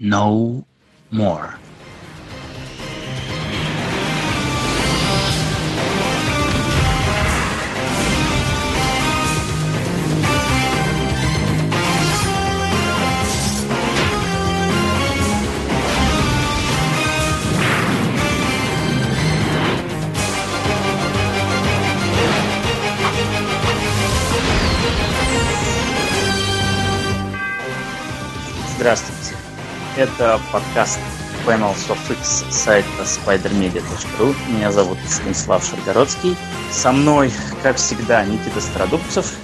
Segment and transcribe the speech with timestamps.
[0.00, 0.64] No
[1.10, 1.58] More.
[28.78, 29.37] Здравствуйте.
[29.98, 31.00] Это подкаст
[31.44, 34.32] Panels of X сайта spidermedia.ru.
[34.48, 36.36] Меня зовут Станислав Шаргородский.
[36.70, 37.32] Со мной,
[37.64, 39.36] как всегда, Никита Стародубцев.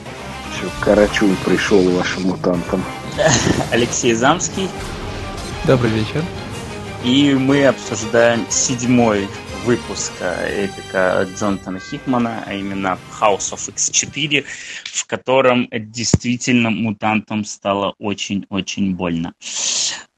[0.53, 2.85] Все, Карачун пришел вашим мутантам.
[3.73, 4.69] Алексей Замский.
[5.67, 6.23] Добрый вечер.
[7.03, 9.27] И мы обсуждаем седьмой
[9.65, 14.45] выпуск эпика Джонатана Хикмана, а именно House of X4,
[14.85, 19.35] в котором действительно мутантам стало очень-очень больно.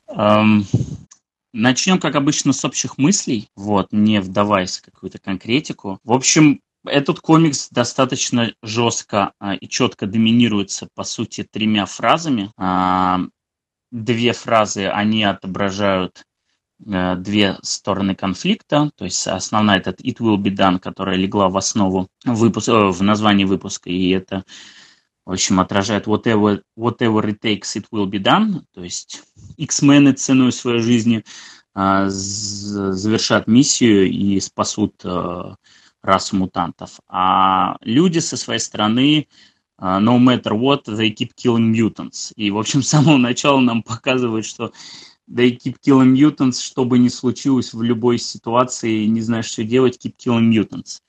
[0.09, 0.65] Эм,
[1.53, 5.99] начнем, как обычно, с общих мыслей, вот, не вдаваясь в какую-то конкретику.
[6.05, 12.53] В общем, этот комикс достаточно жестко а, и четко доминируется, по сути, тремя фразами.
[12.57, 13.21] А,
[13.91, 16.25] две фразы, они отображают
[16.87, 21.57] а, две стороны конфликта, то есть основная это it will be done, которая легла в
[21.57, 24.45] основу выпуска, э, в названии выпуска, и это
[25.27, 28.63] в общем, отражает whatever, whatever it takes, it will be done.
[28.73, 29.23] То есть
[29.57, 31.25] X-мены ценой своей жизни
[31.75, 35.55] э, завершат миссию и спасут э,
[36.01, 37.01] расу мутантов.
[37.09, 39.27] А люди со своей стороны
[39.79, 42.33] э, no matter what, they keep killing mutants.
[42.37, 44.73] И, в общем, с самого начала нам показывают, что
[45.29, 49.99] they keep killing mutants, что бы ни случилось в любой ситуации, не знаешь, что делать,
[50.01, 51.01] keep killing mutants.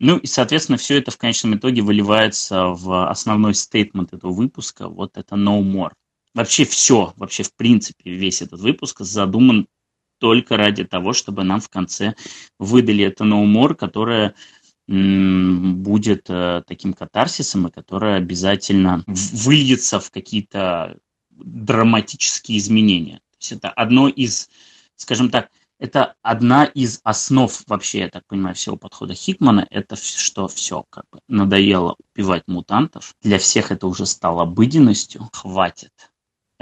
[0.00, 4.88] Ну и, соответственно, все это в конечном итоге выливается в основной стейтмент этого выпуска.
[4.88, 5.92] Вот это no more.
[6.34, 9.68] Вообще все, вообще в принципе весь этот выпуск задуман
[10.18, 12.14] только ради того, чтобы нам в конце
[12.58, 14.34] выдали это no more, которое
[14.86, 20.98] будет э, таким катарсисом и которое обязательно выльется в какие-то
[21.30, 23.16] драматические изменения.
[23.16, 24.50] То есть это одно из,
[24.96, 30.48] скажем так, это одна из основ вообще, я так понимаю, всего подхода Хикмана, это что
[30.48, 33.14] все, как бы, надоело убивать мутантов.
[33.22, 35.28] Для всех это уже стало обыденностью.
[35.32, 35.92] Хватит.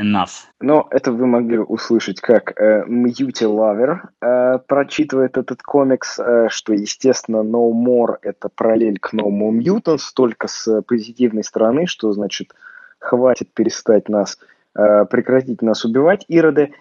[0.01, 0.47] Enough.
[0.61, 6.73] Но это вы могли услышать, как э, Mutie Lover э, прочитывает этот комикс, э, что,
[6.73, 12.55] естественно, No More— это параллель к No More Mutants, только с позитивной стороны, что значит
[12.99, 14.39] хватит перестать нас,
[14.75, 16.73] э, прекратить нас убивать, ироды.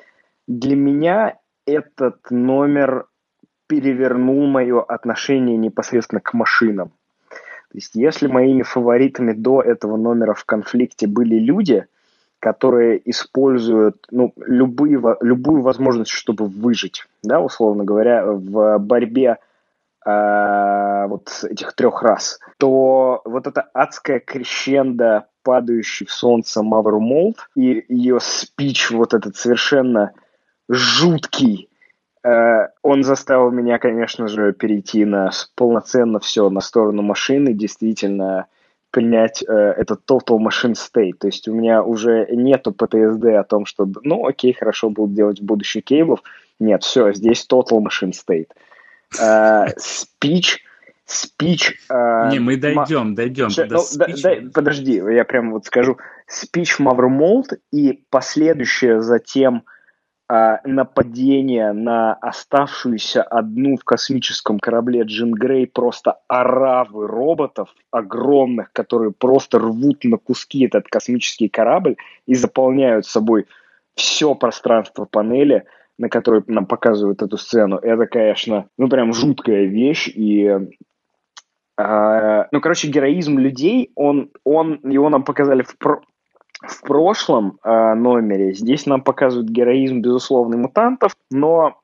[0.48, 1.36] Для меня
[1.66, 3.08] этот номер
[3.68, 6.90] перевернул мое отношение непосредственно к машинам.
[7.72, 11.86] То есть, если моими фаворитами до этого номера в конфликте были люди,
[12.42, 19.38] которые используют ну, любые, любую возможность, чтобы выжить, да, условно говоря, в борьбе
[20.06, 27.38] э, вот этих трех рас, то вот эта адская крещенда, падающий в солнце Мавру Молд,
[27.56, 30.12] и ее спич вот этот совершенно
[30.72, 31.70] жуткий.
[32.24, 38.48] Э, он заставил меня, конечно же, перейти на полноценно все на сторону машины, действительно
[38.90, 41.14] принять э, этот total machine state.
[41.20, 45.40] То есть у меня уже нету PTSD о том, что, ну, окей, хорошо будут делать
[45.40, 46.22] в будущем кейблов.
[46.60, 48.50] Нет, все, здесь total machine state.
[49.78, 50.60] Спич, э,
[51.06, 51.80] спич...
[51.90, 53.50] Не, мы дойдем, дойдем.
[53.70, 55.98] Ну, подожди, я прям вот скажу.
[56.28, 59.81] Спич Мавромолд и последующее затем а,
[60.64, 69.59] нападение на оставшуюся одну в космическом корабле Джин Грей просто оравы роботов огромных, которые просто
[69.59, 71.97] рвут на куски этот космический корабль
[72.28, 73.46] и заполняют собой
[73.96, 75.66] все пространство панели,
[75.97, 77.75] на которой нам показывают эту сцену.
[77.78, 80.69] Это, конечно, ну прям жуткая вещь и
[81.80, 85.75] Uh, ну, короче, героизм людей, он, он, его нам показали в,
[86.62, 88.54] в прошлом э, номере.
[88.54, 91.80] Здесь нам показывают героизм, безусловно, мутантов, но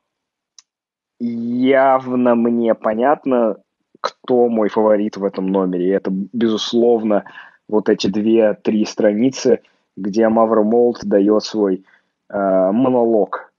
[1.18, 3.56] явно мне понятно,
[4.00, 5.86] кто мой фаворит в этом номере.
[5.86, 7.24] И это, безусловно,
[7.68, 9.60] вот эти две-три страницы,
[9.96, 11.84] где Мавр Молт дает свой
[12.28, 13.52] э, монолог.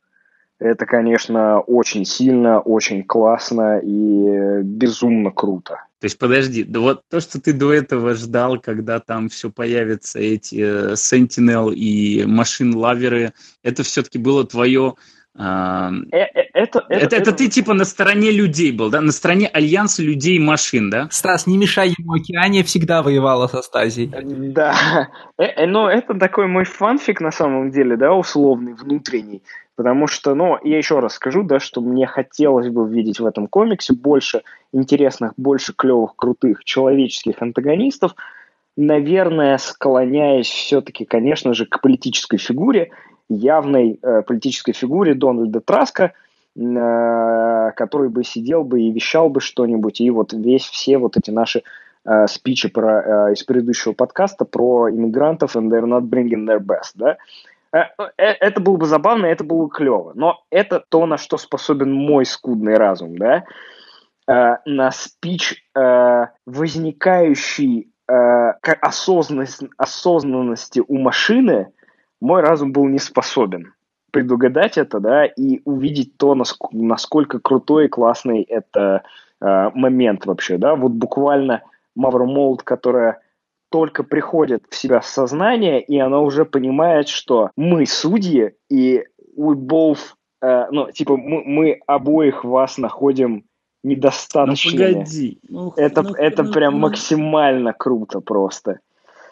[0.60, 5.86] Это, конечно, очень сильно, очень классно и безумно круто.
[6.00, 10.20] То есть, подожди, да вот то, что ты до этого ждал, когда там все появятся
[10.20, 14.96] эти э, Sentinel и машин-лаверы, это все-таки было твое
[15.40, 19.00] это, это, это, это ты типа на стороне людей был, да?
[19.00, 21.08] На стороне альянса людей-машин, да?
[21.12, 24.12] Стас, не мешай ему, Океания всегда воевала со Стазией.
[24.54, 25.08] Да,
[25.38, 29.42] но это такой мой фанфик на самом деле, да, условный, внутренний.
[29.78, 33.48] Потому что, ну, я еще раз скажу, да, что мне хотелось бы видеть в этом
[33.48, 34.42] комиксе больше
[34.74, 38.14] интересных, больше клевых, крутых человеческих антагонистов,
[38.76, 42.92] наверное, склоняясь все-таки, конечно же, к политической фигуре,
[43.30, 46.14] явной э, политической фигуре Дональда Траска,
[46.56, 51.32] э, который бы сидел бы и вещал бы что-нибудь, и вот весь все вот эти
[51.32, 51.64] наши
[52.06, 56.92] э, спичи про, э, из предыдущего подкаста про иммигрантов and they're not bringing their best,
[56.96, 57.18] да,
[57.72, 60.14] Э, э, это было бы забавно, это было бы клево.
[60.16, 63.44] Но это то, на что способен мой скудный разум, да?
[64.28, 65.64] Э, на спич,
[66.46, 71.72] возникающий осознанность, осознанности у машины,
[72.22, 73.74] мой разум был не способен
[74.12, 76.36] предугадать это, да, и увидеть то,
[76.72, 79.04] насколько крутой и классный это
[79.40, 80.76] момент вообще, да.
[80.76, 81.62] Вот буквально
[81.96, 83.22] Мавра Молд, которая
[83.70, 89.04] только приходит в себя сознание, и она уже понимает, что мы судьи, и
[89.38, 90.00] we both,
[90.42, 93.46] э, ну, типа, мы, мы обоих вас находим
[93.84, 94.88] недостаточными.
[94.88, 95.40] Ну, погоди.
[95.48, 96.80] Ну, это ну, это ну, прям ну.
[96.80, 98.80] максимально круто просто.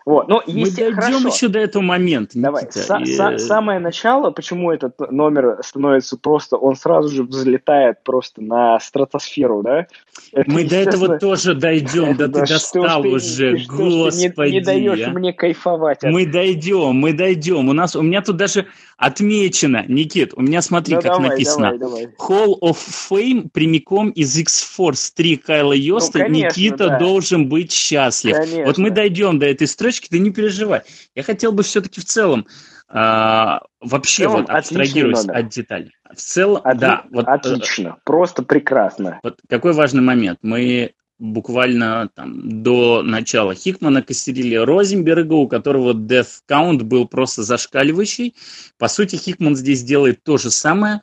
[0.08, 0.30] Вот.
[0.30, 1.28] Ну, Мы дойдем хорошо.
[1.28, 2.40] еще до этого момента.
[2.40, 2.64] Давай.
[2.64, 3.14] Са- и...
[3.14, 9.64] са- самое начало, почему этот номер становится просто, он сразу же взлетает просто на стратосферу,
[9.64, 9.88] да?
[10.32, 14.50] Это, Мы до этого тоже дойдем, да ты достал уже, господи.
[14.50, 16.04] Не, даешь мне кайфовать.
[16.04, 17.68] Мы дойдем, мы дойдем.
[17.68, 18.68] У нас, у меня тут даже
[18.98, 21.74] отмечено, Никит, у меня смотри, как написано.
[22.18, 26.20] Hall of Fame прямиком из X-Force 3 Кайла Йоста.
[26.20, 28.38] Ну, конечно, Никита должен быть счастлив.
[28.66, 30.82] Вот мы дойдем до этой строчки, ты не переживай.
[31.16, 32.46] Я хотел бы все-таки в целом
[32.90, 35.92] а, вообще целом, вот абстрагируясь от деталей.
[36.10, 37.04] В целом, Отли- да.
[37.12, 39.20] Вот, э, отлично, просто прекрасно.
[39.24, 40.40] Вот какой важный момент.
[40.42, 48.36] Мы буквально там, до начала Хикмана костерили Розенберга, у которого death count был просто зашкаливающий.
[48.78, 51.02] По сути, Хикман здесь делает то же самое.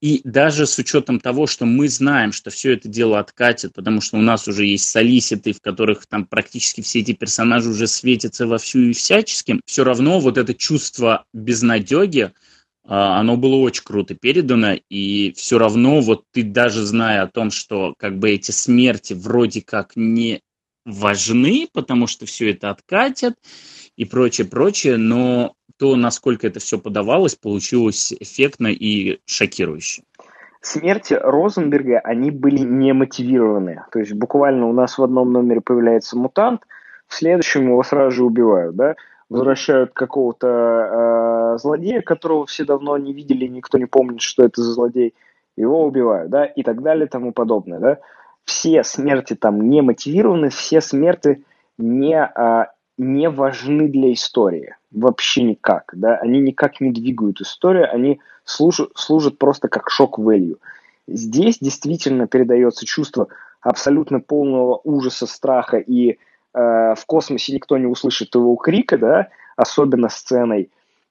[0.00, 4.16] И даже с учетом того, что мы знаем, что все это дело откатит, потому что
[4.16, 8.56] у нас уже есть солиситы, в которых там практически все эти персонажи уже светятся во
[8.56, 12.32] всю и всяческим, все равно вот это чувство безнадеги,
[12.84, 17.50] а, оно было очень круто передано, и все равно вот ты даже зная о том,
[17.50, 20.40] что как бы эти смерти вроде как не
[20.86, 23.34] важны, потому что все это откатят
[23.96, 30.02] и прочее, прочее, но то, насколько это все подавалось, получилось эффектно и шокирующе.
[30.60, 33.84] Смерти Розенберга, они были не мотивированы.
[33.90, 36.64] То есть буквально у нас в одном номере появляется мутант,
[37.06, 38.94] в следующем его сразу же убивают, да?
[39.30, 44.74] Возвращают какого-то э, злодея, которого все давно не видели, никто не помнит, что это за
[44.74, 45.14] злодей,
[45.56, 47.98] его убивают, да, и так далее, и тому подобное, да.
[48.44, 51.42] Все смерти там не мотивированы, все смерти
[51.78, 52.66] не э,
[52.98, 54.74] не важны для истории.
[54.92, 55.92] Вообще никак.
[55.94, 56.16] Да?
[56.16, 60.58] Они никак не двигают историю, они служат, служат просто как шок-вэлью.
[61.06, 63.28] Здесь действительно передается чувство
[63.60, 66.16] абсолютно полного ужаса, страха, и э,
[66.54, 70.70] в космосе никто не услышит его крика, да, особенно сценой,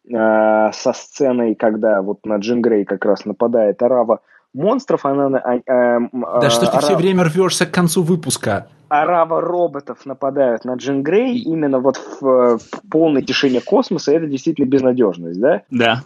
[0.10, 4.22] э, со сценой, когда вот на Джин Грей как раз нападает Арава
[4.54, 5.38] монстров, она...
[5.38, 6.00] Э, э,
[6.42, 6.84] да что ты Арав...
[6.84, 8.68] все время рвешься к концу выпуска?
[8.90, 14.66] Арава роботов нападают на Джин Грей именно вот в, в полной тишине космоса, это действительно
[14.66, 15.62] безнадежность, да?
[15.70, 16.04] Да.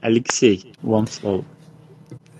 [0.00, 1.44] Алексей, вам слово.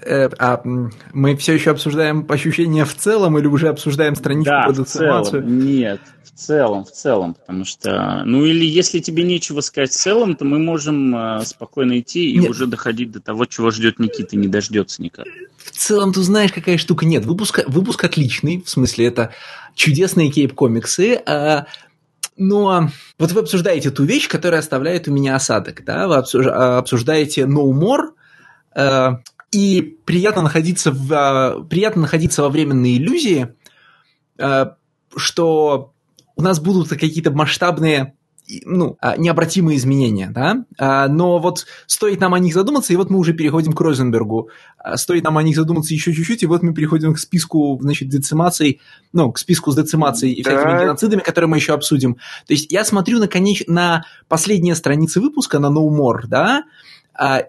[0.03, 4.79] Э, а мы все еще обсуждаем ощущения в целом или уже обсуждаем страничку да, под
[4.79, 5.67] в целом.
[5.67, 6.01] Нет,
[6.37, 10.59] целом, в целом, потому что, ну или если тебе нечего сказать в целом, то мы
[10.59, 12.51] можем э, спокойно идти и Нет.
[12.51, 15.27] уже доходить до того, чего ждет Никита, не дождется никак.
[15.57, 17.07] В целом, ты знаешь, какая штука?
[17.07, 19.33] Нет, выпуск, выпуск отличный, в смысле, это
[19.75, 21.67] чудесные кейп-комиксы, а,
[22.37, 27.71] но вот вы обсуждаете ту вещь, которая оставляет у меня осадок, да, вы обсуждаете No
[27.73, 28.11] More,
[28.75, 29.21] а,
[29.53, 33.55] и приятно находиться, в, а, приятно находиться во временной иллюзии,
[34.39, 34.77] а,
[35.17, 35.95] что
[36.37, 38.15] у нас будут какие-то масштабные
[38.65, 43.11] ну, а, необратимые изменения, да, а, но вот стоит нам о них задуматься, и вот
[43.11, 46.63] мы уже переходим к Розенбергу, а, стоит нам о них задуматься еще чуть-чуть, и вот
[46.63, 48.81] мы переходим к списку, значит, децимаций,
[49.13, 50.83] ну, к списку с децимацией и всякими да.
[50.83, 52.15] геноцидами, которые мы еще обсудим.
[52.47, 53.65] То есть я смотрю на, конеч...
[53.67, 56.65] на последние страницы выпуска, на No More, да,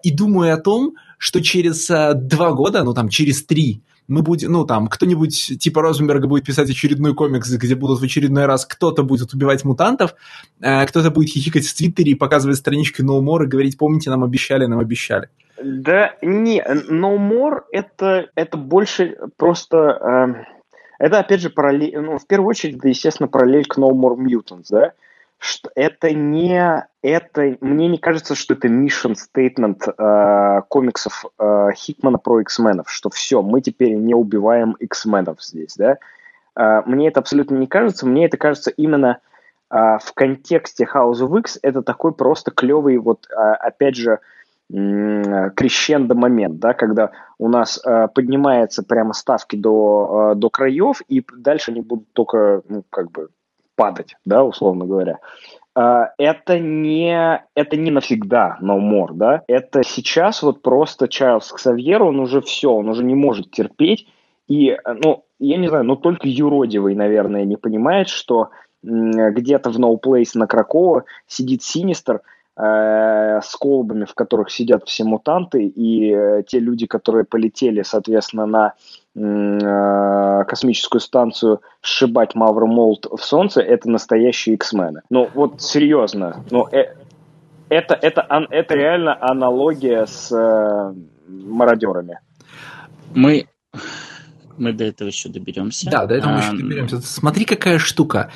[0.01, 4.65] и думаю о том, что через два года, ну, там, через три, мы будем, ну,
[4.65, 9.33] там, кто-нибудь типа Розенберга будет писать очередной комикс, где будут в очередной раз кто-то будет
[9.33, 10.15] убивать мутантов,
[10.61, 14.23] э, кто-то будет хихикать в Твиттере и показывать странички No More и говорить, помните, нам
[14.23, 15.29] обещали, нам обещали.
[15.61, 19.77] Да, не, No More это, это больше просто...
[19.77, 20.57] Э,
[20.99, 21.99] это, опять же, параллель...
[21.99, 24.93] Ну, в первую очередь, это, естественно, параллель к No More Mutants, да?
[25.39, 26.87] Что это не...
[27.01, 33.09] Это, мне не кажется, что это mission statement э, комиксов э, Хикмана про X-менов, что
[33.09, 35.97] все, мы теперь не убиваем X-менов здесь, да?
[36.55, 38.07] Э, мне это абсолютно не кажется.
[38.07, 39.19] Мне это кажется именно
[39.69, 44.19] э, в контексте House of X это такой просто клевый, вот, э, опять же,
[44.69, 51.23] крещендо момент, да, когда у нас э, поднимаются прямо ставки до, э, до краев, и
[51.37, 53.29] дальше они будут только, ну, как бы,
[53.77, 55.19] падать, да, условно говоря.
[55.75, 62.03] Э, это не, это не навсегда no more, да, это сейчас вот просто Чарльз Ксавьер,
[62.03, 64.07] он уже все, он уже не может терпеть,
[64.49, 68.49] и, ну, я не знаю, но только юродивый, наверное, не понимает, что
[68.83, 72.21] где-то в No Place на Кракова сидит Синистер–
[72.59, 78.73] с колбами, в которых сидят все мутанты, и э, те люди, которые полетели, соответственно, на
[79.15, 85.01] э, космическую станцию сшибать Мавру Молд в Солнце, это настоящие X-мены.
[85.09, 86.43] Ну, вот серьезно.
[86.49, 86.95] Ну, э,
[87.69, 90.93] это, это, это, это реально аналогия с э,
[91.27, 92.19] мародерами.
[93.13, 93.47] Мы
[94.57, 95.89] мы до этого еще доберемся.
[95.89, 97.01] Да, до этого мы еще доберемся.
[97.01, 98.31] Смотри, какая штука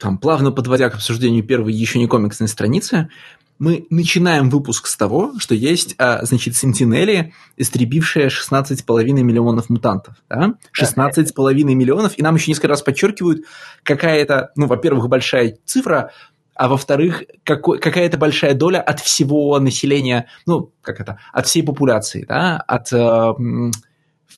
[0.00, 3.10] там, плавно подводя к обсуждению первой еще не комиксной страницы,
[3.58, 10.14] мы начинаем выпуск с того, что есть, а, значит, Сентинели, истребившая 16,5 миллионов мутантов.
[10.30, 10.54] Да?
[10.72, 13.44] 16,5 миллионов, и нам еще несколько раз подчеркивают,
[13.82, 16.10] какая это, ну, во-первых, большая цифра,
[16.54, 22.56] а во-вторых, какая-то большая доля от всего населения, ну, как это, от всей популяции, да,
[22.56, 23.34] от э,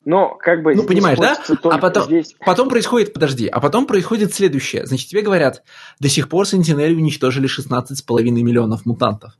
[0.05, 0.75] но как бы...
[0.75, 1.37] Ну, понимаешь, да?
[1.63, 2.35] А потом, здесь...
[2.39, 4.85] потом происходит, подожди, а потом происходит следующее.
[4.85, 5.63] Значит, тебе говорят,
[5.99, 9.33] до сих пор Сентинели уничтожили 16,5 миллионов мутантов.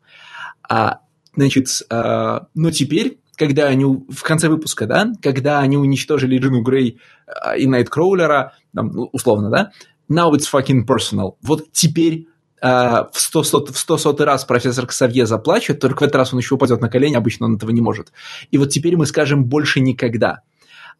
[0.67, 0.99] А,
[1.35, 6.99] значит, а, но теперь, когда они в конце выпуска, да, когда они уничтожили Джину Грей
[7.27, 9.71] а, и Найткроулера, там, ну, условно, да,
[10.09, 11.35] now it's fucking personal.
[11.41, 12.27] Вот теперь
[12.63, 16.39] в 100, 100, в 100 сотый раз профессор Ксавье заплачет, только в этот раз он
[16.39, 18.13] еще упадет на колени, обычно он этого не может.
[18.51, 20.41] И вот теперь мы скажем «больше никогда»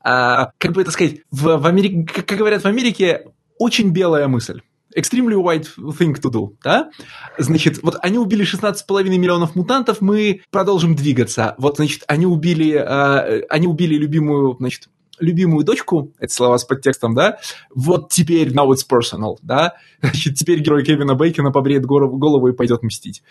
[0.04, 3.26] а, как бы это сказать, в, в Америке, как говорят в Америке,
[3.58, 4.62] очень белая мысль.
[4.96, 5.68] Extremely white
[5.98, 6.92] thing to do, да?
[7.40, 11.56] Значит, вот они убили 16,5 миллионов мутантов, мы продолжим двигаться.
[11.58, 14.90] Вот, значит, они убили, э, они убили любимую, значит,
[15.20, 17.40] любимую дочку, это слова с подтекстом, да,
[17.74, 22.84] вот теперь now it's personal, да, значит, теперь герой Кевина Бейкена побреет голову, и пойдет
[22.84, 23.24] мстить.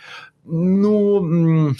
[0.44, 1.74] Ну,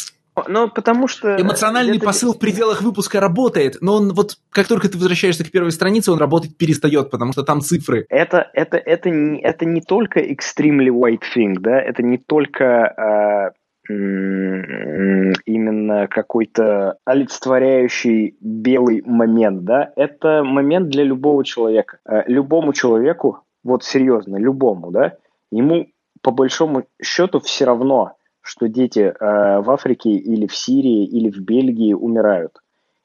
[0.49, 1.37] ну, потому что...
[1.41, 2.07] Эмоциональный это...
[2.07, 6.11] посыл в пределах выпуска работает, но он вот, как только ты возвращаешься к первой странице,
[6.11, 8.07] он работать перестает, потому что там цифры.
[8.09, 13.62] Это, это, это, не, это не только extremely white thing, да, это не только э,
[13.89, 21.99] именно какой-то олицетворяющий белый момент, да, это момент для любого человека.
[22.05, 25.17] Э, любому человеку, вот серьезно, любому, да,
[25.51, 25.89] ему
[26.21, 31.41] по большому счету все равно, что дети э, в Африке или в Сирии или в
[31.41, 32.59] Бельгии умирают.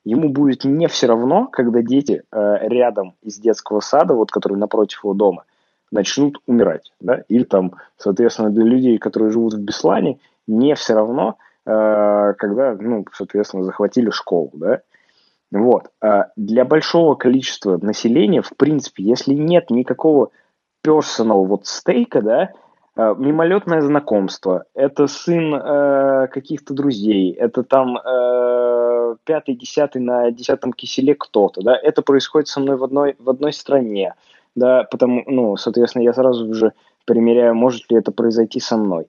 [0.03, 5.03] Ему будет не все равно, когда дети э, рядом из детского сада, вот который напротив
[5.03, 5.43] его дома,
[5.91, 6.91] начнут умирать.
[6.99, 7.23] Да?
[7.27, 13.05] Или там, соответственно, для людей, которые живут в Беслане, не все равно, э, когда, ну,
[13.13, 14.51] соответственно, захватили школу.
[14.53, 14.81] Да?
[15.51, 15.89] Вот.
[16.01, 20.31] А для большого количества населения, в принципе, если нет никакого
[20.85, 22.51] personal вот стейка, да,
[22.97, 27.97] Э, мимолетное знакомство, это сын э, каких-то друзей, это там
[29.23, 33.53] пятый, десятый на десятом киселе кто-то, да, это происходит со мной в одной, в одной
[33.53, 34.15] стране,
[34.55, 36.73] да, потому, ну, соответственно, я сразу же
[37.05, 39.07] примеряю, может ли это произойти со мной.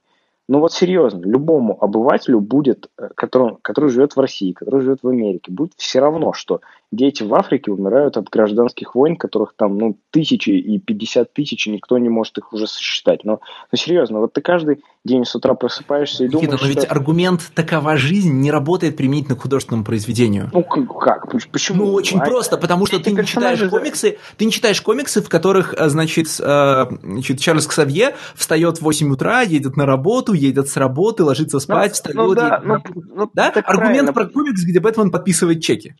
[0.48, 5.08] Ну вот серьезно, любому обывателю будет, э, который, который живет в России, который живет в
[5.08, 9.98] Америке, будет все равно, что дети в Африке умирают от гражданских войн, которых там, ну,
[10.10, 13.24] тысячи и пятьдесят тысяч, и никто не может их уже сосчитать.
[13.24, 13.40] Но,
[13.70, 16.90] ну, серьезно, вот ты каждый день с утра просыпаешься и думаешь, Никита, но ведь что...
[16.90, 20.50] аргумент «такова жизнь» не работает применительно к художественному произведению.
[20.52, 21.30] Ну, как?
[21.52, 21.86] Почему?
[21.86, 22.24] Ну, очень а...
[22.24, 26.28] просто, потому что ты не читаешь комиксы, ты не читаешь комиксы, в которых, э, значит,
[26.40, 31.60] э, значит Чарльз Ксавье встает в 8 утра, едет на работу, едет с работы, ложится
[31.60, 32.86] спать, ну, встает, ну, да, едет...
[32.94, 33.48] ну, ну, да?
[33.50, 35.94] Аргумент про комикс, где Бэтмен подписывает чеки.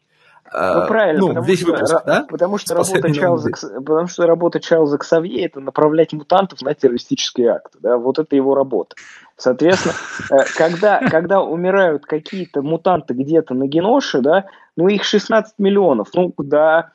[0.53, 2.27] Ну, правильно, ну, потому, весь что, выпуск, да?
[2.29, 3.51] потому, что работа Чарльза,
[3.85, 7.79] потому что работа Чарльза Ксавье– это направлять мутантов на террористические акты.
[7.81, 7.97] Да?
[7.97, 8.97] Вот это его работа.
[9.37, 9.95] Соответственно,
[10.31, 16.33] э, когда, когда умирают какие-то мутанты где-то на Геноше, да, ну их 16 миллионов, ну
[16.39, 16.91] да,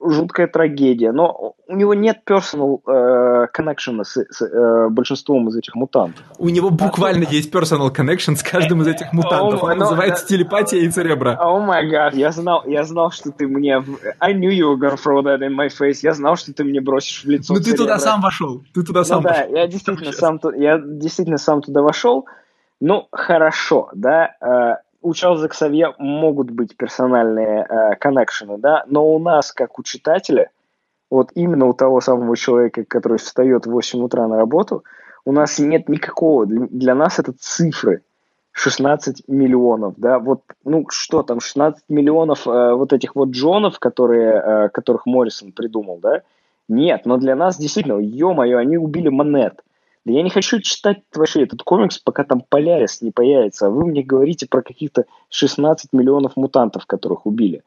[0.00, 1.12] жуткая трагедия.
[1.12, 6.24] Но у него нет personal э, connection с, с э, большинством из этих мутантов.
[6.38, 9.62] У него буквально есть personal connection с каждым из этих мутантов.
[9.62, 11.38] Он называется телепатия и церебра.
[11.40, 13.82] О май гад, я знал, я знал, что ты мне...
[14.18, 16.00] I knew you were gonna throw that in my face.
[16.02, 18.62] Я знал, что ты мне бросишь в лицо Ну ты туда сам вошел.
[18.74, 22.26] Ты туда сам ну, да, я действительно сам, я действительно сам туда вошел.
[22.80, 29.18] Ну, хорошо, да, э, у Чарльза Ксавье могут быть персональные э, коннекшены, да, но у
[29.18, 30.50] нас, как у читателя,
[31.10, 34.84] вот именно у того самого человека, который встает в 8 утра на работу,
[35.24, 38.02] у нас нет никакого, для, для нас это цифры,
[38.52, 44.32] 16 миллионов, да, вот, ну, что там, 16 миллионов э, вот этих вот Джонов, которые,
[44.32, 46.22] э, которых Моррисон придумал, да,
[46.68, 49.60] нет, но для нас действительно, ё-моё, они убили Монет,
[50.04, 53.86] да я не хочу читать вообще этот комикс, пока там Полярис не появится, а вы
[53.86, 57.62] мне говорите про каких-то 16 миллионов мутантов, которых убили.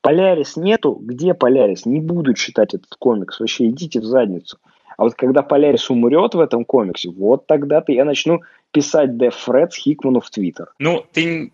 [0.00, 1.86] Полярис нету, где Полярис?
[1.86, 4.58] Не буду читать этот комикс, вообще идите в задницу.
[4.96, 8.40] А вот когда Полярис умрет в этом комиксе, вот тогда-то я начну
[8.72, 10.72] писать Death Threads Хикману в Твиттер.
[10.78, 11.52] Ну, ты...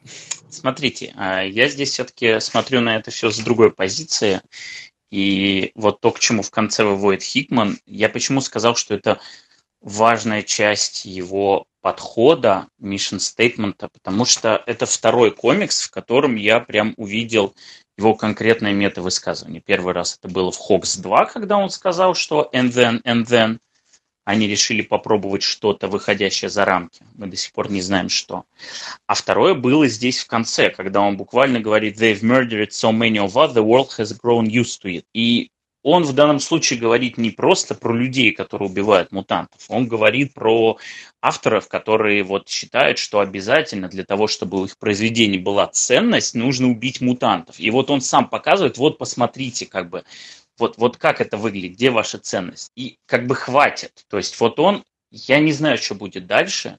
[0.49, 4.41] Смотрите, а, я здесь все-таки смотрю на это все с другой позиции.
[5.11, 9.19] И вот то, к чему в конце выводит Хикман, я почему сказал, что это
[9.85, 16.95] важная часть его подхода, mission statement, потому что это второй комикс, в котором я прям
[16.97, 17.55] увидел
[17.99, 19.61] его конкретное мета-высказывание.
[19.61, 23.59] Первый раз это было в Хокс 2, когда он сказал, что and then, and then.
[24.25, 27.05] Они решили попробовать что-то, выходящее за рамки.
[27.14, 28.47] Мы до сих пор не знаем, что.
[29.07, 33.35] А второе было здесь в конце, когда он буквально говорит «They've murdered so many of
[33.35, 35.05] us, the world has grown used to it».
[35.12, 35.50] И
[35.85, 40.79] он в данном случае говорит не просто про людей, которые убивают мутантов, он говорит про
[41.21, 46.71] авторов, которые вот считают, что обязательно для того, чтобы у их произведений была ценность, нужно
[46.71, 47.61] убить мутантов.
[47.61, 50.05] И вот он сам показывает, вот посмотрите, как бы,
[50.59, 52.73] вот, вот как это выглядит, где ваша ценность.
[52.75, 53.93] И как бы хватит.
[54.09, 56.79] То есть вот он, я не знаю, что будет дальше,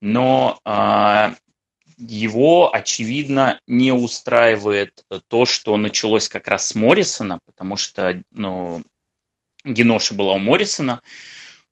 [0.00, 1.34] но э,
[1.96, 8.82] его, очевидно, не устраивает то, что началось как раз с Моррисона, потому что ну,
[9.64, 11.00] Геноша была у Моррисона,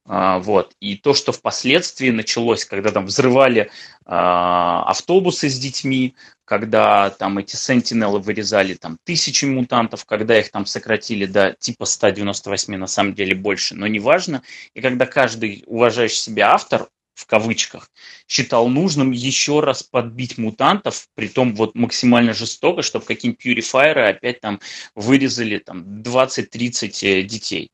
[0.07, 0.75] а, вот.
[0.81, 3.71] И то, что впоследствии началось, когда там взрывали
[4.05, 6.15] а, автобусы с детьми,
[6.45, 12.77] когда там эти сентинелы вырезали там тысячи мутантов, когда их там сократили до типа 198,
[12.77, 14.43] на самом деле больше, но неважно.
[14.75, 17.91] И когда каждый уважающий себя автор в кавычках,
[18.29, 24.41] считал нужным еще раз подбить мутантов, при том вот максимально жестоко, чтобы какие-нибудь пьюрифайеры опять
[24.41, 24.61] там
[24.95, 27.71] вырезали там 20-30 э, детей.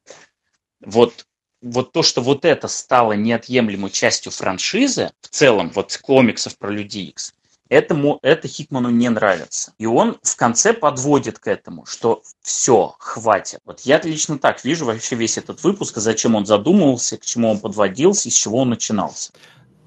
[0.81, 1.27] Вот,
[1.63, 6.99] вот то, что вот это стало неотъемлемой частью франшизы, в целом вот комиксов про Люди
[6.99, 7.33] Икс,
[7.71, 9.73] Этому, это Хикману не нравится.
[9.79, 13.61] И он в конце подводит к этому, что все, хватит.
[13.65, 17.61] Вот я лично так вижу вообще весь этот выпуск, зачем он задумывался, к чему он
[17.61, 19.31] подводился, и с чего он начинался.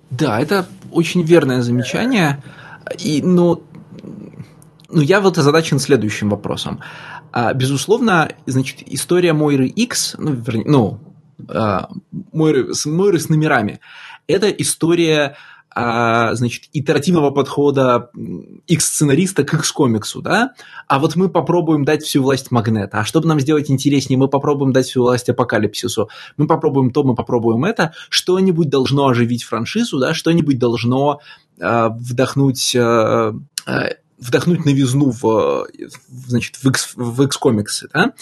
[0.10, 2.42] Да, это очень верное замечание.
[3.00, 3.64] И, ну,
[4.90, 6.80] ну, я вот озадачен следующим вопросом.
[7.34, 11.00] А, безусловно, значит, история Мойры X, ну, вернее, ну,
[11.50, 11.90] а,
[12.32, 13.82] Мойры, с, Мойры с номерами,
[14.28, 15.36] это история
[15.76, 18.10] а, значит, итеративного подхода
[18.68, 20.54] X-сценариста к X-комиксу, да,
[20.88, 24.72] а вот мы попробуем дать всю власть Магнета, а чтобы нам сделать интереснее, мы попробуем
[24.74, 30.14] дать всю власть Апокалипсису, мы попробуем то, мы попробуем это, что-нибудь должно оживить франшизу, да,
[30.14, 31.20] что-нибудь должно
[31.60, 32.76] э, вдохнуть...
[32.76, 33.34] Э,
[34.20, 35.68] вдохнуть новизну в,
[36.08, 38.14] значит, в X, в X-комиксы, да?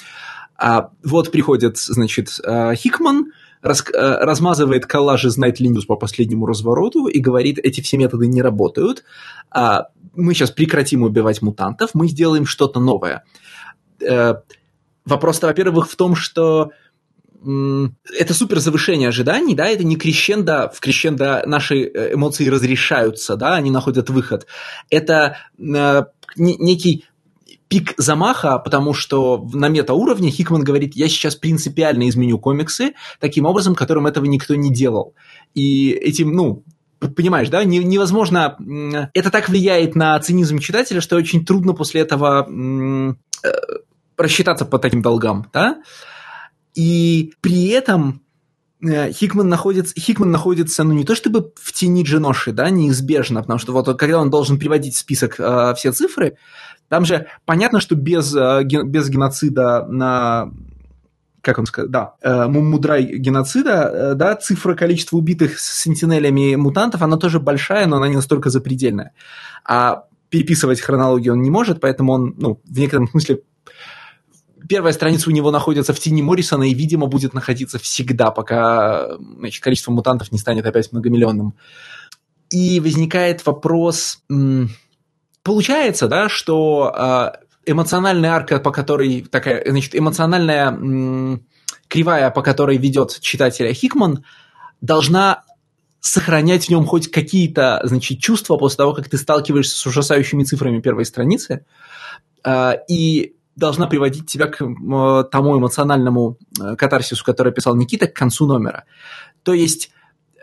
[0.58, 3.32] А вот приходит, значит, э, Хикман,
[3.62, 8.42] рас, э, размазывает коллажи знает Linux по последнему развороту и говорит, эти все методы не
[8.42, 9.04] работают,
[9.50, 13.24] а мы сейчас прекратим убивать мутантов, мы сделаем что-то новое.
[14.02, 14.36] Э,
[15.06, 16.72] вопрос-то, во-первых, в том, что
[17.44, 23.56] это супер завышение ожиданий, да, это не крещендо, в крещендо наши э, эмоции разрешаются, да,
[23.56, 24.46] они находят выход.
[24.92, 25.38] Это
[26.38, 27.06] некий
[27.72, 33.76] пик замаха, потому что на метауровне Хикман говорит, я сейчас принципиально изменю комиксы таким образом,
[33.76, 35.16] которым этого никто не делал.
[35.54, 36.66] И этим, ну,
[37.00, 38.58] понимаешь, да, невозможно...
[39.14, 43.50] Это так влияет на цинизм читателя, что очень трудно после этого э,
[44.18, 45.82] рассчитаться по таким долгам, да?
[46.76, 48.22] И при этом
[48.84, 53.60] э, Хикман находится, Хикман находится, ну, не то чтобы в тени Джиноши, да, неизбежно, потому
[53.60, 56.36] что вот когда он должен приводить список э, все цифры,
[56.92, 60.52] там же понятно, что без, э, без геноцида на
[61.40, 67.02] как он сказал, да, э, мудрай геноцида, э, да, цифра количества убитых с сентинелями мутантов,
[67.02, 69.14] она тоже большая, но она не настолько запредельная.
[69.64, 73.42] А переписывать хронологию он не может, поэтому он, ну, в некотором смысле
[74.68, 79.64] первая страница у него находится в тени Моррисона и, видимо, будет находиться всегда, пока значит,
[79.64, 81.54] количество мутантов не станет опять многомиллионным.
[82.50, 84.22] И возникает вопрос...
[85.44, 91.40] Получается, да, что а, эмоциональная арка, по которой такая, значит, эмоциональная
[91.88, 94.24] кривая, по которой ведет читателя Хикман,
[94.82, 95.44] должна
[96.00, 100.82] сохранять в нем хоть какие-то, значит, чувства после того, как ты сталкиваешься с ужасающими цифрами
[100.82, 101.66] первой страницы,
[102.44, 108.48] а, и должна приводить тебя к тому эмоциональному э, катарсису, который писал Никита, к концу
[108.48, 108.86] номера.
[109.44, 109.92] То есть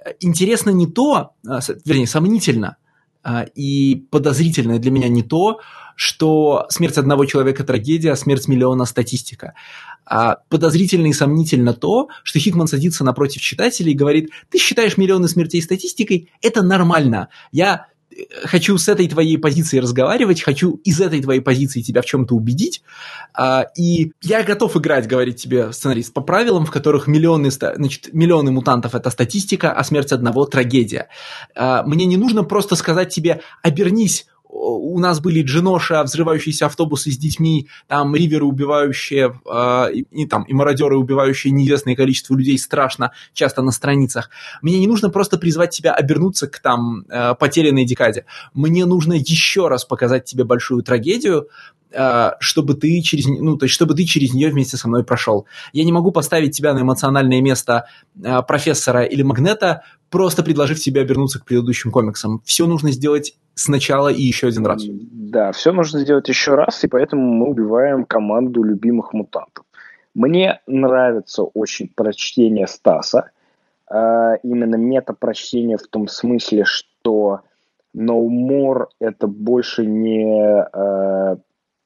[0.05, 2.77] э, интересно не то, а, вернее, сомнительно
[3.55, 5.61] и подозрительно для меня не то,
[5.97, 9.55] что смерть одного человека– трагедия, а смерть миллиона– статистика.
[10.07, 15.29] А подозрительно и сомнительно то, что Хикман садится напротив читателей и говорит, ты считаешь миллионы
[15.29, 17.29] смертей статистикой, это нормально.
[17.53, 17.87] Я
[18.45, 22.83] хочу с этой твоей позиции разговаривать, хочу из этой твоей позиции тебя в чем-то убедить,
[23.35, 28.51] а, и я готов играть, говорит тебе сценарист, по правилам, в которых миллионы, значит, миллионы
[28.51, 31.09] мутантов– это статистика, а смерть одного– трагедия.
[31.55, 37.19] А, мне не нужно просто сказать тебе «обернись», у нас были Джиноша, взрывающиеся автобусы с
[37.19, 43.13] детьми, там риверы, убивающие, э, и, и, там, и мародеры, убивающие неизвестное количество людей страшно,
[43.35, 44.31] часто на страницах.
[44.63, 48.25] Мне не нужно просто призвать тебя обернуться к там э, потерянной декаде.
[48.55, 51.49] Мне нужно еще раз показать тебе большую трагедию,
[51.93, 55.47] э, чтобы ты через, ну, то есть, чтобы ты через нее вместе со мной прошел.
[55.73, 57.87] Я не могу поставить тебя на эмоциональное место
[58.23, 62.41] э, профессора или магнета, просто предложив тебе обернуться к предыдущим комиксам.
[62.45, 64.85] Все нужно сделать сначала и еще один раз.
[64.87, 69.65] Да, все нужно сделать еще раз, и поэтому мы убиваем команду любимых мутантов.
[70.15, 73.31] Мне нравится очень прочтение Стаса,
[73.91, 77.41] а, именно мета-прочтение в том смысле, что
[77.97, 81.37] No More это больше не а,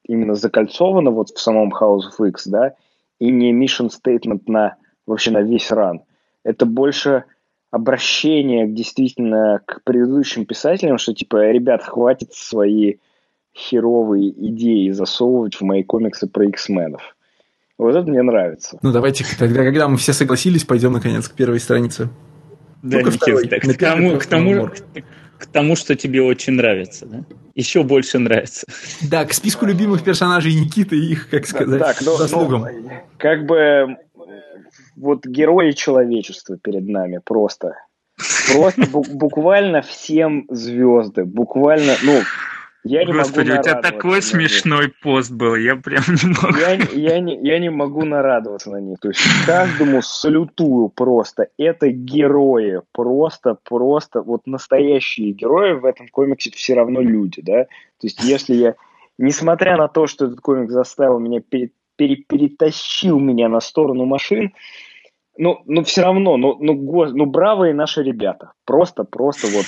[0.03, 2.73] именно закольцовано вот в самом House of X, да,
[3.19, 6.01] и не mission statement на вообще на весь ран.
[6.43, 7.25] Это больше
[7.73, 12.97] обращение действительно к предыдущим писателям, что типа, ребят, хватит свои
[13.51, 17.01] херовые идеи засовывать в мои комиксы про X-менов.
[17.79, 18.77] Вот это мне нравится.
[18.83, 22.09] Ну, давайте тогда, когда мы все согласились, пойдем, наконец, к первой странице.
[22.83, 24.69] Да, Только второй, так, к, тому, к, тому,
[25.39, 27.25] к тому, что тебе очень нравится, да?
[27.55, 28.67] Еще больше нравится.
[29.01, 32.61] Да, к списку любимых персонажей Никиты и их, как сказать, так, но, заслугам.
[32.61, 33.97] Но, как бы
[34.95, 37.75] вот герои человечества перед нами просто.
[38.51, 41.25] Просто буквально всем звезды.
[41.25, 42.21] Буквально, ну,
[42.83, 44.99] я не Господи, могу у тебя такой смешной них.
[45.01, 46.57] пост был, я прям не могу.
[46.57, 48.99] Я, я, не, я не могу нарадоваться на них.
[48.99, 51.47] То есть каждому салютую просто.
[51.57, 52.81] Это герои.
[52.91, 57.63] Просто, просто, вот настоящие герои в этом комиксе все равно люди, да?
[57.63, 58.75] То есть если я,
[59.17, 64.53] несмотря на то, что этот комик заставил меня перед пере, перетащил меня на сторону машин.
[65.37, 68.51] Ну, ну все равно, ну, ну, го, ну бравые наши ребята.
[68.65, 69.65] Просто, просто вот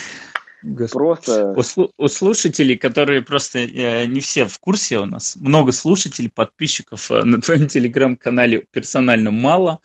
[0.66, 1.54] Господи.
[1.54, 1.92] Просто...
[1.98, 7.12] У, у слушателей, которые просто э, не все в курсе у нас, много слушателей, подписчиков
[7.12, 9.80] э, на твоем телеграм-канале персонально мало.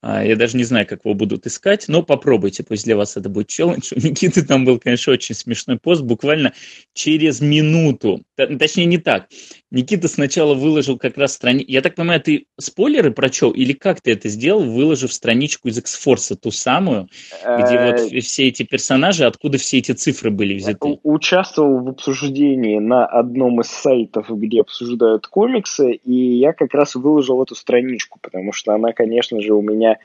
[0.00, 3.28] А, я даже не знаю, как его будут искать, но попробуйте, пусть для вас это
[3.28, 3.92] будет челлендж.
[3.96, 6.52] У Никиты там был, конечно, очень смешной пост, буквально
[6.94, 9.28] через минуту, точнее не так.
[9.70, 14.12] Никита сначала выложил как раз страницу, я так понимаю, ты спойлеры прочел или как ты
[14.12, 17.08] это сделал, выложив страничку из X-Force, ту самую,
[17.42, 20.98] где вот э, все эти персонажи, откуда все эти цифры были взяты?
[21.02, 27.42] Участвовал в обсуждении на одном из сайтов, где обсуждают комиксы, и я как раз выложил
[27.42, 29.98] эту страничку, потому что она, конечно же, у меня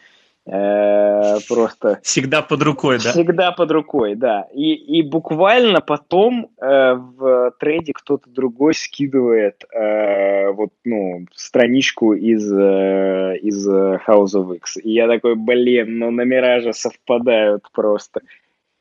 [0.45, 1.99] просто...
[2.03, 3.11] Всегда под рукой, да?
[3.11, 4.47] Всегда под рукой, да.
[4.53, 12.51] И, и буквально потом э, в трейде кто-то другой скидывает э, вот, ну, страничку из,
[12.51, 14.77] э, из House of X.
[14.83, 18.21] И я такой, блин, ну номера же совпадают просто.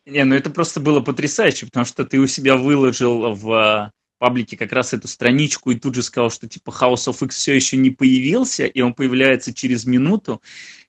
[0.05, 4.73] Не, ну это просто было потрясающе, потому что ты у себя выложил в паблике как
[4.73, 7.91] раз эту страничку и тут же сказал, что типа House of X все еще не
[7.91, 10.41] появился, и он появляется через минуту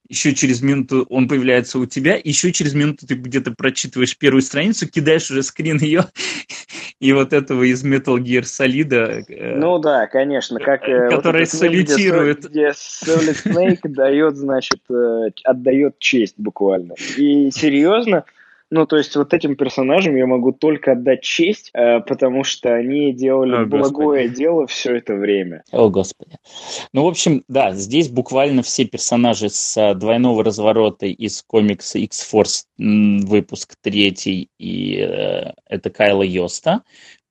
[0.08, 4.88] еще через минуту он появляется у тебя, еще через минуту ты где-то прочитываешь первую страницу,
[4.88, 6.06] кидаешь уже скрин ее,
[7.00, 8.94] и вот этого из Metal Gear Solid.
[8.94, 10.88] Э, ну да, конечно, как...
[10.88, 12.50] Э, который вот салютирует.
[12.50, 16.94] Где Solid Snake дает, значит, э, отдает честь буквально.
[17.18, 18.26] И серьезно,
[18.74, 23.14] ну, то есть вот этим персонажам я могу только отдать честь, э, потому что они
[23.14, 24.36] делали О, благое Господи.
[24.36, 25.64] дело все это время.
[25.72, 26.38] О, Господи.
[26.92, 32.64] Ну, в общем, да, здесь буквально все персонажи с э, двойного разворота из комикса X-Force
[32.78, 36.82] выпуск третий, и э, это Кайла Йоста,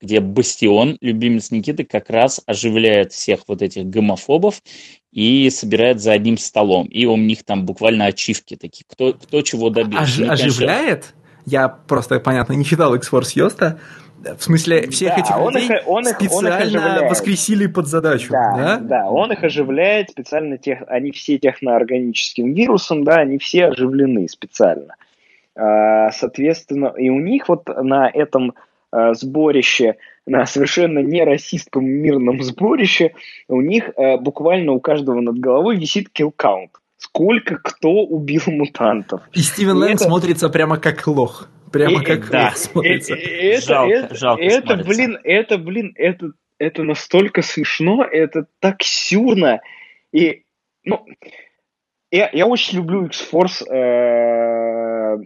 [0.00, 4.62] где Бастион, любимец Никиты, как раз оживляет всех вот этих гомофобов
[5.11, 6.87] и собирает за одним столом.
[6.87, 10.22] И у них там буквально ачивки такие, кто, кто чего добился.
[10.22, 11.14] Ож, оживляет?
[11.46, 13.78] Я просто, понятно, не читал X-Force Йоста,
[14.38, 17.87] в смысле, всех да, этих он людей их, он их, специально он их воскресили под
[17.87, 18.33] задачу.
[18.33, 23.66] Да, да, да, он их оживляет специально, тех, они все техноорганическим вирусом, да, они все
[23.66, 24.94] оживлены специально.
[25.55, 28.55] А, соответственно, и у них вот на этом
[28.90, 33.14] а, сборище, на совершенно не расистском мирном сборище,
[33.48, 36.70] у них а, буквально у каждого над головой висит kill count.
[37.02, 39.22] Сколько кто убил мутантов.
[39.32, 40.04] И Стивен Лэнг это...
[40.04, 41.48] смотрится прямо как лох.
[41.72, 42.44] Прямо и, как да.
[42.44, 43.14] лох смотрится.
[43.14, 44.88] Это, жалко, это, жалко это смотрится.
[44.88, 49.60] блин, это, блин, это, это настолько смешно, это так сюрно.
[50.12, 50.44] И,
[50.84, 51.04] ну,
[52.12, 55.18] я, я очень люблю X-Force э,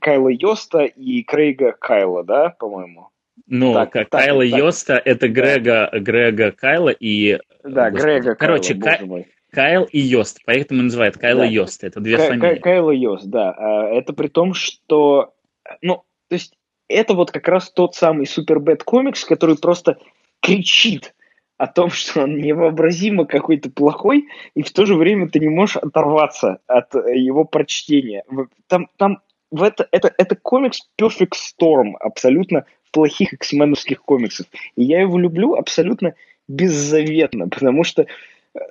[0.00, 3.10] Кайла Йоста и Крейга Кайла, да, по-моему?
[3.46, 5.06] Ну, так, как так, Кайла так, Йоста, так.
[5.06, 7.38] это Грега, Грега Кайла и...
[7.62, 8.10] Да, Господи.
[8.10, 9.26] Грега Короче, Кайла, Кай...
[9.50, 11.46] Кайл и Йост, поэтому называют Кайл да.
[11.46, 12.58] и Йост, это две К- фамилии.
[12.58, 13.54] Кайл и Йост, да.
[13.56, 15.34] А, это при том, что...
[15.82, 16.54] Ну, то есть,
[16.88, 19.98] это вот как раз тот самый Супербэт комикс, который просто
[20.40, 21.14] кричит
[21.56, 25.76] о том, что он невообразимо какой-то плохой, и в то же время ты не можешь
[25.76, 28.24] оторваться от э, его прочтения.
[28.66, 34.46] Там, там в это, это, это комикс Perfect Storm, абсолютно плохих эксменовских комиксов.
[34.76, 36.14] И я его люблю абсолютно
[36.48, 38.06] беззаветно, потому что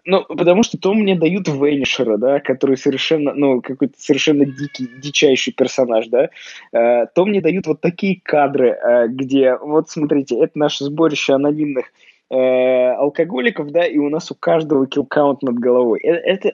[0.06, 5.54] ну, потому что то мне дают Венишера, да, который совершенно, ну, какой-то совершенно дикий, дичайший
[5.54, 6.30] персонаж, да,
[6.74, 11.86] э, то мне дают вот такие кадры, э, где, вот смотрите, это наше сборище анонимных
[12.30, 16.02] э, алкоголиков, да, и у нас у каждого килл-каунт над головой.
[16.04, 16.52] Э, это,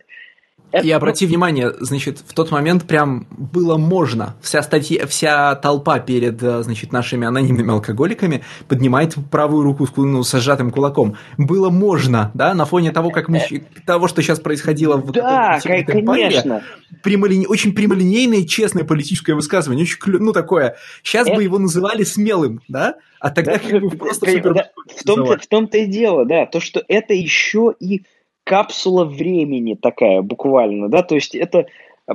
[0.71, 0.85] это...
[0.85, 4.35] И обрати внимание, значит, в тот момент прям было можно.
[4.41, 10.39] Вся статья, вся толпа перед, э, значит, нашими анонимными алкоголиками поднимает правую руку ну, с
[10.39, 11.15] сжатым кулаком.
[11.37, 13.41] Было можно, да, на фоне того, как мы,
[13.85, 16.61] того, что сейчас происходило в да, этой конечно.
[17.03, 20.75] Прямолине, очень прямолинейное, честное политическое высказывание, очень, ну, такое.
[21.03, 21.35] Сейчас это...
[21.35, 24.53] бы его называли смелым, да, а тогда да, как бы просто супер...
[24.53, 28.03] Да, в том-то, в том-то и дело, да, то, что это еще и
[28.45, 31.65] капсула времени такая буквально, да, то есть это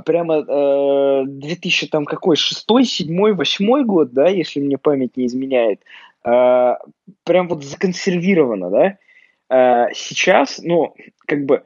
[0.04, 5.82] прямо э, 2000 там какой, шестой, седьмой, восьмой год, да, если мне память не изменяет,
[6.24, 6.74] э,
[7.24, 8.98] прям вот законсервировано, да,
[9.50, 10.94] э, сейчас, ну,
[11.26, 11.64] как бы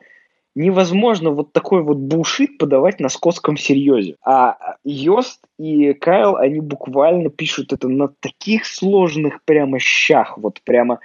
[0.55, 4.17] невозможно вот такой вот бушит подавать на скотском серьезе.
[4.25, 11.01] А Йост и Кайл, они буквально пишут это на таких сложных прямо щах, вот прямо...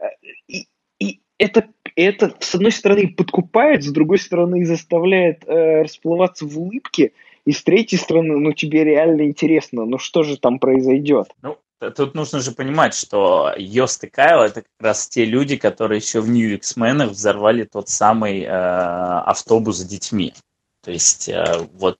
[0.00, 0.06] Э,
[0.46, 0.66] и,
[1.00, 7.12] и это это, с одной стороны, подкупает, с другой стороны, заставляет э, расплываться в улыбке,
[7.44, 11.28] и с третьей стороны, ну, тебе реально интересно, ну, что же там произойдет.
[11.42, 11.56] Ну,
[11.96, 16.20] тут нужно же понимать, что Йост и Кайл– это как раз те люди, которые еще
[16.20, 20.34] в X-Men взорвали тот самый э, автобус с детьми.
[20.82, 21.98] То есть, э, вот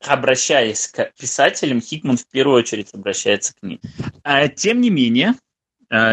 [0.00, 3.80] обращаясь к писателям, Хикман в первую очередь обращается к ним.
[4.22, 5.34] А, тем не менее,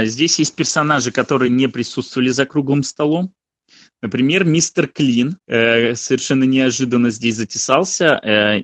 [0.06, 3.34] здесь есть персонажи, которые не присутствовали за круглым столом.
[4.02, 8.20] Например, мистер Клин э, совершенно неожиданно здесь затесался.
[8.24, 8.64] Э,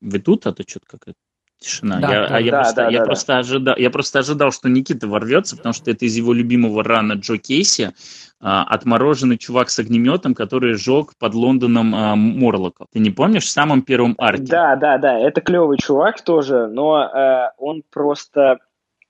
[0.00, 1.18] вы тут, а то что-то какая-то
[1.58, 2.00] тишина.
[2.00, 3.38] Да, я, да, я, да, просто, да, я, да, просто да.
[3.38, 7.38] Ожидал, я просто ожидал, что Никита ворвется, потому что это из его любимого рана Джо
[7.38, 7.92] Кейси,
[8.40, 12.86] а, отмороженный чувак с огнеметом, который жег под Лондоном а, Морлока.
[12.92, 14.44] Ты не помнишь в самом первом арке?
[14.44, 18.58] Да, да, да, это клевый чувак тоже, но э, он просто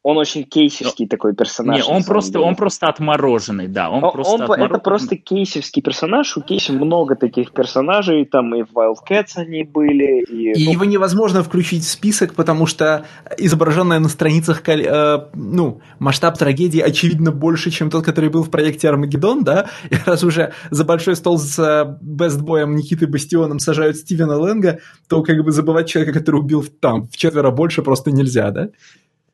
[0.06, 1.78] он очень кейсевский Но, такой персонаж.
[1.78, 2.44] Не, он просто, деле.
[2.44, 3.90] он просто отмороженный, да.
[3.90, 4.76] Он, он просто он, отмороженный.
[4.76, 6.36] Это просто кейсевский персонаж.
[6.36, 10.22] У Кейси много таких персонажей, там и в Wildcats они были.
[10.22, 10.72] И, и ну...
[10.74, 13.04] его невозможно включить в список, потому что
[13.36, 18.88] изображенная на страницах э, ну, масштаб трагедии очевидно больше, чем тот, который был в проекте
[18.88, 19.70] Армагеддон, да?
[19.90, 25.42] И раз уже за большой стол с бестбоем Никиты Бастионом сажают Стивена Лэнга, то как
[25.42, 28.68] бы забывать человека, который убил там в четверо больше просто нельзя, да?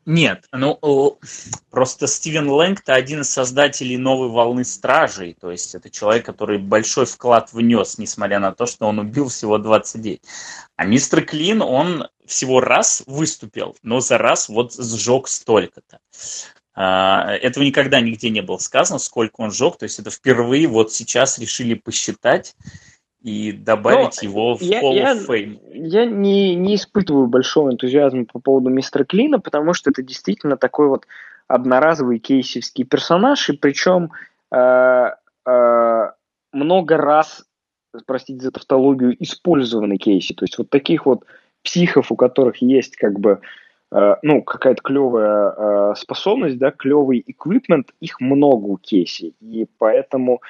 [0.04, 1.18] Нет, ну
[1.70, 7.06] просто Стивен Лэнг-то один из создателей новой волны стражей, то есть это человек, который большой
[7.06, 10.20] вклад внес, несмотря на то, что он убил всего 29.
[10.74, 16.00] А мистер Клин, он всего раз выступил, но за раз вот сжег столько-то.
[16.74, 20.92] А, этого никогда нигде не было сказано, сколько он сжег, то есть это впервые вот
[20.92, 22.56] сейчас решили посчитать,
[23.22, 25.58] и добавить Но его в я, Hall я, of Fame.
[25.72, 30.88] Я не, не испытываю большого энтузиазма по поводу мистера Клина, потому что это действительно такой
[30.88, 31.06] вот
[31.46, 34.10] одноразовый кейсевский персонаж, и причем
[34.50, 35.10] э,
[35.46, 36.10] э,
[36.52, 37.44] много раз,
[38.06, 40.34] простите за тавтологию, использованный кейси.
[40.34, 41.24] То есть вот таких вот
[41.62, 43.40] психов, у которых есть как бы
[43.92, 49.34] э, ну, какая-то клевая э, способность, да, клевый эквипмент, их много у Кейси.
[49.40, 50.40] И поэтому,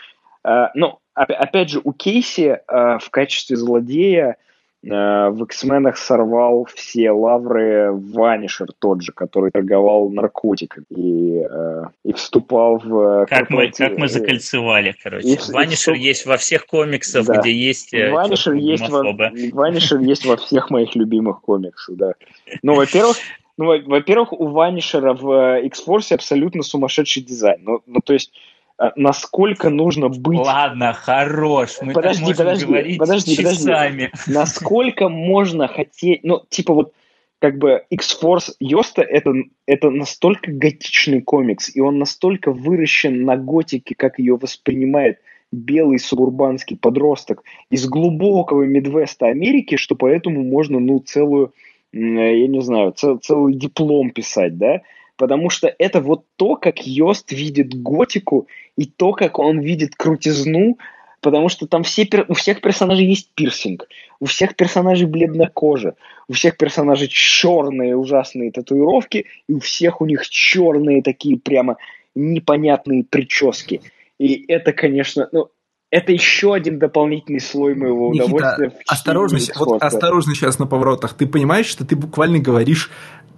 [0.45, 4.37] ну, опять же, у Кейси э, в качестве злодея
[4.85, 12.13] Э, в X-менах сорвал все лавры Ванишер тот же, который торговал наркотиками и, э, и
[12.13, 13.27] вступал в...
[13.27, 15.29] Как мы, как мы закольцевали, короче.
[15.29, 15.97] И, Ванишер и вступ...
[15.97, 17.41] есть во всех комиксах, да.
[17.41, 19.05] где есть э, Ванишер есть, во...
[19.53, 22.15] Ванишер есть во всех моих любимых комиксах, да.
[22.63, 23.17] Ну, во-первых,
[23.59, 27.61] ну, во-первых, у Ванишера в X-Force абсолютно сумасшедший дизайн.
[27.63, 28.52] Ну, ну то есть Э,
[28.97, 30.39] насколько нужно быть...
[30.39, 34.11] Ладно, хорош, мы подожди, так подожди, говорить подожди, часами.
[34.11, 34.33] Подожди.
[34.33, 36.25] Насколько можно хотеть...
[36.25, 36.93] Ну, типа вот,
[37.39, 39.33] как бы X-Force Йоста это,
[39.67, 45.19] это настолько готичный комикс, и он настолько выращен на готике, как ее воспринимает
[45.51, 51.53] белый субурбанский подросток из глубокого Мидвеста Америки, что поэтому можно, ну, целую,
[51.93, 54.81] я не знаю, цел, целый диплом писать, да?
[55.17, 60.79] Потому что это вот то, как Йост видит готику и то, как он видит крутизну,
[61.21, 63.87] потому что там все, у всех персонажей есть пирсинг,
[64.21, 65.95] у всех персонажей бледная кожа,
[66.29, 71.77] у всех персонажей черные ужасные татуировки, и у всех у них черные такие прямо
[72.15, 73.81] непонятные прически.
[74.19, 75.49] И это, конечно, ну,
[75.93, 78.73] это еще один дополнительный слой моего Никита, удовольствия.
[78.87, 81.15] Осторожно, вот осторожно сейчас на поворотах.
[81.15, 82.91] Ты понимаешь, что ты буквально говоришь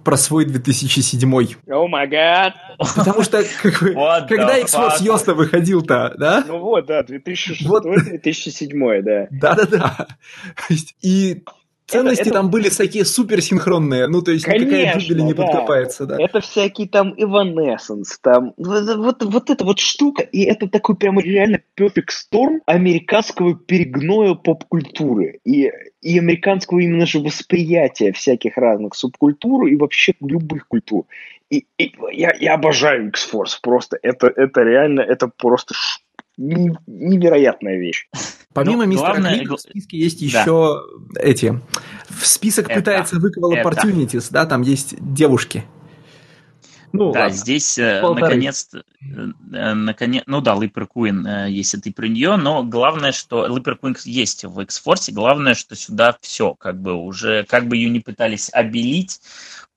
[0.05, 1.33] про свой 2007.
[1.67, 2.53] О май гад.
[2.95, 3.93] Потому что как бы,
[4.29, 6.43] когда X-Force Йоста выходил-то, да?
[6.47, 9.03] Ну вот, да, 2006-2007, вот.
[9.03, 9.27] да.
[9.31, 10.07] Да-да-да.
[11.01, 11.43] И
[11.87, 12.39] Ценности это, это...
[12.39, 15.43] там были всякие суперсинхронные, ну, то есть Конечно, никакая дубели не да.
[15.43, 16.17] подкопается, да.
[16.19, 21.21] Это всякие там Evanescence, там, вот, вот, вот эта вот штука, и это такой прямо
[21.21, 25.71] реально perfect storm американского перегноя поп-культуры, и,
[26.01, 31.05] и американского именно же восприятия всяких разных субкультур и вообще любых культур.
[31.51, 35.75] И, и я, я обожаю X-Force, просто это, это реально, это просто
[36.37, 38.07] невероятная вещь.
[38.53, 39.37] Помимо ну, мистера главное...
[39.37, 40.41] Клика в списке есть да.
[40.41, 40.81] еще
[41.19, 41.59] эти.
[42.09, 45.65] В список это, пытается выквал opportunities, да, там есть девушки.
[46.93, 47.35] Ну, да, ладно.
[47.35, 52.63] здесь э, наконец-то, э, наконец, ну да, Липер Куин, э, если ты про нее, но
[52.63, 57.67] главное, что Липер Куин есть в X-Force, главное, что сюда все, как бы уже, как
[57.67, 59.19] бы ее не пытались обелить,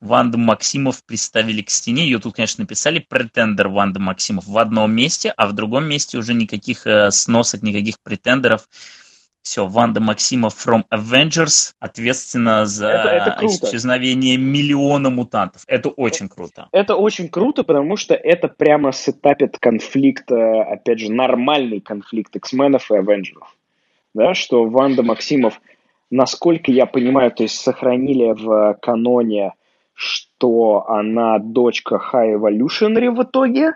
[0.01, 2.05] Ванда Максимов приставили к стене.
[2.05, 6.35] Ее тут, конечно, написали претендер Ванда Максимов в одном месте, а в другом месте уже
[6.35, 8.69] никаких э, сносок, никаких претендеров.
[9.43, 15.63] Все, Ванда Максимов from Avengers ответственна за это, это исчезновение миллиона мутантов.
[15.67, 16.69] Это очень круто.
[16.71, 22.91] Это очень круто, потому что это прямо сетапит конфликт, э, опять же, нормальный конфликт X-менов
[22.91, 23.57] и Авенджеров.
[24.15, 25.61] Да, что Ванда Максимов,
[26.11, 29.55] насколько я понимаю, то есть сохранили в каноне
[29.99, 33.75] что она дочка High Evolutionary в итоге,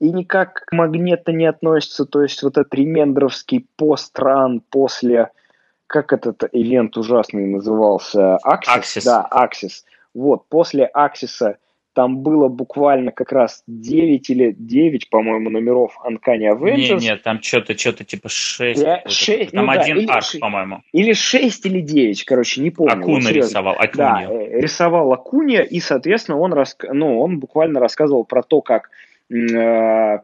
[0.00, 5.32] и никак к Магнета не относится, то есть вот этот ремендеровский постран после,
[5.88, 8.78] как этот ивент ужасный назывался, Axis?
[8.78, 9.04] Axis.
[9.04, 9.82] Да, Axis.
[10.14, 11.58] Вот, после Аксиса
[11.98, 16.76] там было буквально как раз 9 или 9, по-моему, номеров Uncanny Avengers.
[16.76, 18.80] Нет, нет, там что-то, что-то типа 6.
[18.80, 20.82] Я, 6 там ну, один да, арк, по-моему.
[20.92, 22.92] Или 6 или 9, короче, не помню.
[22.92, 24.28] Акуна вот, рисовал, Акуния.
[24.28, 26.76] Да, э, рисовал Акуния, и, соответственно, он, рас...
[26.88, 28.90] ну, он буквально рассказывал про то, как
[29.28, 30.18] э, э,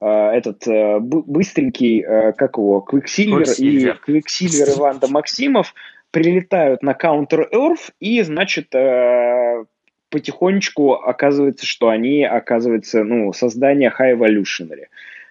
[0.00, 5.72] этот э, быстренький, э, как его, Квиксильвер и Квиксильвер и Ванда Максимов
[6.10, 9.66] прилетают на Counter-Earth и, значит, э,
[10.10, 14.86] потихонечку оказывается, что они, оказывается, ну, создание High Evolutionary.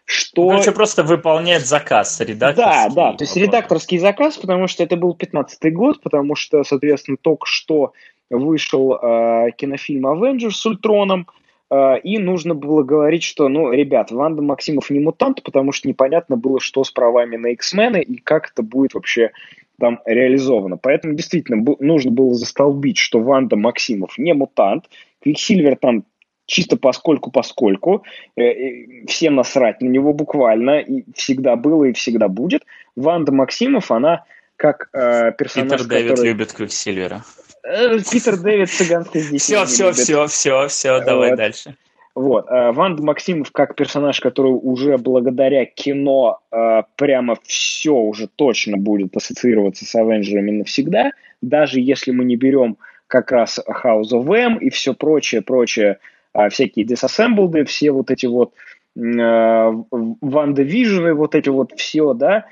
[0.06, 0.50] Что...
[0.50, 2.96] Короче, просто выполняет заказ редакторский.
[2.96, 7.18] Да, да, то есть редакторский заказ, потому что это был 15 год, потому что, соответственно,
[7.20, 7.94] только что
[8.30, 11.28] вышел э, кинофильм Avengers с Ультроном,
[11.72, 16.38] э, и нужно было говорить, что, ну, ребят, Ванда Максимов не мутант, потому что непонятно
[16.38, 19.32] было, что с правами на X-мены и как это будет вообще
[19.80, 20.78] там реализовано.
[20.78, 24.86] Поэтому действительно нужно было застолбить, что Ванда Максимов не мутант,
[25.22, 26.06] Квиксильвер там
[26.46, 28.04] чисто поскольку поскольку,
[28.36, 32.64] э, всем насрать на него буквально, и всегда было и всегда будет.
[32.96, 36.28] Ванда Максимов, она как э, персонаж, Питер Дэвид который...
[36.28, 37.24] любит Квиксильвера.
[37.64, 41.76] Э, Питер Дэвид цыганский здесь Все, все, все, все, все, давай дальше.
[42.16, 42.50] Вот.
[42.50, 49.16] Э, Ванда Максимов как персонаж, который уже благодаря кино э, прямо все уже точно будет
[49.18, 51.12] ассоциироваться с Авенджерами навсегда,
[51.42, 56.00] даже если мы не берем как раз House of M и все прочее, прочее,
[56.34, 58.54] э, всякие Disassembled, все вот эти вот
[58.96, 62.46] Ванда Вижены, вот эти вот все, да,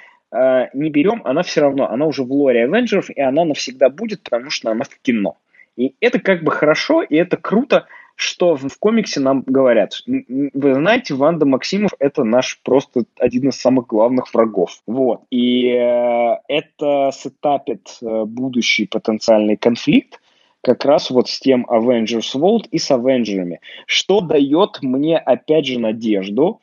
[0.73, 4.49] не берем, она все равно, она уже в лоре Авенджеров, и она навсегда будет, потому
[4.49, 5.37] что она в кино.
[5.77, 10.01] И это как бы хорошо, и это круто, что в комиксе нам говорят.
[10.05, 14.81] Вы знаете, Ванда Максимов– это наш просто один из самых главных врагов.
[14.85, 15.21] Вот.
[15.29, 20.19] И э, это сетапит э, будущий потенциальный конфликт,
[20.61, 25.79] как раз вот с тем Avengers World и с Авенджерами, что дает мне, опять же,
[25.79, 26.61] надежду,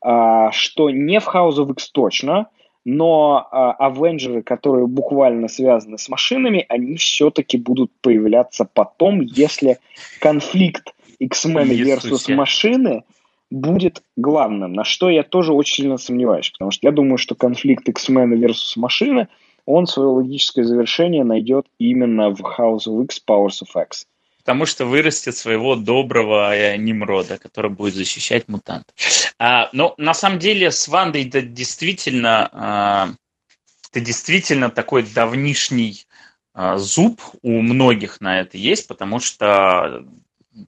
[0.00, 2.48] а, что не в House of X точно,
[2.90, 9.76] но а, Авенджеры, которые буквально связаны с машинами, они все-таки будут появляться потом, если
[10.20, 13.04] конфликт X-Men versus машины
[13.50, 17.86] будет главным, на что я тоже очень сильно сомневаюсь, потому что я думаю, что конфликт
[17.90, 19.28] X-Men versus машины,
[19.66, 24.06] он свое логическое завершение найдет именно в House of X Powers of X
[24.48, 28.94] потому что вырастет своего доброго Немрода, который будет защищать мутантов.
[29.38, 33.08] А, но на самом деле с Вандой это действительно, а,
[33.90, 36.06] это действительно такой давнишний
[36.54, 40.06] а, зуб у многих на это есть, потому что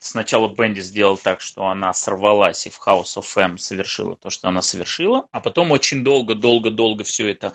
[0.01, 4.49] сначала Бенди сделал так, что она сорвалась и в House of M совершила то, что
[4.49, 7.53] она совершила, а потом очень долго-долго-долго все это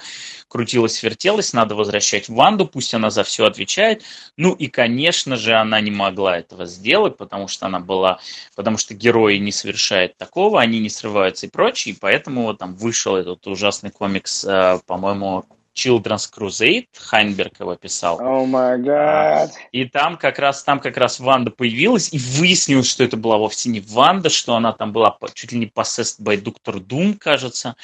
[0.47, 4.03] крутилось, вертелось, надо возвращать Ванду, пусть она за все отвечает.
[4.37, 8.19] Ну и, конечно же, она не могла этого сделать, потому что она была,
[8.55, 13.15] потому что герои не совершают такого, они не срываются и прочее, и поэтому там вышел
[13.15, 15.45] этот ужасный комикс, э, по-моему,
[15.75, 18.19] Children's Crusade, Хайнберг его писал.
[18.21, 19.51] Oh my God.
[19.71, 23.69] И там как раз там как раз Ванда появилась, и выяснилось, что это была вовсе
[23.69, 27.75] не Ванда, что она там была чуть ли не possessed by Доктор Дум, кажется,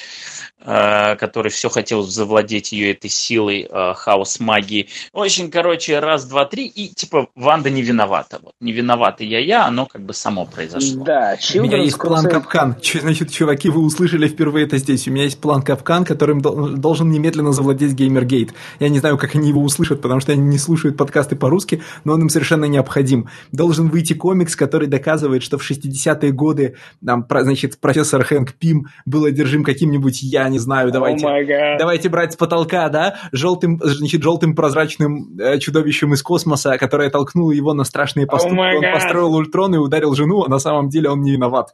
[0.60, 4.88] э, который все хотел завладеть ее этой силой э, хаос магии.
[5.12, 8.39] Очень, короче, раз, два, три, и типа Ванда не виновата.
[8.42, 8.54] Вот.
[8.60, 11.04] Не виновата я я, оно как бы само произошло.
[11.04, 12.08] Да, Children's У меня есть Crusade...
[12.08, 12.76] план капкан.
[12.82, 15.08] Значит, чуваки, вы услышали впервые это здесь.
[15.08, 18.54] У меня есть план капкан, которым должен немедленно завладеть здесь Геймергейт.
[18.80, 22.14] Я не знаю, как они его услышат, потому что они не слушают подкасты по-русски, но
[22.14, 23.28] он им совершенно необходим.
[23.52, 29.26] Должен выйти комикс, который доказывает, что в 60-е годы там, значит, профессор Хэнк Пим был
[29.26, 34.56] одержим каким-нибудь, я не знаю, давайте, oh давайте брать с потолка, да, желтым, значит, желтым
[34.56, 38.56] прозрачным э, чудовищем из космоса, которое толкнуло его на страшные поступки.
[38.56, 41.74] Oh он построил Ультрон и ударил жену, а на самом деле он не виноват.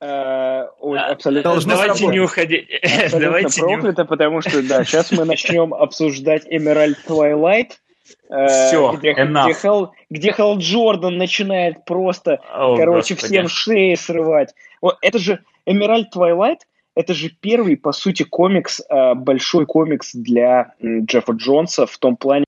[0.00, 0.64] Э,
[1.10, 1.50] абсолютно.
[1.50, 2.68] Должно Давайте не уходить.
[3.12, 7.72] Давайте проклято, потому что, да, сейчас мы начнем обсуждать Emerald Twilight.
[8.30, 13.32] Э, Все, где, где, Хелл, где Хелл Джордан начинает просто, oh, короче, Господи.
[13.32, 14.54] всем шеи срывать.
[14.80, 16.60] Вот, это же Emerald Twilight,
[16.96, 22.46] это же первый, по сути, комикс, э, большой комикс для Джеффа Джонса в том плане,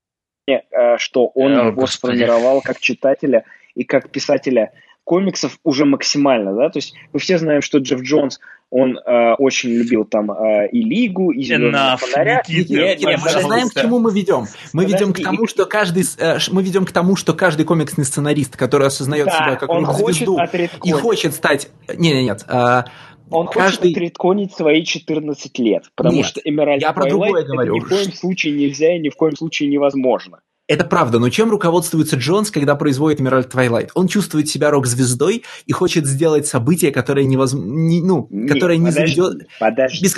[0.97, 2.17] что он oh, его Господи.
[2.17, 3.45] сформировал как читателя
[3.75, 4.73] и как писателя
[5.03, 8.39] комиксов уже максимально, да, то есть мы все знаем, что Джефф Джонс,
[8.69, 12.41] он э, очень любил там э, и Лигу, и Зеленого фонаря.
[12.47, 14.45] Нет, нет, мы знаем, к чему мы ведем.
[14.73, 14.93] Мы Подожди.
[14.93, 18.87] ведем к тому, что каждый, э, мы ведем к тому, что каждый комиксный сценарист, который
[18.87, 20.39] осознает да, себя как он звезду
[20.83, 21.69] и хочет стать...
[21.87, 22.45] Нет, нет, нет.
[22.47, 22.83] Э,
[23.29, 23.89] он каждый...
[23.89, 27.75] хочет отредконить свои 14 лет, потому Нет, что Эмеральд я про другое говорю.
[27.75, 30.39] ни в коем случае нельзя и ни в коем случае невозможно.
[30.65, 33.89] Это правда, но чем руководствуется Джонс, когда производит Emerald Twilight?
[33.95, 38.85] Он чувствует себя рок-звездой и хочет сделать событие, которое невозможно, не, ну, не, которое не
[38.85, 39.47] подожди, заведет...
[39.59, 40.05] Подожди.
[40.05, 40.15] Без...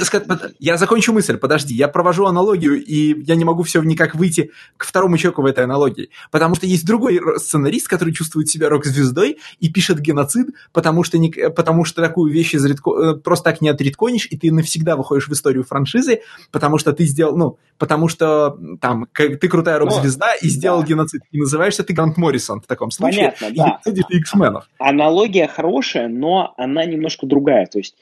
[0.59, 1.73] Я закончу мысль, подожди.
[1.73, 5.63] Я провожу аналогию, и я не могу все никак выйти к второму человеку в этой
[5.63, 6.11] аналогии.
[6.29, 11.31] Потому что есть другой сценарист, который чувствует себя рок-звездой и пишет геноцид, потому что, не,
[11.31, 15.27] потому что такую вещь из редко, э, просто так не отредконишь, и ты навсегда выходишь
[15.27, 16.19] в историю франшизы,
[16.51, 20.87] потому что ты сделал, ну, потому что там ты крутая рок-звезда, и сделал да.
[20.87, 21.21] геноцид.
[21.31, 23.33] И называешься ты Грант Моррисон в таком случае.
[23.39, 23.79] Понятно, и да.
[23.85, 24.69] геноцидишь X-менов.
[24.77, 27.65] Аналогия хорошая, но она немножко другая.
[27.65, 27.95] То есть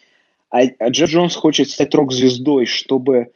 [0.53, 3.31] а, а Джо Джонс хочет стать рок-звездой, чтобы,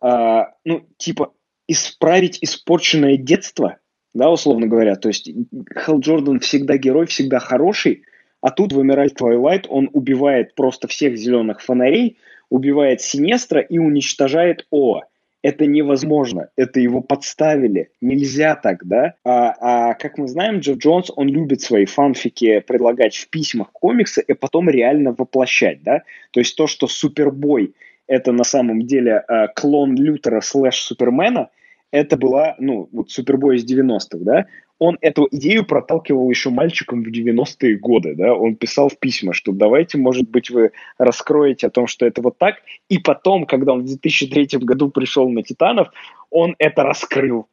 [0.00, 1.32] э, ну, типа,
[1.66, 3.78] исправить испорченное детство,
[4.14, 4.94] да, условно говоря.
[4.94, 8.04] То есть Хелл Джордан всегда герой, всегда хороший,
[8.40, 12.18] а тут в Emerald Twilight он убивает просто всех зеленых фонарей,
[12.50, 15.00] убивает Синестра и уничтожает О
[15.44, 19.12] это невозможно, это его подставили, нельзя так, да?
[19.24, 24.24] А, а как мы знаем, Джефф Джонс, он любит свои фанфики предлагать в письмах комиксы
[24.26, 26.02] и потом реально воплощать, да?
[26.30, 27.74] То есть то, что Супербой
[28.06, 31.50] это на самом деле э, клон Лютера слэш Супермена,
[31.90, 34.46] это была, ну, вот Супербой из 90-х, да,
[34.84, 39.52] он эту идею проталкивал еще мальчиком в 90-е годы, да, он писал в письма, что
[39.52, 42.56] давайте, может быть, вы раскроете о том, что это вот так,
[42.90, 45.88] и потом, когда он в 2003 году пришел на Титанов,
[46.30, 47.46] он это раскрыл.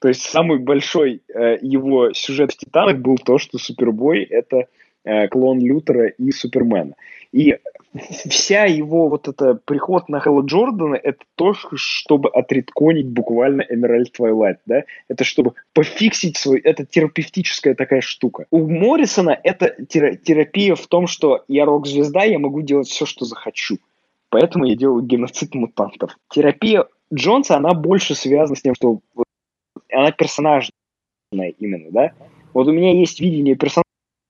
[0.00, 4.66] То есть самый большой э, его сюжет в Титанах был то, что Супербой— это
[5.30, 6.94] клон Лютера и Супермена.
[7.32, 7.58] И
[8.28, 14.58] вся его вот это приход на Хэлла Джордана, это то, чтобы отредконить буквально Emerald Twilight,
[14.66, 14.84] да?
[15.08, 18.46] Это чтобы пофиксить свой, это терапевтическая такая штука.
[18.50, 23.78] У Моррисона это терапия в том, что я рок-звезда, я могу делать все, что захочу.
[24.30, 26.16] Поэтому я делаю геноцид мутантов.
[26.30, 29.00] Терапия Джонса, она больше связана с тем, что
[29.92, 30.70] она персонажная
[31.58, 32.12] именно, да?
[32.52, 33.83] Вот у меня есть видение персонажа,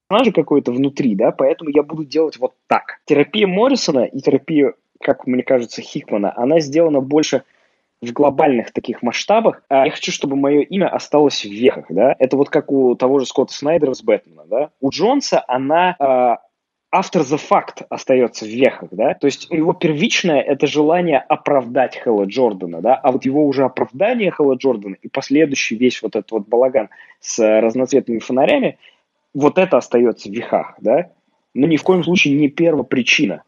[0.09, 3.00] персонажа какой-то внутри, да, поэтому я буду делать вот так.
[3.05, 7.42] Терапия Моррисона и терапия, как мне кажется, Хикмана, она сделана больше
[8.00, 9.62] в глобальных таких масштабах.
[9.68, 12.14] А я хочу, чтобы мое имя осталось в веках, да.
[12.18, 14.70] Это вот как у того же Скотта Снайдера с Бэтмена, да.
[14.80, 16.36] У Джонса она э,
[16.94, 22.24] after the fact остается в вехах, да, то есть его первичное это желание оправдать Хэлла
[22.24, 26.46] Джордана, да, а вот его уже оправдание Хэлла Джордана и последующий весь вот этот вот
[26.46, 26.90] балаган
[27.20, 28.78] с разноцветными фонарями,
[29.35, 31.11] вот это остается в веках, да,
[31.53, 33.43] но ни в коем случае не первопричина.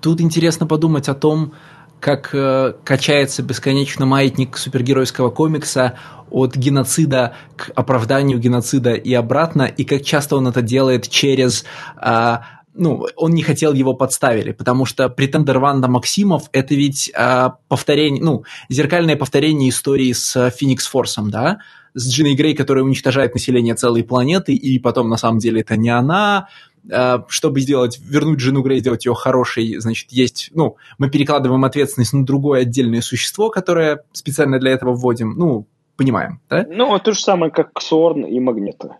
[0.00, 1.52] Тут интересно подумать о том,
[2.00, 5.98] как э, качается бесконечно маятник супергеройского комикса
[6.30, 11.64] от геноцида к оправданию геноцида и обратно, и как часто он это делает через...
[12.00, 12.38] Э,
[12.72, 18.22] ну, он не хотел его подставили, потому что претендер Ванда Максимов это ведь э, повторение,
[18.22, 21.58] ну, зеркальное повторение истории с Феникс Форсом, да,
[21.94, 25.90] с Джиной Грей, которая уничтожает население целой планеты, и потом на самом деле это не
[25.90, 26.48] она.
[26.90, 32.12] А, чтобы сделать, вернуть Джину Грей, сделать ее хорошей, значит, есть, ну, мы перекладываем ответственность
[32.12, 35.66] на другое отдельное существо, которое специально для этого вводим, ну,
[35.96, 36.64] понимаем, да?
[36.68, 38.96] Ну, то же самое, как Сорн и Магнета.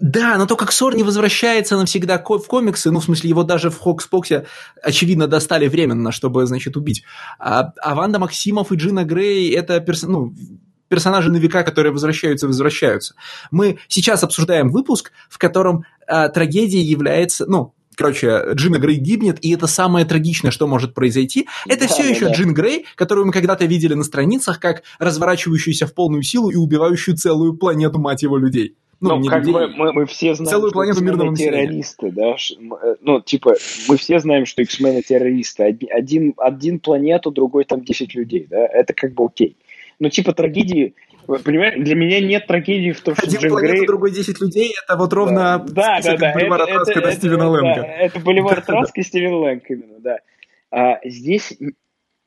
[0.00, 3.70] Да, но то, как Сорс не возвращается навсегда в комиксы, ну, в смысле, его даже
[3.70, 4.46] в Хокспоксе,
[4.82, 7.04] очевидно, достали временно, чтобы, значит, убить.
[7.38, 10.02] А, а Ванда Максимов и Джин Грей – это перс...
[10.02, 10.34] ну,
[10.88, 13.14] персонажи на века, которые возвращаются и возвращаются.
[13.50, 19.52] Мы сейчас обсуждаем выпуск, в котором э, трагедия является, ну, короче, Джин Грей гибнет, и
[19.52, 21.48] это самое трагичное, что может произойти.
[21.66, 22.32] Это да, все да, еще да.
[22.32, 27.16] Джин Грей, которую мы когда-то видели на страницах, как разворачивающуюся в полную силу и убивающую
[27.16, 28.76] целую планету, мать его, людей.
[29.00, 32.94] Ну, ну как людей, мы, мы, мы все знаем, целую планету мирного террористы, да, э,
[33.00, 33.54] ну, типа,
[33.88, 35.62] мы все знаем, что X-Men террористы.
[35.90, 39.56] Один, один планету, другой там 10 людей, да, это как бы окей.
[40.00, 40.94] Ну, типа трагедии,
[41.26, 43.86] понимаешь, для меня нет трагедии в том, что Один Джим планета, Грей...
[43.86, 45.64] другой 10 людей, это вот ровно...
[45.68, 46.32] Да, да, да.
[46.32, 47.80] Боливар это, Траска, это, это, Стивена Лэнга.
[47.82, 50.18] Да, это Боливар Траска и Стивен Лэнг именно, да.
[50.70, 51.58] А здесь,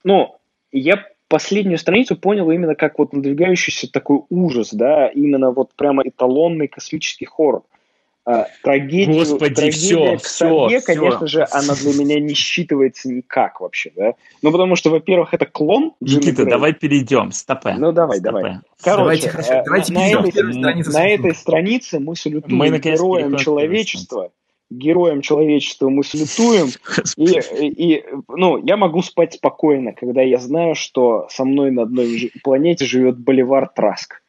[0.03, 0.35] ну,
[0.71, 6.67] я последнюю страницу понял именно как вот надвигающийся такой ужас, да, именно вот прямо эталонный
[6.67, 7.63] космический хоррор.
[8.23, 11.39] А, трагедию, Господи, трагедия все, к сове, все, конечно все.
[11.39, 14.13] же, она для меня не считывается никак вообще, да.
[14.43, 17.73] Ну, потому что, во-первых, это клон Никита, давай перейдем, стопе.
[17.79, 18.31] Ну, давай, стопе.
[18.31, 18.59] давай.
[18.83, 20.25] Короче, давайте, хорошо, э, давайте на, перейдем.
[20.25, 24.31] Этой, на этой странице мы салютуем мы, героям человечества,
[24.69, 26.67] героям человечества мы салютуем,
[27.17, 32.31] и, и, ну, я могу спать спокойно, когда я знаю, что со мной на одной
[32.43, 34.21] планете живет Боливар Траск.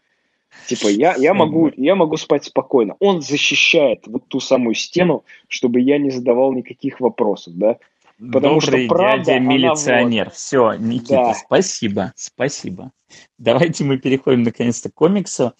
[0.66, 2.96] Типа, я, я, могу, я могу спать спокойно.
[3.00, 7.78] Он защищает вот ту самую стену, чтобы я не задавал никаких вопросов, да?
[8.18, 10.26] Потому Добрый что правда, дядя милиционер.
[10.26, 10.34] Вот...
[10.34, 11.34] Все, Никита, да.
[11.34, 12.92] спасибо, спасибо.
[13.38, 15.54] Давайте мы переходим наконец-то к комиксу.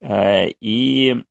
[0.00, 1.22] Э, и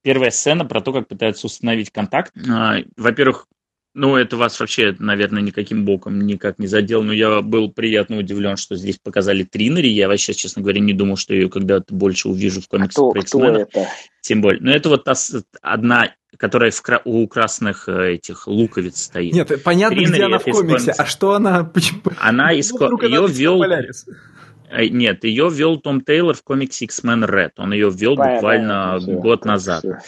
[0.00, 2.32] первая сцена про то, как пытаются установить контакт.
[2.36, 3.46] Э, во-первых,
[3.94, 8.56] ну, это вас вообще, наверное, никаким боком никак не задел, но я был приятно удивлен,
[8.56, 9.88] что здесь показали Тринери.
[9.88, 13.22] Я вообще, честно говоря, не думал, что ее когда-то больше увижу в комиксах кто, про
[13.22, 13.88] кто это?
[14.22, 14.62] Тем более.
[14.62, 15.12] Но это вот та
[15.60, 19.34] одна, которая в, у красных э, этих луковиц стоит.
[19.34, 21.64] Нет, понятно, Тринери, где она в комиксе, а что она...
[21.64, 22.00] Почему?
[22.18, 22.72] Она из...
[22.72, 23.62] Ее ввел...
[23.62, 27.50] Э, нет, ее ввел Том Тейлор в комиксе X-Men Red.
[27.58, 29.84] Он ее ввел Понятно, буквально все, год назад.
[29.84, 29.98] Все.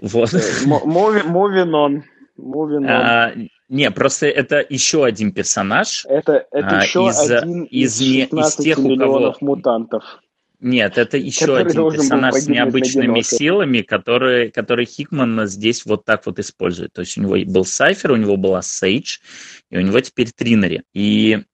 [0.00, 0.30] Вот.
[2.38, 2.86] Moving.
[2.88, 3.32] А,
[3.68, 6.04] не, просто это еще один персонаж.
[6.06, 9.36] Это, это а, еще из, один из, из, из тех, у кого...
[9.40, 10.02] мутантов.
[10.60, 16.38] Нет, это еще один персонаж с необычными силами, который, который Хикман здесь вот так вот
[16.38, 16.92] использует.
[16.92, 19.18] То есть у него был Сайфер, у него была Сейдж,
[19.70, 20.82] и у него теперь Тринери.
[20.94, 21.44] И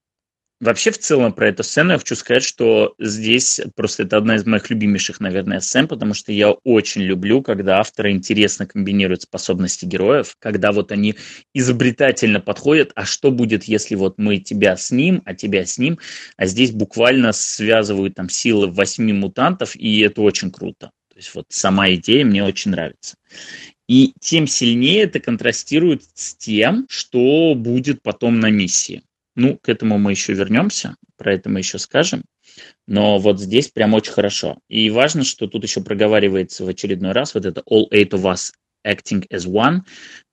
[0.61, 4.45] Вообще, в целом, про эту сцену я хочу сказать, что здесь просто это одна из
[4.45, 10.35] моих любимейших, наверное, сцен, потому что я очень люблю, когда авторы интересно комбинируют способности героев,
[10.37, 11.15] когда вот они
[11.55, 15.97] изобретательно подходят, а что будет, если вот мы тебя с ним, а тебя с ним,
[16.37, 20.91] а здесь буквально связывают там силы восьми мутантов, и это очень круто.
[21.09, 23.15] То есть вот сама идея мне очень нравится.
[23.89, 29.01] И тем сильнее это контрастирует с тем, что будет потом на миссии.
[29.35, 32.23] Ну, к этому мы еще вернемся, про это мы еще скажем.
[32.87, 34.59] Но вот здесь прям очень хорошо.
[34.67, 38.51] И важно, что тут еще проговаривается в очередной раз вот это all eight of us
[38.85, 39.81] acting as one.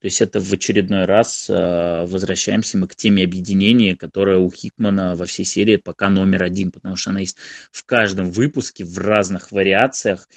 [0.00, 5.14] То есть это в очередной раз э, возвращаемся мы к теме объединения, которая у Хикмана
[5.14, 7.36] во всей серии пока номер один, потому что она есть
[7.72, 10.28] в каждом выпуске в разных вариациях.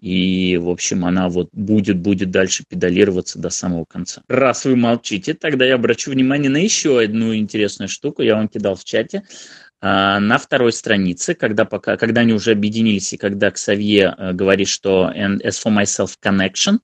[0.00, 4.22] И, в общем, она вот будет, будет дальше педалироваться до самого конца.
[4.28, 8.22] Раз вы молчите, тогда я обращу внимание на еще одну интересную штуку.
[8.22, 9.24] Я вам кидал в чате.
[9.82, 14.68] А, на второй странице, когда, пока, когда они уже объединились, и когда Ксавье э, говорит,
[14.68, 16.78] что and as for myself connection,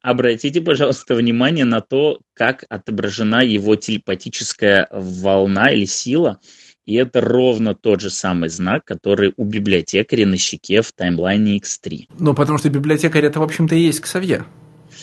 [0.00, 6.38] обратите, пожалуйста, внимание на то, как отображена его телепатическая волна или сила–
[6.88, 12.06] и это ровно тот же самый знак, который у библиотекаря на щеке в таймлайне X3.
[12.18, 14.46] Ну, потому что библиотекарь это, в общем-то, и есть Ксавье.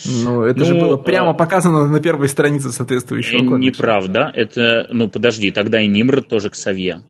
[0.04, 1.34] Ну, это ну, же было прямо а...
[1.34, 3.78] показано на первой странице соответствующего комикса.
[3.78, 4.32] Неправда.
[4.34, 7.02] Это, ну, подожди, тогда и Нимрод тоже Ксавье.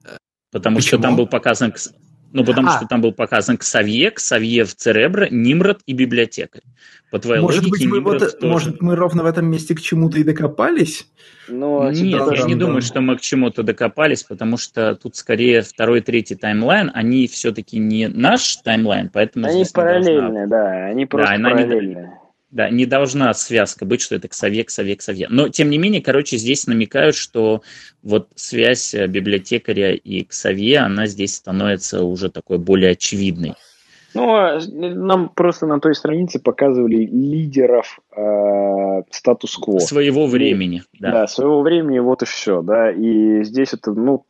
[0.52, 0.88] Потому Почему?
[0.88, 1.72] что там был показан
[2.36, 2.76] ну, потому а.
[2.76, 6.60] что там был показан Ксавье, Ксавье в Церебро, Нимрод и библиотекарь.
[7.10, 8.52] По твоей может логике, быть, мы вот, тоже...
[8.52, 11.08] может, мы ровно в этом месте к чему-то и докопались?
[11.48, 15.62] Но, ну, Нет, я не думаю, что мы к чему-то докопались, потому что тут скорее
[15.62, 19.46] второй, третий таймлайн, они все-таки не наш таймлайн, поэтому...
[19.46, 22.04] Они параллельные, да, они просто да, параллельные.
[22.04, 22.14] Они,
[22.50, 25.26] да, не должна связка быть, что это Ксавье, Ксавье, Ксавье.
[25.28, 27.62] Но, тем не менее, короче, здесь намекают, что
[28.02, 33.54] вот связь э, библиотекаря и Ксавье, она здесь становится уже такой более очевидной.
[34.14, 39.78] Ну, а нам просто на той странице показывали лидеров э, статус-кво.
[39.80, 41.10] Своего времени, да.
[41.10, 42.90] Да, своего времени, вот и все, да.
[42.90, 44.24] И здесь это, ну,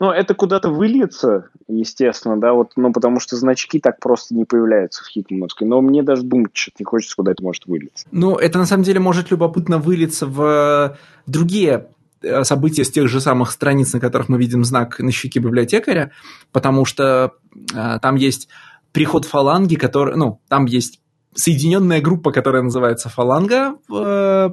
[0.00, 5.04] ну, это куда-то выльется, естественно, да, вот, ну, потому что значки так просто не появляются
[5.04, 5.68] в Хикмановской.
[5.68, 8.06] Но мне даже думать что-то не хочется, куда это может вылиться.
[8.10, 10.96] Ну, это на самом деле может любопытно вылиться в
[11.26, 11.88] другие
[12.22, 16.12] э, события с тех же самых страниц, на которых мы видим знак на щеке библиотекаря,
[16.50, 18.48] потому что э, там есть
[18.92, 21.00] приход фаланги, который, ну, там есть
[21.34, 24.48] соединенная группа, которая называется фаланга, э,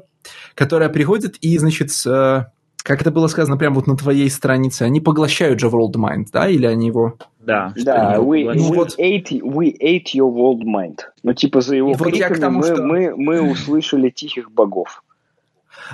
[0.55, 2.47] которая приходит и, значит, э,
[2.88, 6.47] как это было сказано прямо вот на твоей странице, они поглощают же World Mind, да,
[6.47, 7.17] или они его...
[7.38, 8.97] Да, да, we, we, вот...
[8.97, 10.99] ate, we ate your world mind.
[11.21, 12.81] Ну, типа за его вот криками тому, мы, что...
[12.81, 15.03] мы, мы услышали тихих богов.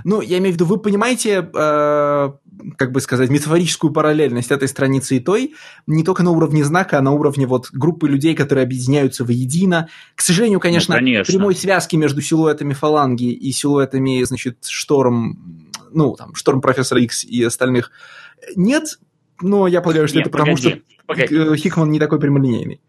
[0.03, 2.31] Ну, я имею в виду, вы понимаете, э,
[2.77, 5.55] как бы сказать, метафорическую параллельность этой страницы и той,
[5.87, 9.89] не только на уровне знака, а на уровне вот группы людей, которые объединяются воедино.
[10.15, 11.33] К сожалению, конечно, ну, конечно.
[11.33, 15.62] прямой связки между силуэтами фаланги и силуэтами, значит, шторм
[15.93, 17.91] ну, там, Шторм Профессора X и остальных
[18.55, 18.99] нет,
[19.41, 21.55] но я полагаю, что Нет, это потому, что погоди.
[21.57, 22.81] Хикман не такой прямолинейный.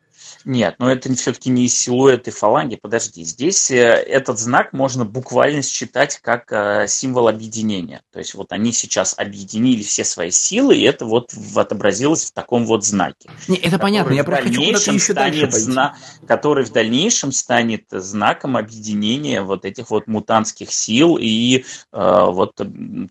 [0.45, 2.77] Нет, но это все-таки не силуэты фаланги.
[2.81, 8.03] Подожди, здесь э, этот знак можно буквально считать как э, символ объединения.
[8.13, 12.67] То есть вот они сейчас объединили все свои силы, и это вот отобразилось в таком
[12.67, 13.31] вот знаке.
[13.49, 18.57] Не, это понятно, я просто хочу куда-то еще дальше зна- Который в дальнейшем станет знаком
[18.59, 22.61] объединения вот этих вот мутантских сил, и э, вот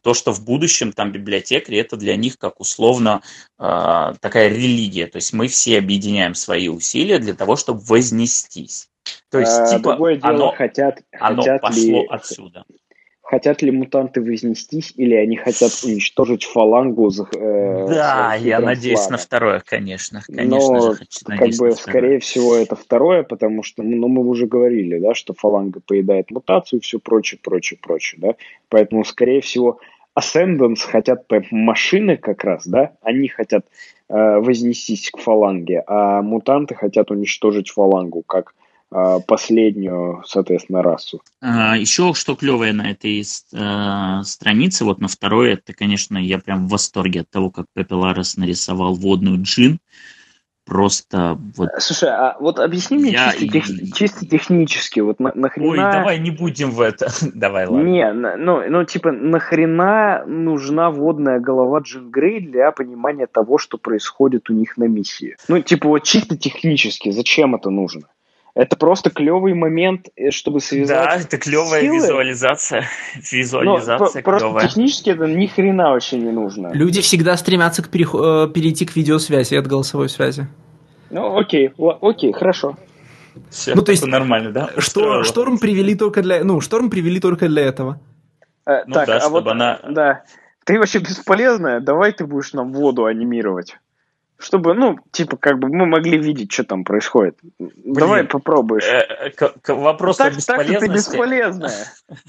[0.04, 3.22] то, что в будущем там библиотекари, это для них как условно
[3.58, 5.08] э, такая религия.
[5.08, 8.90] То есть мы все объединяем свои усилия для того, чтобы вознестись.
[9.30, 12.66] То есть, а, типа, другое дело, оно, хотят, оно хотят пошло ли, отсюда.
[13.22, 17.10] Хотят ли мутанты вознестись, или они хотят уничтожить фалангу?
[17.10, 20.22] Э, да, я надеюсь на второе, конечно.
[20.28, 25.00] Конечно Но, же, как бы, скорее всего, это второе, потому что, ну, мы уже говорили,
[25.00, 28.36] да, что фаланга поедает мутацию и все прочее, прочее, прочее, да.
[28.70, 29.80] Поэтому, скорее всего,
[30.16, 33.66] Ascendants хотят машины как раз, да, они хотят
[34.14, 38.54] э, вознестись к фаланге, а мутанты хотят уничтожить фалангу как
[38.92, 41.22] э, последнюю, соответственно, расу.
[41.42, 46.68] А, еще что клевое на этой э, странице, вот на второй, это, конечно, я прям
[46.68, 49.80] в восторге от того, как Пепе Ларес нарисовал водную джин
[50.66, 51.70] просто вот...
[51.80, 53.32] Слушай, а вот объясни мне я...
[53.32, 53.94] чисто, тех...
[53.94, 55.70] чисто технически, вот на, нахрена...
[55.70, 57.88] Ой, давай не будем в это, давай, ладно.
[57.88, 64.50] Не, ну, ну, типа, нахрена нужна водная голова Джин Грей для понимания того, что происходит
[64.50, 65.36] у них на миссии?
[65.48, 68.04] Ну, типа, вот чисто технически, зачем это нужно?
[68.56, 71.10] Это просто клевый момент, э, чтобы связать.
[71.10, 71.96] Да, это клевая силы.
[71.96, 72.86] визуализация.
[73.32, 74.52] Визуализация Но, клевая.
[74.52, 76.72] Просто технически это ни хрена вообще не нужно.
[76.72, 78.14] Люди всегда стремятся к перех...
[78.14, 80.48] Э, перейти к видеосвязи от голосовой связи.
[81.10, 82.78] Ну, окей, окей, хорошо.
[83.50, 84.70] Все, ну, то есть нормально, да?
[84.78, 88.00] Что, шторм привели только для, ну, шторм привели только для этого.
[88.68, 89.80] Э, ну, так, да, а вот, она...
[89.90, 90.24] да,
[90.66, 93.78] ты вообще бесполезная, давай ты будешь нам воду анимировать.
[94.44, 97.38] Чтобы, ну, типа, как бы мы могли видеть, что там происходит.
[97.58, 98.84] Блин, Давай попробуешь.
[98.84, 100.80] Э, к, к вопросу так, о бесполезности...
[100.80, 101.88] Так ты бесполезная.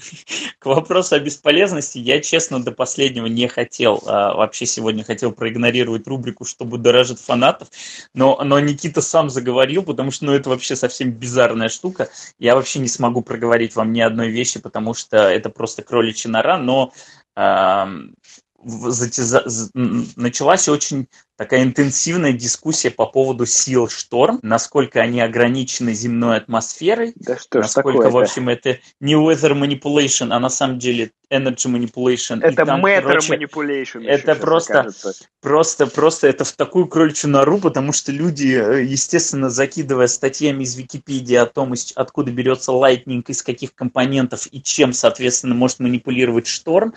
[0.59, 4.01] К вопросу о бесполезности я, честно, до последнего не хотел.
[4.05, 7.67] А, вообще сегодня хотел проигнорировать рубрику «Чтобы дорожит фанатов»,
[8.13, 12.07] но, но Никита сам заговорил, потому что, ну, это вообще совсем бизарная штука.
[12.39, 16.57] Я вообще не смогу проговорить вам ни одной вещи, потому что это просто кроличья нора,
[16.57, 16.93] но
[18.65, 21.07] началась очень
[21.37, 28.09] такая интенсивная дискуссия по поводу сил шторм, насколько они ограничены земной атмосферой, да что насколько,
[28.09, 32.39] в общем, это не weather manipulation, а на самом деле energy manipulation.
[32.41, 34.05] Это там, matter короче, manipulation.
[34.05, 34.91] Это просто,
[35.41, 40.75] просто, просто это в такую крольчью нору, потому что люди, э, естественно, закидывая статьями из
[40.75, 46.93] Википедии о том, откуда берется Lightning, из каких компонентов и чем, соответственно, может манипулировать шторм,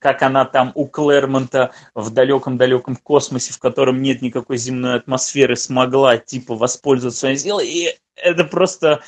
[0.00, 6.16] как она там у Клэрмонта в далеком-далеком космосе, в котором нет никакой земной атмосферы, смогла
[6.16, 7.68] типа воспользоваться своим силой.
[7.68, 9.02] И это просто...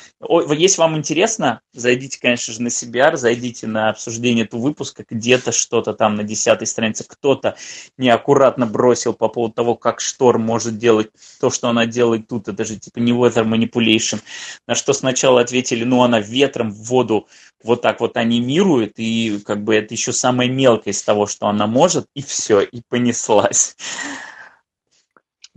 [0.49, 5.93] Если вам интересно, зайдите, конечно же, на CBR, зайдите на обсуждение этого выпуска, где-то что-то
[5.93, 7.55] там на десятой странице кто-то
[7.97, 11.09] неаккуратно бросил по поводу того, как Шторм может делать
[11.39, 14.21] то, что она делает тут, это же типа не weather manipulation,
[14.67, 17.27] на что сначала ответили, ну, она ветром в воду
[17.63, 21.67] вот так вот анимирует, и как бы это еще самое мелкое из того, что она
[21.67, 23.75] может, и все, и понеслась.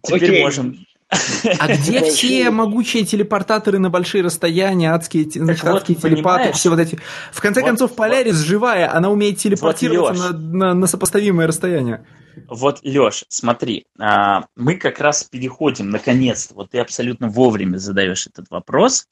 [0.02, 0.42] Теперь Окей.
[0.42, 6.70] можем а где все могучие телепортаторы на большие расстояния, адские, значит, вот, адские телепаты, все
[6.70, 6.98] вот эти.
[7.32, 11.46] В конце вот, концов, Полярис вот, живая, она умеет телепортироваться вот, на, на, на сопоставимое
[11.46, 12.04] расстояние.
[12.48, 18.50] Вот, Леш, смотри, а, мы как раз переходим, наконец-то, вот ты абсолютно вовремя задаешь этот
[18.50, 19.06] вопрос,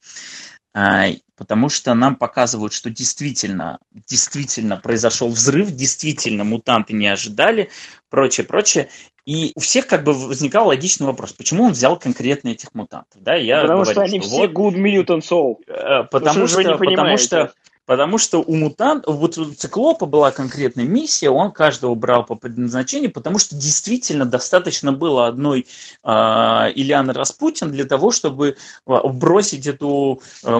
[0.75, 7.69] а, потому что нам показывают, что действительно, действительно произошел взрыв, действительно мутанты не ожидали,
[8.09, 8.89] прочее, прочее.
[9.25, 13.21] И у всех как бы возникал логичный вопрос, почему он взял конкретно этих мутантов.
[13.21, 15.55] Да, я потому говорю, что они что все вот, good mutant soul.
[15.67, 17.51] Э, потому, что, потому что
[17.85, 23.11] Потому что у мутант, вот у циклопа была конкретная миссия, он каждого брал по предназначению,
[23.11, 25.67] потому что действительно достаточно было одной
[26.03, 28.57] э, Ильяны Распутин для того, чтобы
[28.87, 30.57] а, бросить эту э,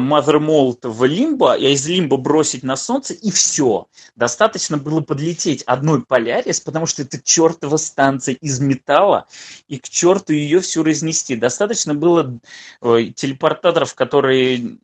[0.84, 3.88] в лимбо, а из лимбо бросить на солнце, и все.
[4.16, 9.26] Достаточно было подлететь одной Полярис, потому что это чертова станция из металла,
[9.68, 11.36] и к черту ее всю разнести.
[11.36, 12.40] Достаточно было
[12.82, 14.78] э, телепортаторов, которые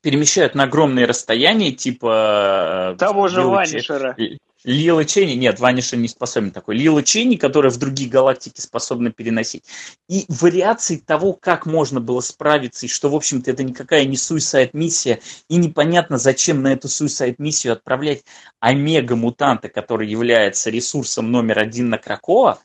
[0.00, 2.92] перемещают на огромные расстояния, типа...
[2.94, 4.16] Э, Того же Ванишера.
[4.64, 6.76] Лила Ченни, нет, Ванишер не способен такой.
[6.76, 9.64] Лила Ченни, которая в другие галактики способна переносить.
[10.08, 14.72] И вариации того, как можно было справиться, и что, в общем-то, это никакая не суицид
[14.72, 18.22] миссия, и непонятно, зачем на эту суицид миссию отправлять
[18.60, 22.58] омега-мутанта, который является ресурсом номер один на Кракоа.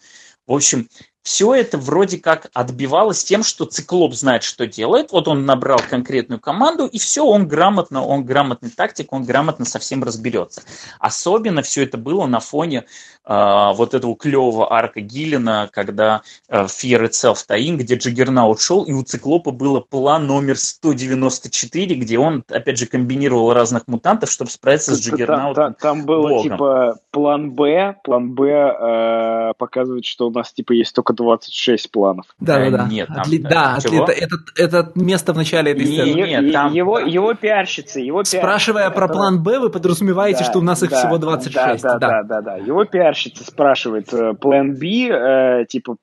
[0.45, 0.87] В общем,
[1.23, 5.11] все это вроде как отбивалось тем, что циклоп знает, что делает.
[5.11, 10.03] Вот он набрал конкретную команду, и все, он грамотно, он грамотный тактик, он грамотно совсем
[10.03, 10.61] разберется.
[10.99, 12.85] Особенно все это было на фоне
[13.25, 18.93] э, вот этого клевого арка Гиллина, когда э, Fear Itself Tain, где Джаггернаут ушел, и
[18.93, 24.95] у циклопа был план номер 194, где он, опять же, комбинировал разных мутантов, чтобы справиться
[24.95, 25.73] с Джаггернаутом.
[25.73, 26.43] Там, там было Богом.
[26.43, 32.25] типа план Б, план Б э, показывает, что у нас типа есть только 26 планов.
[32.39, 32.87] Да, да, да.
[32.87, 33.37] Нет, там, Отли...
[33.39, 36.13] да, это, это, это место в начале этой сцены.
[36.13, 36.73] Нет, там...
[36.73, 38.37] его, его пиарщицы, его пиарщицы.
[38.37, 41.83] Спрашивая про план Б, вы подразумеваете, да, что у нас их да, всего 26.
[41.83, 42.57] Да, да, да, да, да.
[42.57, 45.97] Его пиарщица спрашивает э, план Б, э, типа,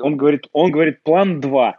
[0.00, 1.76] он говорит, он говорит план 2.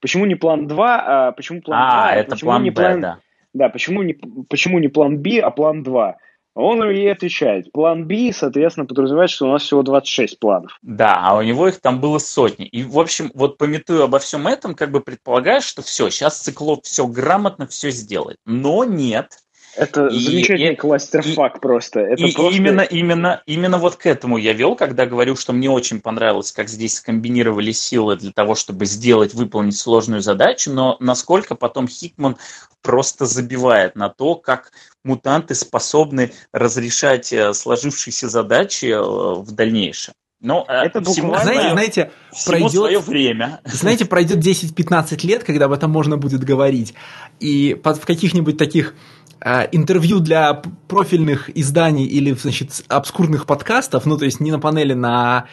[0.00, 2.14] Почему не план 2, а почему план а, 2?
[2.14, 3.00] это почему план не Б, план...
[3.00, 3.18] да.
[3.54, 4.14] Да, почему не,
[4.48, 6.16] почему не план Б, а план 2?
[6.56, 7.70] Он ей отвечает.
[7.70, 10.78] План B, соответственно, подразумевает, что у нас всего 26 планов.
[10.80, 12.64] Да, а у него их там было сотни.
[12.66, 16.84] И, в общем, вот пометуя обо всем этом, как бы предполагаешь, что все, сейчас циклоп
[16.84, 18.38] все грамотно все сделает.
[18.46, 19.40] Но нет,
[19.76, 22.00] это и, замечательный и, кластерфак и, просто.
[22.00, 22.56] Это и, просто...
[22.56, 26.68] Именно, именно, именно вот к этому я вел, когда говорю, что мне очень понравилось, как
[26.68, 32.36] здесь скомбинировали силы для того, чтобы сделать, выполнить сложную задачу, но насколько потом Хикман
[32.82, 34.70] просто забивает на то, как
[35.04, 40.14] мутанты способны разрешать э, сложившиеся задачи э, в дальнейшем.
[40.40, 42.10] Но э, это буквально, знаете, знаете
[42.46, 43.60] пройдет, свое время.
[43.64, 46.94] Знаете, пройдет 10-15 лет, когда об этом можно будет говорить.
[47.40, 48.94] И под, в каких-нибудь таких
[49.42, 55.46] интервью для профильных изданий или, значит, обскурных подкастов, ну, то есть не на панели на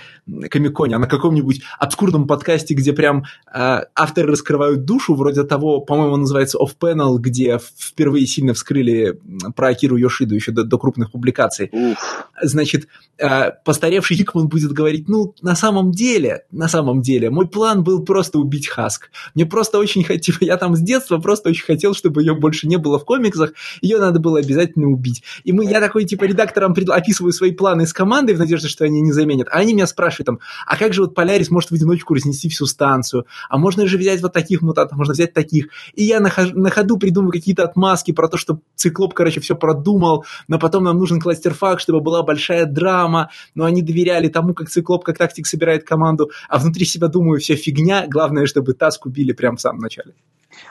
[0.49, 6.15] Комиконе, а на каком-нибудь обскурном подкасте, где прям э, авторы раскрывают душу, вроде того, по-моему,
[6.15, 9.19] называется Off Panel, где впервые сильно вскрыли
[9.55, 11.69] про Акиру Йошиду еще до, до крупных публикаций.
[11.71, 11.97] Уф.
[12.41, 17.83] Значит, э, постаревший Хикман будет говорить, ну, на самом деле, на самом деле, мой план
[17.83, 19.09] был просто убить Хаск.
[19.35, 22.77] Мне просто очень хотел, я там с детства просто очень хотел, чтобы ее больше не
[22.77, 23.51] было в комиксах,
[23.81, 25.23] ее надо было обязательно убить.
[25.43, 29.01] И мы, я такой, типа, редакторам описываю свои планы с командой в надежде, что они
[29.01, 32.13] не заменят, а они меня спрашивают, там, а как же вот Полярис может в одиночку
[32.13, 33.25] разнести всю станцию?
[33.49, 35.67] А можно же взять вот таких мутантов, можно взять таких.
[35.93, 40.25] И я на, на ходу придумываю какие-то отмазки про то, что Циклоп, короче, все продумал,
[40.47, 45.03] но потом нам нужен кластерфак, чтобы была большая драма, но они доверяли тому, как Циклоп,
[45.03, 49.57] как тактик собирает команду, а внутри себя думаю, вся фигня, главное, чтобы Таск убили прямо
[49.57, 50.13] в самом начале.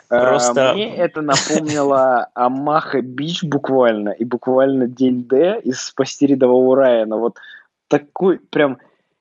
[0.09, 0.73] Просто...
[0.75, 7.17] Мне это напомнило Амаха Бич буквально, и буквально День Д из «Спасти рядового Райана».
[7.17, 7.39] Вот
[7.89, 8.79] такой прям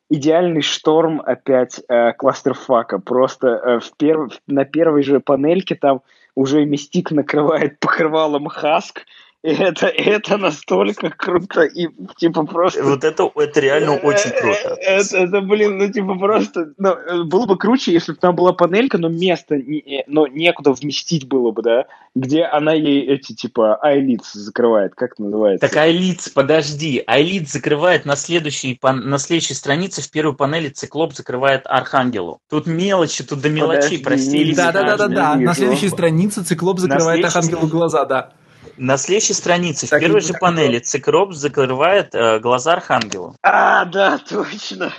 [0.10, 3.00] идеальный шторм опять э, кластерфака.
[3.00, 4.34] Просто э, в перв...
[4.48, 6.02] на первой же панельке там
[6.36, 9.02] уже Мистик накрывает покрывалом Хаск,
[9.44, 11.88] это, это настолько круто и
[12.18, 12.84] типа просто...
[12.84, 14.78] Вот это, это реально очень круто.
[14.80, 16.74] Это, это, блин, ну типа просто...
[16.78, 21.28] Ну, было бы круче, если бы там была панелька, но место, не, но некуда вместить
[21.28, 21.86] было бы, да?
[22.14, 25.68] Где она ей эти, типа, айлитс закрывает, как это называется?
[25.68, 31.62] Так айлитс, подожди, айлитс закрывает на следующей, на следующей странице в первой панели циклоп закрывает
[31.66, 32.40] Архангелу.
[32.50, 34.54] Тут мелочи, тут до мелочей, прости.
[34.54, 38.34] Да-да-да-да, на следующей странице циклоп закрывает Архангелу глаза, да.
[38.82, 43.36] На следующей странице, так в первой же панели, Цикроп закрывает э, глаза Архангелу.
[43.44, 44.92] А, да, точно.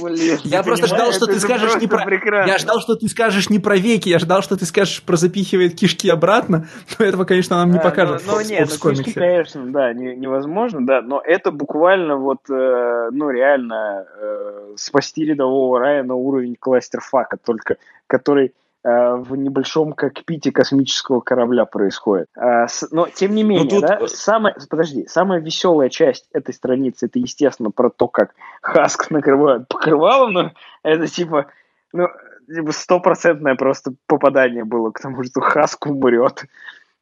[0.00, 2.04] Блин, я просто ждал, что ты скажешь не про...
[2.04, 2.48] Прекрасно.
[2.48, 5.74] Я ждал, что ты скажешь не про веки, я ждал, что ты скажешь про запихивает
[5.74, 9.66] кишки обратно, но этого, конечно, нам не а, покажут ну, ну, нет, ну, кишки, конечно,
[9.66, 16.04] да, не, невозможно, да, но это буквально вот, э, ну, реально э, спасти рядового рая
[16.04, 18.52] на уровень кластерфака, только который
[18.84, 22.28] в небольшом кокпите космического корабля происходит.
[22.36, 23.80] Э, но, тем не менее, тут...
[23.82, 29.66] да, самая, подожди, самая веселая часть этой страницы, это, естественно, про то, как Хаск накрывает
[29.68, 30.52] покрывалом, но
[30.82, 31.46] это, типа,
[31.92, 32.08] ну,
[32.46, 36.44] типа, стопроцентное просто попадание было к тому, что Хаск умрет.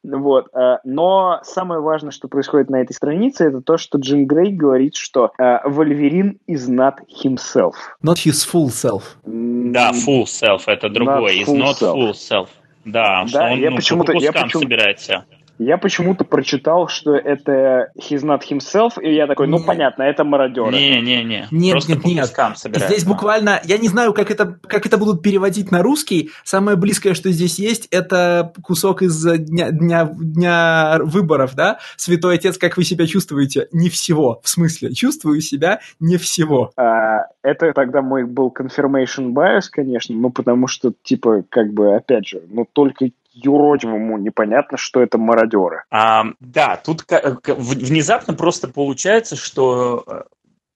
[0.03, 0.47] Вот.
[0.53, 4.95] Э, но самое важное, что происходит на этой странице, это то, что Джим Грей говорит,
[4.95, 7.73] что э, Вольверин is not himself.
[8.03, 9.03] Not his full self.
[9.25, 11.41] Да, full self, это другой.
[11.41, 11.95] Is not self.
[11.95, 12.47] full self.
[12.85, 14.61] Да, да что он я ну, почему-то, по я почему...
[14.61, 15.25] собирается.
[15.59, 20.71] Я почему-то прочитал, что это he's not himself, и я такой, ну, понятно, это мародеры.
[20.71, 22.35] Не-не-не, нет, Просто нет, нет.
[22.75, 26.31] Здесь буквально, я не знаю, как это, как это будут переводить на русский.
[26.43, 31.79] Самое близкое, что здесь есть, это кусок из дня, дня, дня выборов, да?
[31.95, 33.67] Святой Отец, как вы себя чувствуете?
[33.71, 34.39] Не всего.
[34.43, 36.71] В смысле, чувствую себя не всего.
[36.77, 42.27] А, это тогда мой был confirmation bias, конечно, ну, потому что, типа, как бы, опять
[42.27, 43.09] же, ну, только
[43.43, 45.83] юродивому непонятно, что это мародеры.
[45.91, 47.03] А, да, тут
[47.45, 50.23] внезапно просто получается, что э,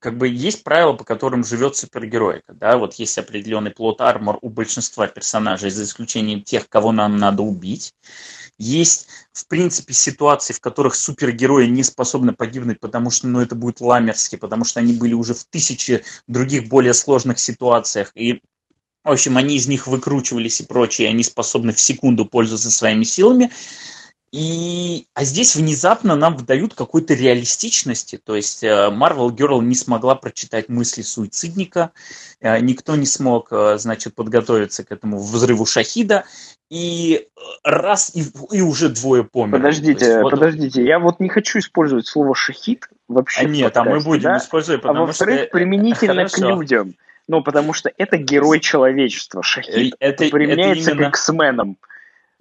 [0.02, 2.54] как бы есть правила, по которым живет супергеройка.
[2.54, 2.78] Да?
[2.78, 7.94] Вот есть определенный плод армор у большинства персонажей, за исключением тех, кого нам надо убить.
[8.58, 13.80] Есть, в принципе, ситуации, в которых супергерои не способны погибнуть, потому что ну, это будет
[13.80, 18.12] ламерски, потому что они были уже в тысячи других более сложных ситуациях.
[18.16, 18.42] И
[19.04, 23.52] в общем, они из них выкручивались и прочее, они способны в секунду пользоваться своими силами.
[24.32, 30.16] И, а здесь внезапно нам выдают какой-то реалистичности, то есть э, Marvel Girl не смогла
[30.16, 31.92] прочитать мысли суицидника,
[32.40, 36.24] э, никто не смог, э, значит, подготовиться к этому взрыву Шахида,
[36.70, 37.28] и
[37.66, 38.24] раз, и,
[38.56, 39.58] и уже двое померли.
[39.58, 40.32] Подождите, есть, вот...
[40.32, 43.42] подождите, я вот не хочу использовать слово «шахид» вообще.
[43.42, 44.38] А нет, а мы будем да?
[44.38, 45.50] использовать, а потому а во-вторых, что...
[45.50, 46.38] применительно Хорошо.
[46.38, 46.96] к людям.
[47.32, 49.42] Ну, потому что это герой человечества.
[49.42, 51.12] Шахид это, применяется это именно...
[51.12, 51.78] к X-менам.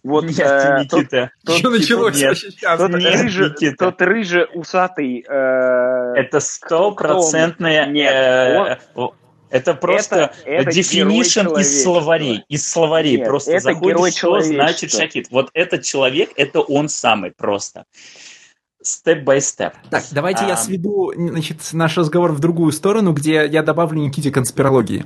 [0.02, 1.30] Вот, Нет, э, Никита.
[1.46, 2.80] Тот, Что тот, началось нет, сейчас?
[2.80, 3.76] Тот, нет, рыжий, Никита.
[3.76, 5.24] тот рыжий усатый...
[5.28, 7.86] Э, это стопроцентная...
[7.86, 8.78] Нет, э,
[9.50, 12.44] это просто это, это definition из словарей.
[12.48, 13.18] Из словарей.
[13.18, 15.28] Нет, просто это заходишь, что значит Шахид.
[15.30, 17.84] Вот этот человек, это он самый просто
[18.82, 19.74] степ-бай-степ.
[19.90, 20.48] Так, давайте а...
[20.48, 25.04] я сведу значит, наш разговор в другую сторону, где я добавлю Никите конспирологии.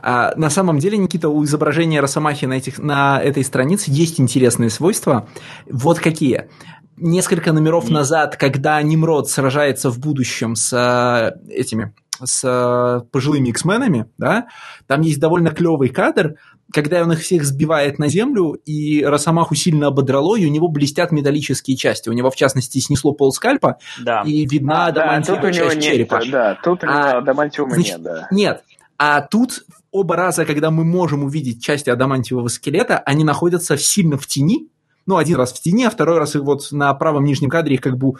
[0.00, 4.70] А, на самом деле, Никита, у изображения Росомахи на, этих, на этой странице есть интересные
[4.70, 5.28] свойства.
[5.70, 6.48] Вот какие.
[6.96, 7.92] Несколько номеров Нет.
[7.92, 11.94] назад, когда Nimrod сражается в будущем с а, этими
[12.24, 14.46] с э, пожилыми X-менами, да,
[14.86, 16.36] там есть довольно клевый кадр,
[16.72, 21.12] когда он их всех сбивает на землю, и Росомаху сильно ободрало, и у него блестят
[21.12, 22.08] металлические части.
[22.08, 24.22] У него, в частности, снесло пол скальпа, Да.
[24.24, 26.20] и видна А, да, адамантиевая тут у него часть нет, черепа.
[26.30, 28.28] да, тут у него А, адамантиума значит, нет, да.
[28.30, 28.64] Нет.
[28.98, 34.26] А тут оба раза, когда мы можем увидеть части адамантиевого скелета, они находятся сильно в
[34.26, 34.68] тени.
[35.04, 37.80] Ну, один раз в тени, а второй раз их вот на правом нижнем кадре их
[37.80, 38.12] как бы,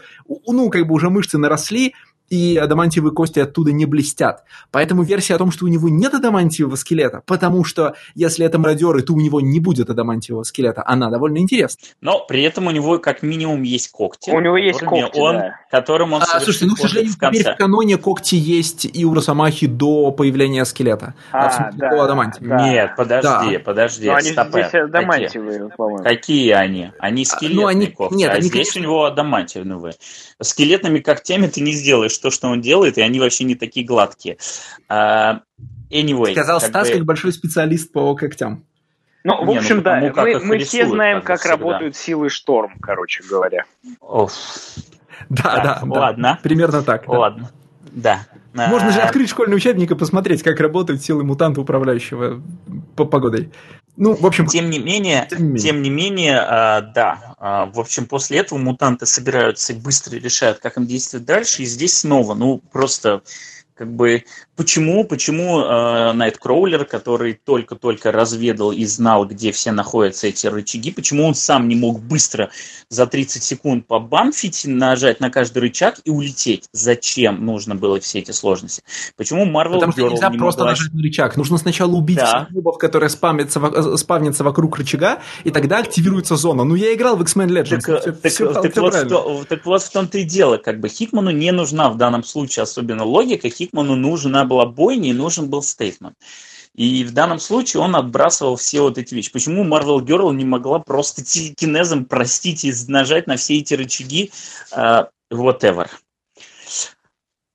[0.49, 1.95] ну, как бы уже мышцы наросли,
[2.33, 4.45] и адамантиевые кости оттуда не блестят.
[4.70, 9.03] Поэтому версия о том, что у него нет адамантиевого скелета, потому что если это мародеры,
[9.03, 11.83] то у него не будет адамантиевого скелета, она довольно интересна.
[12.01, 14.30] Но при этом у него как минимум есть когти.
[14.30, 15.57] У него есть когти, он, да.
[15.70, 19.66] Которым он А, слушайте, ну, к сожалению, теперь в каноне когти есть и у Росомахи
[19.66, 21.14] до появления скелета.
[21.33, 22.68] А, в смысле, да, до да.
[22.68, 24.68] Нет, подожди, подожди, Но они стопэ.
[24.70, 26.03] здесь адамантиевые, по-моему.
[26.03, 26.93] Какие они?
[26.99, 29.95] Они скелетные ну, они- когти, нет, а они, здесь конечно- у него адамантиевые.
[30.41, 34.39] Скелетными когтями ты не сделаешь то, что он делает, и они вообще не такие гладкие.
[34.89, 35.41] А,
[35.91, 38.64] Anyway, Сказал как Стас, бы- как большой специалист по когтям.
[39.25, 41.57] Ну, в Не, ну, общем, да, потому как мы, мы рисуют, все знаем, как всегда.
[41.57, 43.64] работают силы шторм, короче говоря.
[44.01, 44.33] Оф,
[45.29, 46.01] Да, Так, да, да.
[46.01, 46.39] ладно.
[46.43, 47.05] Примерно так.
[47.07, 47.12] да.
[47.12, 47.51] ладно.
[47.93, 48.27] Да.
[48.55, 52.43] Можно же открыть школьный учебник и посмотреть, как работают силы мутанта, управляющего
[52.97, 53.53] по погодой.
[53.97, 55.62] Ну, в общем, Тем не менее, Тем не менее.
[55.62, 60.76] тем не менее, а, да, в общем, после этого мутанты собираются и быстро решают, как
[60.76, 63.22] им действовать дальше, и здесь снова, ну, просто
[63.83, 64.22] как бы
[64.55, 71.26] почему, почему э, Найткроулер, который только-только разведал и знал, где все находятся эти рычаги, почему
[71.26, 72.51] он сам не мог быстро
[72.89, 76.66] за 30 секунд побамфить, нажать на каждый рычаг и улететь?
[76.72, 78.85] Зачем нужно было все эти сложности?
[79.16, 81.37] Почему Marvel потому что Girl нельзя не просто могла- нажать на рычаг.
[81.37, 82.26] Нужно сначала убить Да.
[82.45, 86.62] всех мобов, которые спамятся, во- э, спавнятся вокруг рычага, и тогда активируется зона.
[86.62, 87.80] Ну, я играл в X-Men Legends.
[87.80, 89.09] Так, всё- так- всё- так всё вот, в правильно.
[89.11, 92.62] то- так вот в том-то и дело, как бы Хикману не нужна в данном случае
[92.62, 96.16] особенно логика, Хикману нужна была бойня и нужен был стейтмент.
[96.75, 99.33] И в данном случае он отбрасывал все вот эти вещи.
[99.33, 104.31] Почему Marvel Girl не могла просто телекинезом, простите, нажать на все эти рычаги,
[104.73, 105.89] э, whatever.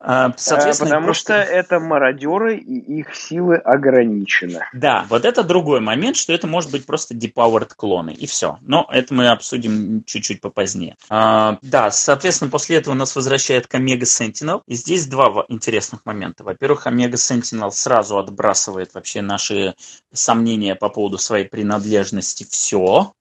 [0.07, 4.61] Э, Э, Соответственно, Потому просто- что это мародеры, и их силы ограничены.
[4.73, 8.57] Да, вот это другой момент, что это может быть просто depowered клоны, и все.
[8.61, 10.95] Но это мы обсудим чуть-чуть попозднее.
[11.09, 14.61] А, да, соответственно, после этого нас возвращает к Омега Sentinel.
[14.67, 16.43] И здесь два интересных момента.
[16.43, 19.75] Во-первых, Омега Sentinel сразу отбрасывает вообще наши
[20.13, 22.45] сомнения по поводу своей принадлежности.
[22.49, 23.11] Все.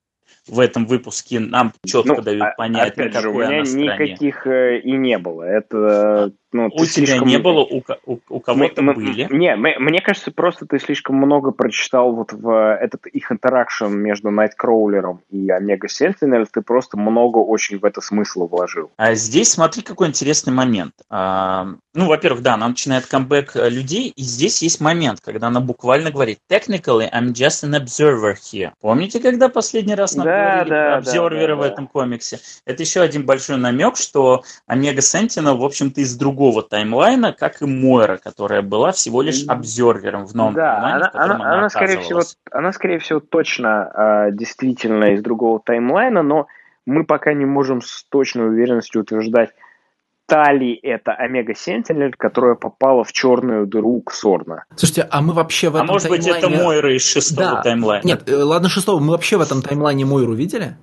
[0.47, 3.69] В этом выпуске нам четко Ну, дают а- понять, опять на же, у меня она
[3.69, 5.43] никаких э, и не было.
[5.43, 9.27] Это, ну, У ты тебя слишком- не было, у, у- у кого-то Мы- были.
[9.31, 13.87] Не, мы- мне кажется, просто ты слишком много прочитал вот в э, этот их интеракшн
[13.89, 18.91] между Найткроулером и Омега Sentinel, ты просто много очень в это смысла вложил.
[18.97, 20.93] А здесь смотри, какой интересный момент.
[21.09, 25.59] А, ну, во-первых, да, она начинает камбэк э, людей, и здесь есть момент, когда она
[25.59, 28.71] буквально говорит «Technically, I'm just an observer here».
[28.81, 30.31] Помните, когда последний раз нам Да,
[30.63, 32.39] говорили да, про да, да, в этом комиксе?
[32.65, 36.36] Это еще один большой намек, что Омега Сентинел, в общем-то, из другого
[36.69, 41.11] таймлайна, как и Мойра, которая была всего лишь обзервером в новом да, таймлайне, она, в
[41.11, 42.21] котором она, она, она, скорее всего,
[42.51, 43.91] она, скорее всего, точно
[44.27, 46.47] э, действительно из другого таймлайна, но
[46.85, 49.49] мы пока не можем с точной уверенностью утверждать,
[50.27, 54.65] та ли это Омега Sentinel, которая попала в черную дыру Ксорна.
[54.75, 57.61] Слушайте, а мы вообще в А этом может быть, это таймлайне- Мойра из шестого Да.
[57.61, 58.05] таймлайна?
[58.05, 58.99] Нет, э, ладно, шестого.
[58.99, 60.75] Мы вообще в этом таймлайне Мойру видели?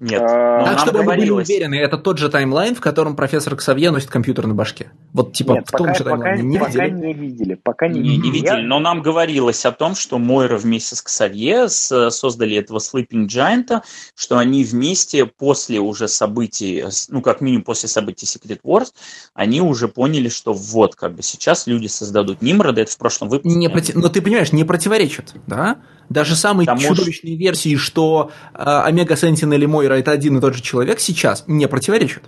[0.00, 0.22] Нет.
[0.24, 4.10] А, так, чтобы мы были уверены, это тот же таймлайн, в котором профессор Ксавье носит
[4.10, 4.92] компьютер на башке.
[5.12, 6.42] Вот типа Нет, в том пока, же пока, таймлайне.
[6.48, 7.06] Не пока видели?
[7.06, 7.54] не видели.
[7.54, 8.32] Пока не, Не, не видели.
[8.32, 13.26] видели, Я- но нам говорилось о том, что Мойра вместе с Ксавье создали этого Sleeping
[13.26, 13.82] Giant,
[14.14, 18.92] что они вместе после уже событий, ну, как минимум после событий Secret Wars,
[19.34, 23.58] они уже поняли, что вот, как бы сейчас люди создадут Нимрода, это в прошлом выпуске.
[23.58, 25.78] Не проти- Но ты понимаешь, не противоречит, да?
[26.10, 30.40] Даже самые Тому ж- чудовищные версии, что э, Омега Сентинел и Мойра это один и
[30.40, 32.22] тот же человек сейчас, не противоречат.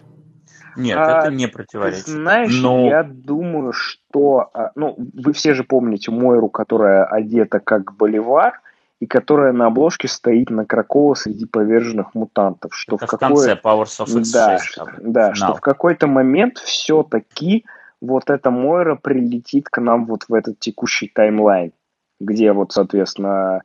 [0.77, 2.07] Нет, А, это не Ты противоречит.
[2.07, 4.51] знаешь, Но- я думаю, что...
[4.55, 8.61] а, Ну, вы все же помните Мойру, которая одета как Боливар,
[9.01, 12.73] и которая на обложке стоит на Кракова среди поверженных мутантов.
[12.75, 13.57] Что Это в в какое...
[13.57, 14.33] Powers of X6.
[14.33, 17.65] Да, там, да что в какой-то момент все-таки
[18.03, 21.73] вот эта Мойра прилетит к нам вот в этот текущий таймлайн,
[22.21, 23.63] где вот, соответственно,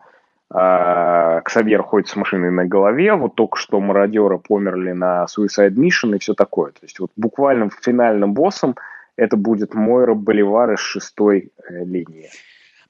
[0.49, 6.15] а, Ксавьер ходит с машиной на голове, вот только что мародеры померли на Suicide Mission
[6.15, 6.71] и все такое.
[6.71, 8.75] То есть вот буквально финальным боссом
[9.17, 12.29] это будет Мойра Боливар из шестой э, линии.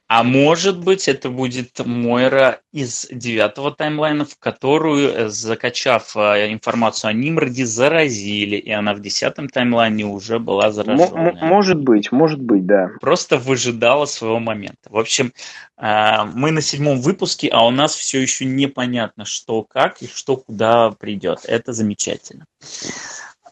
[0.08, 7.10] А может быть, это будет Мойра из девятого таймлайна, в которую, э, закачав э, информацию
[7.10, 11.32] о Нимроде, заразили, и она в десятом таймлайне уже была зараженная.
[11.32, 12.92] М- может быть, может быть, да.
[13.02, 14.90] Просто выжидала своего момента.
[14.92, 15.34] В общем,
[15.78, 20.38] э, мы на седьмом выпуске, а у нас все еще непонятно, что как и что
[20.38, 21.40] куда придет.
[21.46, 22.46] Это замечательно.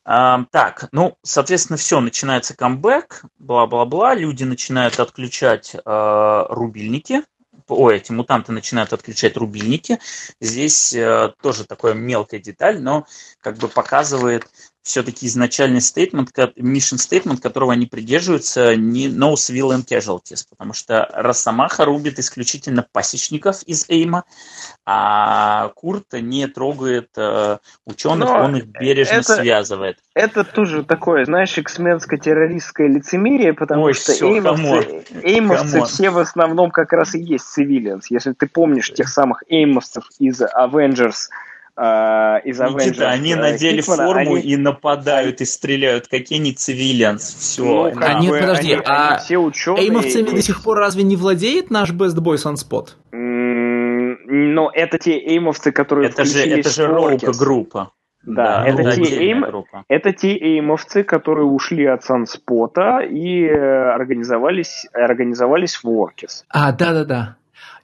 [0.05, 7.23] Так, ну, соответственно, все, начинается камбэк, бла-бла-бла, люди начинают отключать э, рубильники,
[7.67, 9.99] ой, эти мутанты начинают отключать рубильники.
[10.41, 13.05] Здесь э, тоже такая мелкая деталь, но
[13.41, 14.47] как бы показывает
[14.83, 21.85] все-таки изначальный стейтмент, mission statement, которого они придерживаются, не no civilian casualties, потому что Росомаха
[21.85, 24.25] рубит исключительно пасечников из Эйма,
[24.85, 29.97] а Курт не трогает э, ученых, Но он их бережно это, связывает.
[30.13, 36.71] Это тоже такое, знаешь, эксменско-террористское лицемерие, потому Ой, что все, эймовцы, эймовцы все в основном
[36.71, 38.03] как раз и есть civilians.
[38.09, 41.15] Если ты помнишь тех самых эймовцев из Avengers–
[41.75, 44.41] из Никита, они uh, надели Хитмана, форму они...
[44.41, 46.07] и нападают, и стреляют.
[46.07, 47.23] Какие они цивилианс.
[47.23, 47.63] Все.
[47.63, 49.85] Ну, а нет, подожди, они, а они все ученые...
[49.85, 50.35] эймовцами и...
[50.35, 52.89] до сих пор разве не владеет наш Best Boy Sunspot?
[54.53, 57.91] но это те эймовцы, которые Это же, это же Роука группа.
[58.25, 59.45] Да, да, это, это, те эйм,
[59.89, 66.45] это те эймовцы, которые ушли от Санспота и э, организовались, организовались в Оркис.
[66.47, 67.35] А, да-да-да.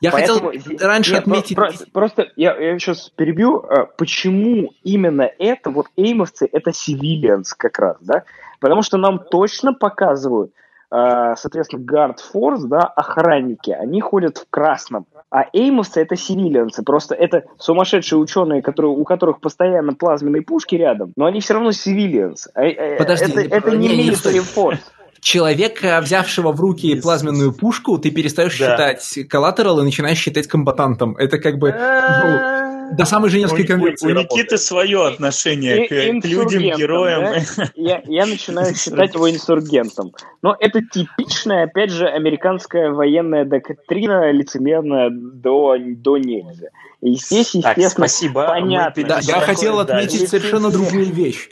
[0.01, 1.55] Я Поэтому, хотел раньше нет, отметить...
[1.55, 3.63] Просто, просто я, я сейчас перебью.
[3.63, 8.23] Э, почему именно это, вот эймовцы, это civilians как раз, да?
[8.61, 10.51] Потому что нам точно показывают,
[10.91, 15.05] э, соответственно, Guard Force, да, охранники, они ходят в красном.
[15.31, 21.11] А эймовцы это сивилианцы, просто это сумасшедшие ученые, которые, у которых постоянно плазменные пушки рядом,
[21.17, 22.49] но они все равно сивилианцы.
[22.55, 24.79] Э, Подожди, это, это не, не military force
[25.21, 28.71] человека, взявшего в руки плазменную пушку, ты перестаешь да.
[28.71, 31.15] считать коллатерал и начинаешь считать комбатантом.
[31.17, 34.11] Это как бы ну, до самой женевской конвенции.
[34.11, 37.43] У, Никиты свое отношение к, к людям, героям.
[37.57, 37.69] Да?
[37.75, 40.13] Я, я начинаю считать его инсургентом.
[40.41, 46.67] Но это типичная, опять же, американская военная доктрина, лицемерная до, до нельзя.
[47.01, 48.45] И здесь, естественно, так, спасибо.
[48.47, 49.03] понятно.
[49.03, 51.49] Да, я хотел отметить совершенно другую вещь.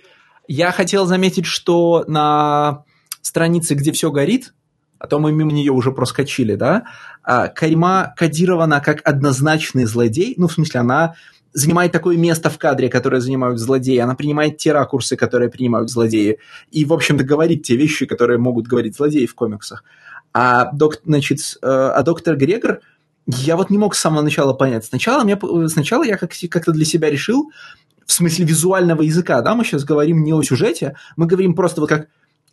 [0.47, 2.83] Я хотел заметить, что на
[3.27, 4.53] страницы, где все горит,
[4.99, 6.85] а то мы мимо нее уже проскочили, да,
[7.23, 11.15] а Карима кодирована как однозначный злодей, ну, в смысле, она
[11.53, 16.39] занимает такое место в кадре, которое занимают злодеи, она принимает те ракурсы, которые принимают злодеи,
[16.71, 19.83] и, в общем-то, говорит те вещи, которые могут говорить злодеи в комиксах.
[20.33, 22.79] А, док, значит, э, а доктор Грегор,
[23.25, 24.85] я вот не мог с самого начала понять.
[24.85, 27.51] Сначала, мне, сначала я как- как-то для себя решил,
[28.05, 31.89] в смысле визуального языка, да, мы сейчас говорим не о сюжете, мы говорим просто вот
[31.89, 32.07] как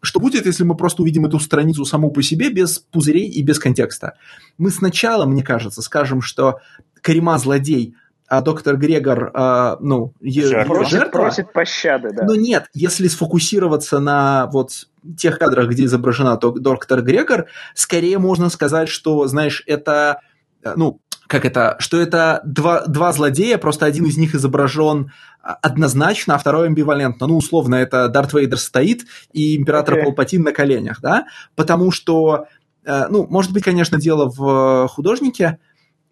[0.05, 3.59] что будет, если мы просто увидим эту страницу саму по себе без пузырей и без
[3.59, 4.15] контекста?
[4.59, 6.61] Мы сначала, мне кажется, скажем, что
[7.01, 7.97] Карима злодей,
[8.27, 10.75] а доктор Грегор, э, ну, жертва.
[10.75, 12.25] Просит, просит пощады, да.
[12.25, 14.89] Но нет, если сфокусироваться на вот
[15.19, 20.21] тех кадрах, где изображена доктор Грегор, скорее можно сказать, что, знаешь, это,
[20.63, 25.13] э, ну, как это, что это два, два злодея, просто один из них изображен
[25.45, 27.27] однозначно, а второй амбивалентно.
[27.27, 30.05] Ну, условно, это Дарт Вейдер стоит и император okay.
[30.05, 31.27] Палпатин на коленях, да?
[31.55, 32.47] Потому что,
[32.85, 35.59] э, ну, может быть, конечно, дело в художнике,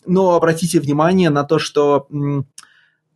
[0.06, 2.06] но обратите внимание на то, что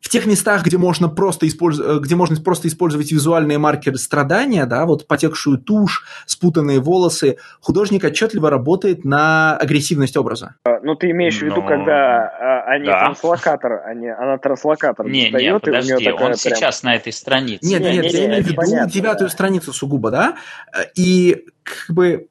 [0.07, 4.65] в тех местах, где можно просто, использовать, э, где можно просто использовать визуальные маркеры страдания,
[4.65, 10.55] да, вот потекшую тушь, спутанные волосы, художник отчетливо работает на агрессивность образа.
[10.63, 11.67] А, ну, ты имеешь в виду, Но...
[11.67, 13.01] когда а, они да.
[13.01, 16.35] транслокатор, они, она транслокатор не, достает, не, подожди, он прям...
[16.35, 17.67] сейчас на этой странице.
[17.67, 19.33] Нет, нет, нет, я имею в виду девятую да.
[19.33, 20.37] страницу сугубо, да,
[20.95, 22.29] и как бы,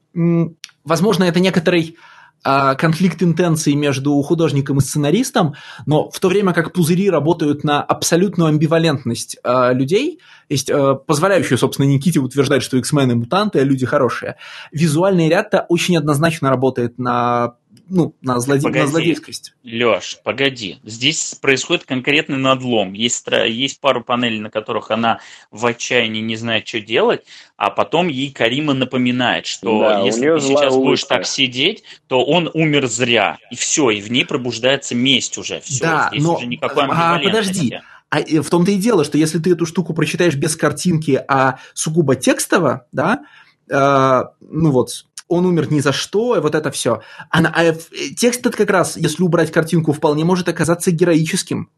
[0.86, 1.98] возможно, это некоторый
[2.46, 8.50] конфликт интенций между художником и сценаристом, но в то время как пузыри работают на абсолютную
[8.50, 14.36] амбивалентность э, людей, есть э, позволяющую, собственно, Никите утверждать, что X-мены мутанты, а люди хорошие,
[14.72, 17.56] визуальный ряд-то очень однозначно работает на
[17.88, 18.62] ну, на, злоде...
[18.62, 19.54] погоди, на злодейскость.
[19.64, 20.80] Леш, погоди.
[20.84, 22.94] Здесь происходит конкретный надлом.
[22.94, 25.20] Есть, есть пару панелей, на которых она
[25.52, 27.24] в отчаянии не знает, что делать,
[27.58, 30.80] а потом ей Карима напоминает, что да, если ты сейчас улыбка.
[30.80, 33.38] будешь так сидеть, то он умер зря.
[33.52, 35.62] И все, и в ней пробуждается месть уже.
[35.62, 36.36] Все, да, здесь но...
[36.36, 37.80] уже никакой А, подожди.
[38.10, 42.16] А в том-то и дело, что если ты эту штуку прочитаешь без картинки, а сугубо
[42.16, 43.24] текстово, да,
[43.70, 47.02] э, ну вот, он умер ни за что, и вот это все.
[47.30, 47.74] А, а
[48.16, 51.70] текст этот как раз, если убрать картинку, вполне может оказаться героическим.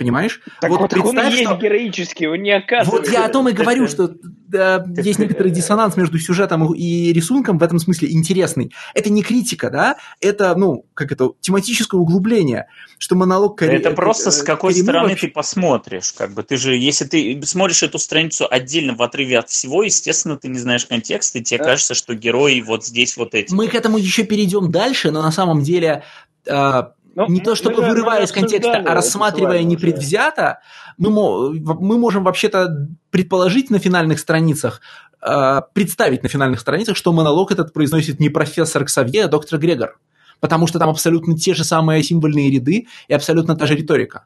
[0.00, 0.40] Понимаешь?
[0.62, 1.56] Так вот, вот так он есть что...
[1.56, 3.10] героический, он не оказывается.
[3.10, 4.10] Вот я о том и говорю, что
[4.48, 8.72] да, есть некоторый диссонанс между сюжетом и рисунком в этом смысле интересный.
[8.94, 9.96] Это не критика, да?
[10.22, 13.58] Это, ну, как это, тематическое углубление, что монолог...
[13.58, 13.76] Кари...
[13.76, 16.44] Это просто с какой стороны ты посмотришь, как бы.
[16.44, 20.58] Ты же, если ты смотришь эту страницу отдельно в отрыве от всего, естественно, ты не
[20.58, 23.52] знаешь контекста, и тебе кажется, что герои вот здесь вот эти.
[23.52, 26.04] Мы к этому еще перейдем дальше, но на самом деле
[26.48, 30.60] а, ну, не то чтобы вырывая из контекста, а рассматривая непредвзято,
[30.98, 34.80] мы, мы можем вообще-то предположить на финальных страницах,
[35.22, 39.98] э, представить на финальных страницах, что монолог этот произносит не профессор Ксавье, а доктор Грегор.
[40.40, 44.24] Потому что там абсолютно те же самые символьные ряды и абсолютно та же риторика.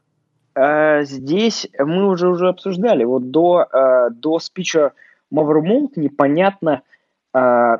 [0.54, 3.04] А, здесь мы уже уже обсуждали.
[3.04, 4.92] Вот до, а, до спича
[5.30, 6.82] Маврмолт непонятно,
[7.32, 7.78] а,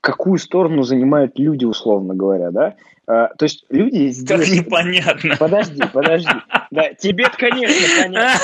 [0.00, 2.74] какую сторону занимают люди, условно говоря, да?
[3.08, 4.28] А, то есть люди здесь...
[4.28, 5.36] Как непонятно.
[5.36, 6.28] Подожди, подожди.
[6.72, 8.40] Да, тебе конечно понятно.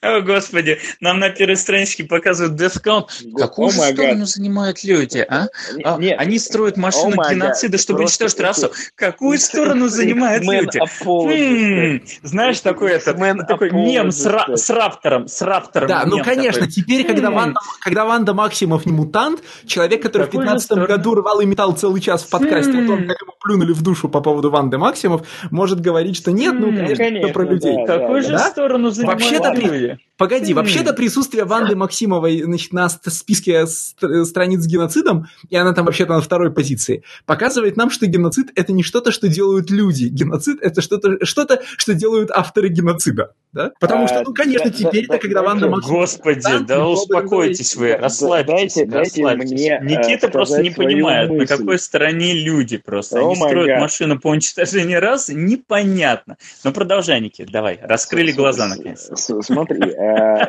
[0.00, 3.06] О, Господи, нам на первой страничке показывают Count.
[3.36, 5.46] Какую же сторону занимают люди, а?
[5.84, 8.72] а они строят машину геноцида, чтобы уничтожить расу.
[8.96, 10.80] Какую сторону занимают люди?
[11.04, 13.14] Хм, знаешь, такой это
[13.46, 15.88] такой мем с раптором, с раптором.
[15.88, 20.70] Да, ну конечно, теперь, когда Ванда, когда Ванда Максимов не мутант, человек, который в 15
[20.86, 24.08] году рвал и метал целый час в подкасте о том, как ему плюнули в душу
[24.08, 27.76] по поводу Ванды Максимов, может говорить, что нет, ну, конечно, конечно про людей.
[27.86, 28.50] Да, Какую да, же да?
[28.50, 29.98] сторону занимают Вообще-то люди?
[30.16, 36.14] Погоди, вообще-то присутствие Ванды Максимовой значит, на списке страниц с геноцидом, и она там вообще-то
[36.14, 40.04] на второй позиции, показывает нам, что геноцид— это не что-то, что делают люди.
[40.06, 43.32] Геноцид— это что-то, что-то, что делают авторы геноцида.
[43.52, 43.70] Да?
[43.78, 46.00] Потому что, ну, конечно, теперь-то, когда Ванда Максимова...
[46.00, 49.60] Господи, да успокойтесь вы, расслабьтесь, расслабьтесь.
[49.60, 53.20] Э, Никита просто не понимает, на какой стороне люди просто.
[53.20, 56.36] Они строят машину по уничтожению расы, непонятно.
[56.64, 59.08] Но продолжай, Никита, давай, раскрыли глаза наконец.
[59.14, 59.82] Смотри,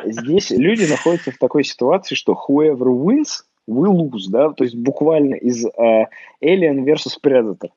[0.04, 5.34] здесь люди находятся в такой ситуации, что whoever wins, will lose, да, то есть буквально
[5.34, 5.70] из э,
[6.42, 7.70] Alien versus Predator.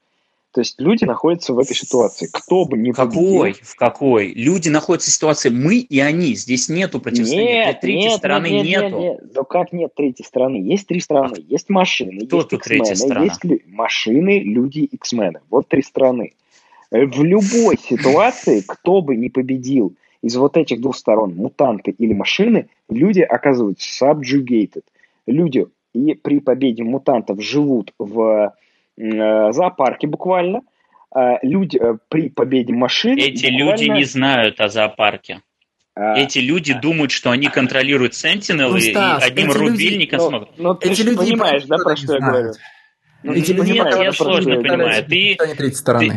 [0.51, 2.27] То есть люди находятся в этой ситуации.
[2.31, 3.21] Кто бы ни победил...
[3.21, 3.53] Какой?
[3.53, 4.33] В какой?
[4.33, 6.33] Люди находятся в ситуации мы и они.
[6.33, 7.65] Здесь нету противостояния.
[7.65, 8.99] Нет, третьей нет, стороны нет, нет, нету.
[8.99, 9.33] Нет, нет.
[9.33, 10.55] Да как нет третьей стороны?
[10.55, 11.35] Есть три стороны.
[11.47, 13.59] Есть машины, Кто есть X-мены, есть лю...
[13.67, 15.41] машины, люди, X-мены.
[15.51, 16.33] Вот три страны.
[16.89, 22.13] Э, в любой ситуации, кто бы ни победил, из вот этих двух сторон, мутанты или
[22.13, 24.83] машины, люди оказываются subjugated.
[25.25, 28.53] Люди и при победе мутантов живут в
[28.97, 30.61] э, зоопарке буквально,
[31.11, 33.17] а люди э, при победе машин...
[33.17, 33.71] Эти буквально...
[33.71, 35.41] люди не знают о зоопарке.
[35.95, 40.29] А, Эти люди а, думают, что они контролируют Sentinel, ну, и, Стас, одним рубильником люди,
[40.29, 40.49] смогут.
[40.57, 42.53] Но, но ты эти люди понимаешь, да, про что я говорю?
[43.23, 45.03] Ну, эти люди нет, я сложно понимаю.
[45.05, 46.13] Ты, ты,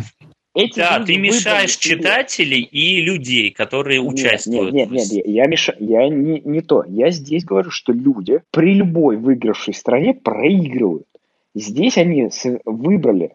[0.54, 4.74] эти да, ты мешаешь читателей и людей, которые нет, участвуют.
[4.74, 5.74] Нет, нет, нет, я, меша...
[5.78, 6.84] я не, не то.
[6.86, 11.06] Я здесь говорю, что люди при любой выигравшей стране проигрывают.
[11.54, 12.28] Здесь они
[12.64, 13.32] выбрали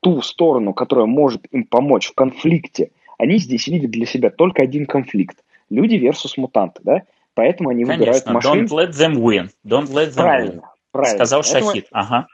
[0.00, 2.90] ту сторону, которая может им помочь в конфликте.
[3.18, 5.38] Они здесь видят для себя только один конфликт.
[5.70, 7.02] Люди versus мутанты, да?
[7.34, 8.64] Поэтому они Конечно, выбирают машину.
[8.64, 9.50] Don't let them win.
[9.66, 10.62] Don't let them правильно, win.
[10.92, 11.16] Правильно.
[11.16, 11.66] Сказал Поэтому...
[11.72, 11.86] Шахид.
[11.90, 12.26] Ага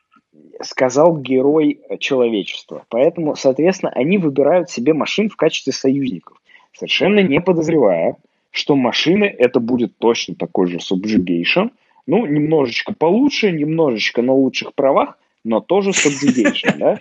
[0.63, 2.85] сказал герой человечества.
[2.89, 6.41] Поэтому, соответственно, они выбирают себе машин в качестве союзников,
[6.73, 8.17] совершенно не подозревая,
[8.51, 11.71] что машины это будет точно такой же subjugation,
[12.07, 17.01] ну, немножечко получше, немножечко на лучших правах, но тоже subjugation, да?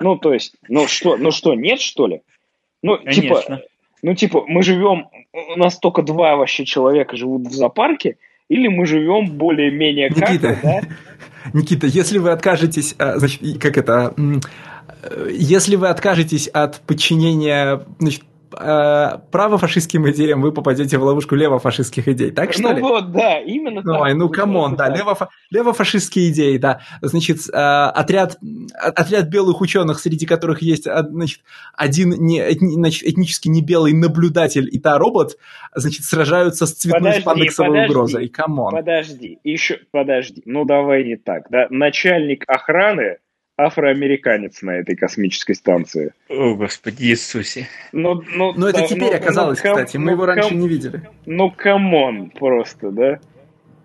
[0.00, 2.22] Ну, то есть, ну что, ну что, нет, что ли?
[2.82, 3.62] Ну, типа,
[4.02, 8.16] ну, типа, мы живем, у нас только два вообще человека живут в зоопарке,
[8.48, 10.80] или мы живем более-менее как-то, да?
[11.52, 18.22] Никита, если вы откажетесь, а, значит, как это, э, если вы откажетесь от подчинения, значит,
[18.50, 22.80] правофашистским идеям вы попадете в ловушку левофашистских идей, так что ну ли?
[22.80, 24.14] Ну вот, да, именно ну, так.
[24.14, 26.80] Ну, come on, да, левофа- левофашистские идеи, да.
[27.02, 28.38] Значит, э, отряд,
[28.74, 31.40] отряд белых ученых, среди которых есть, значит,
[31.74, 35.36] один не, этни, значит, этнически не белый наблюдатель и та робот,
[35.74, 38.72] значит, сражаются с цветной подожди, спандексовой подожди, угрозой, come on.
[38.72, 43.18] Подожди, еще, подожди, ну давай не так, да, начальник охраны
[43.56, 46.12] афроамериканец на этой космической станции.
[46.28, 47.68] О, Господи Иисусе.
[47.92, 50.68] Ну, ну, Но да, это теперь ну, оказалось, ну, кстати, мы ну, его раньше не
[50.68, 51.02] видели.
[51.24, 53.20] Ну, come on просто, да?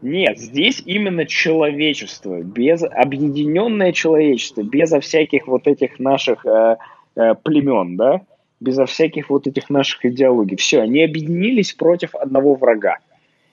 [0.02, 6.78] Нет, здесь именно человечество, без объединенное человечество, безо всяких вот этих наших э,
[7.16, 8.22] э, племен, да,
[8.60, 10.58] безо всяких вот этих наших идеологий.
[10.58, 12.98] Все, они объединились против одного врага.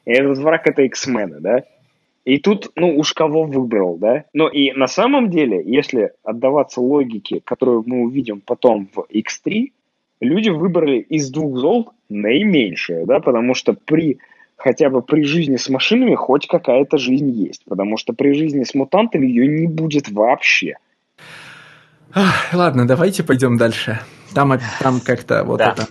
[0.07, 1.65] И этот враг это X-мены, да?
[2.29, 4.25] И тут, ну, уж кого выбрал, да?
[4.35, 9.73] Но и на самом деле, если отдаваться логике, которую мы увидим потом в X3,
[10.21, 14.19] люди выбрали из двух зол наименьшее, да, потому что при
[14.59, 18.75] хотя бы при жизни с машинами хоть какая-то жизнь есть, потому что при жизни с
[18.75, 20.75] мутантами ее не будет вообще.
[22.53, 24.01] Ладно, давайте пойдем дальше.
[24.35, 25.73] Там, там как-то вот да.
[25.73, 25.87] это.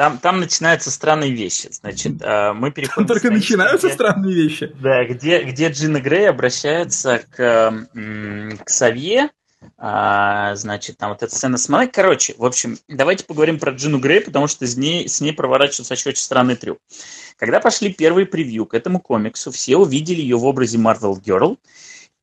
[0.00, 1.68] Там, там начинаются странные вещи.
[1.70, 3.06] Значит, э, мы переходим...
[3.06, 4.72] Там только начинаются где, странные вещи.
[4.80, 7.86] Да, где, где Джина Грей обращается к,
[8.64, 9.28] к Савье,
[9.76, 11.86] а, значит, там вот эта сцена с Малой.
[11.88, 15.92] Короче, в общем, давайте поговорим про Джину Грей, потому что с ней, с ней проворачивается
[15.92, 16.78] очень, очень странный трюк.
[17.36, 21.58] Когда пошли первые превью к этому комиксу, все увидели ее в образе Marvel Girl,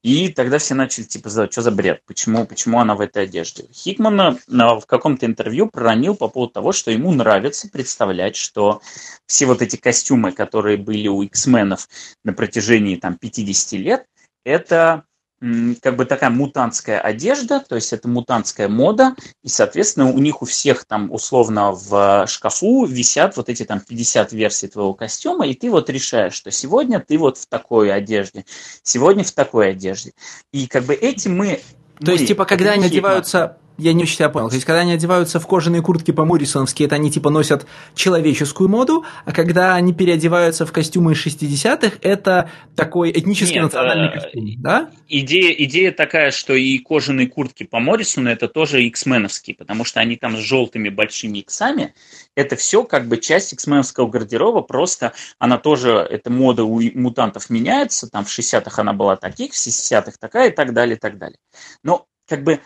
[0.08, 3.66] и тогда все начали типа задавать, что за бред, почему, почему она в этой одежде.
[3.74, 8.82] Хикман в каком-то интервью проронил по поводу того, что ему нравится представлять, что
[9.26, 11.90] все вот эти костюмы, которые были у X-менов
[12.24, 14.06] на протяжении там 50 лет,
[14.46, 15.04] это
[15.40, 20.46] как бы такая мутантская одежда, то есть это мутантская мода, и, соответственно, у них у
[20.46, 25.70] всех там условно в шкафу висят вот эти там 50 версий твоего костюма, и ты
[25.70, 28.46] вот решаешь, что сегодня ты вот в такой одежде,
[28.82, 30.14] сегодня в такой одежде.
[30.52, 31.62] И как бы этим мы...
[32.00, 34.50] То мы, есть, типа, когда они одеваются я не очень тебя понял.
[34.50, 39.06] То есть, когда они одеваются в кожаные куртки по-моррисоновски, это они типа носят человеческую моду,
[39.26, 44.46] а когда они переодеваются в костюмы из 60-х, это такой этнический Нет, национальный э, костюм,
[44.58, 44.90] да?
[45.08, 50.16] Идея, идея такая, что и кожаные куртки по Моррисону это тоже иксменовские, потому что они
[50.18, 51.94] там с желтыми большими иксами.
[52.36, 58.10] Это все как бы часть иксменовского гардероба, просто она тоже, эта мода у мутантов меняется,
[58.10, 61.38] там в 60-х она была таких, в 60-х такая и так далее, и так далее.
[61.84, 62.60] Но как бы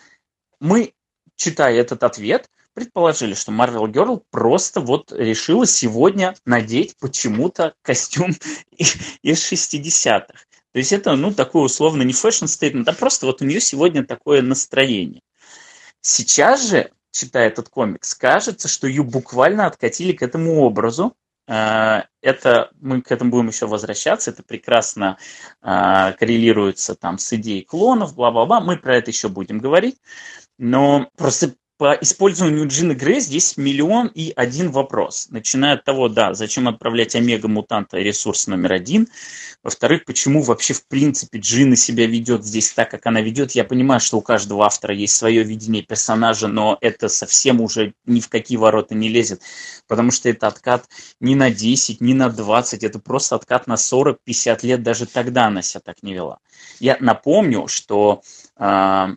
[0.60, 0.92] мы
[1.42, 8.30] читая этот ответ, предположили, что Marvel Girl просто вот решила сегодня надеть почему-то костюм
[9.22, 10.26] из 60-х.
[10.72, 14.06] То есть это, ну, такой условно не fashion statement, а просто вот у нее сегодня
[14.06, 15.20] такое настроение.
[16.00, 21.14] Сейчас же, читая этот комикс, кажется, что ее буквально откатили к этому образу.
[21.46, 25.18] А, это мы к этому будем еще возвращаться, это прекрасно
[25.60, 29.98] а, коррелируется там с идеей клонов, бла-бла-бла, мы про это еще будем говорить.
[30.58, 35.26] Но просто по использованию Джины Грей здесь миллион и один вопрос.
[35.30, 39.08] Начиная от того, да, зачем отправлять Омега-мутанта ресурс номер один.
[39.64, 43.50] Во-вторых, почему вообще в принципе Джина себя ведет здесь так, как она ведет.
[43.56, 48.20] Я понимаю, что у каждого автора есть свое видение персонажа, но это совсем уже ни
[48.20, 49.42] в какие ворота не лезет.
[49.88, 50.84] Потому что это откат
[51.18, 54.84] не на 10, не на 20, это просто откат на 40-50 лет.
[54.84, 56.38] Даже тогда она себя так не вела.
[56.78, 58.22] Я напомню, что
[58.56, 59.16] э,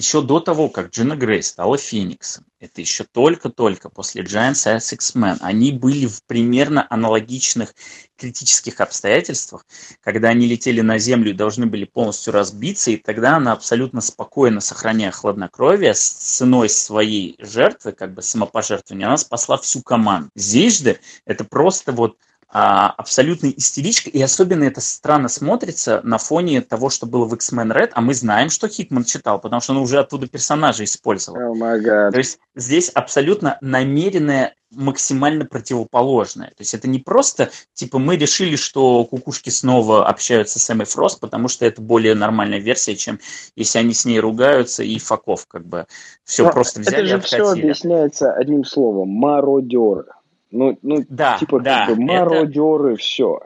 [0.00, 5.38] еще до того, как Джина Грей стала Фениксом, это еще только-только после Giants as X-Men,
[5.40, 7.74] они были в примерно аналогичных
[8.16, 9.66] критических обстоятельствах,
[10.00, 14.60] когда они летели на Землю и должны были полностью разбиться, и тогда она абсолютно спокойно,
[14.60, 20.30] сохраняя хладнокровие, с ценой своей жертвы, как бы самопожертвования, она спасла всю команду.
[20.34, 22.16] Здесь же это просто вот
[22.52, 27.70] а, абсолютная истеричка, и особенно это странно смотрится на фоне того, что было в X-Men
[27.70, 31.38] Red, а мы знаем, что Хикман читал, потому что он уже оттуда персонажа использовал.
[31.54, 36.48] Oh То есть здесь абсолютно намеренное максимально противоположное.
[36.48, 41.20] То есть это не просто, типа, мы решили, что кукушки снова общаются с Эммой Фрост,
[41.20, 43.18] потому что это более нормальная версия, чем
[43.56, 45.86] если они с ней ругаются и факов, как бы,
[46.24, 50.06] все Но просто взяли Это же все объясняется одним словом– мародеры.
[50.50, 53.00] Ну, ну да, типа да, как бы мародеры, это...
[53.00, 53.40] все.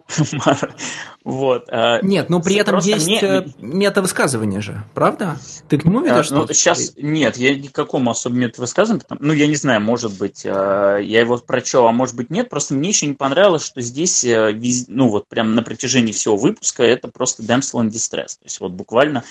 [1.25, 1.67] вот.
[1.69, 3.21] Э, нет, но при этом есть мне...
[3.21, 5.37] Э, метавысказывание же, правда?
[5.69, 6.33] Ты к нему ведешь?
[6.33, 10.99] А, ну, сейчас нет, я никакому особо метавысказыванию, ну, я не знаю, может быть, я
[10.99, 14.25] его прочел, а может быть нет, просто мне еще не понравилось, что здесь,
[14.89, 18.73] ну, вот прям на протяжении всего выпуска это просто damsel in distress, то есть вот
[18.73, 19.25] буквально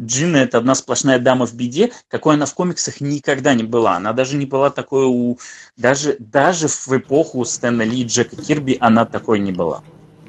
[0.00, 3.96] Джина это одна сплошная дама в беде, какой она в комиксах никогда не была.
[3.96, 5.38] Она даже не была такой у...
[5.76, 9.82] Даже, даже в эпоху Стэна Ли и Джека Кирби она такой не была.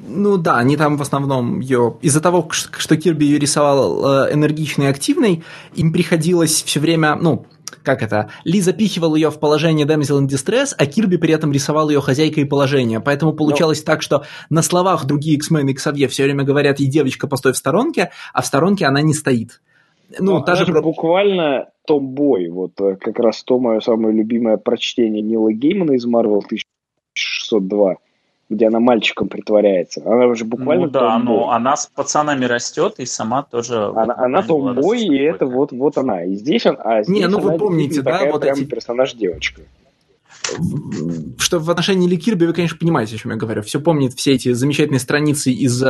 [0.06, 1.96] Ну да, они там в основном ее...
[2.02, 5.44] Из-за того, что Кирби ее рисовал э, энергичной и активной,
[5.74, 7.46] им приходилось все время, ну,
[7.82, 11.90] как это, Ли запихивал ее в положение Damsel in Distress, а Кирби при этом рисовал
[11.90, 13.00] ее хозяйкой положения.
[13.00, 13.92] Поэтому получалось Но...
[13.92, 17.56] так, что на словах другие X-Men и Xavier все время говорят ей девочка, постой в
[17.56, 19.60] сторонке, а в сторонке она не стоит.
[20.18, 20.80] Ну, ну та же...
[20.80, 26.38] буквально Бой, вот э, как раз то мое самое любимое прочтение Нила Геймана из Marvel
[26.38, 27.96] 1602
[28.50, 30.02] где она мальчиком притворяется.
[30.04, 30.86] Она уже буквально.
[30.86, 33.86] Ну да, но она с пацанами растет и сама тоже.
[33.96, 36.24] Она, она томбой, и это вот, вот она.
[36.24, 39.62] И здесь он, а здесь Не, ну вы помните, да, вот эти персонаж девочка
[41.38, 43.62] что в отношении Ли Кирби вы, конечно, понимаете, о чем я говорю.
[43.62, 45.82] Все помнит все эти замечательные страницы из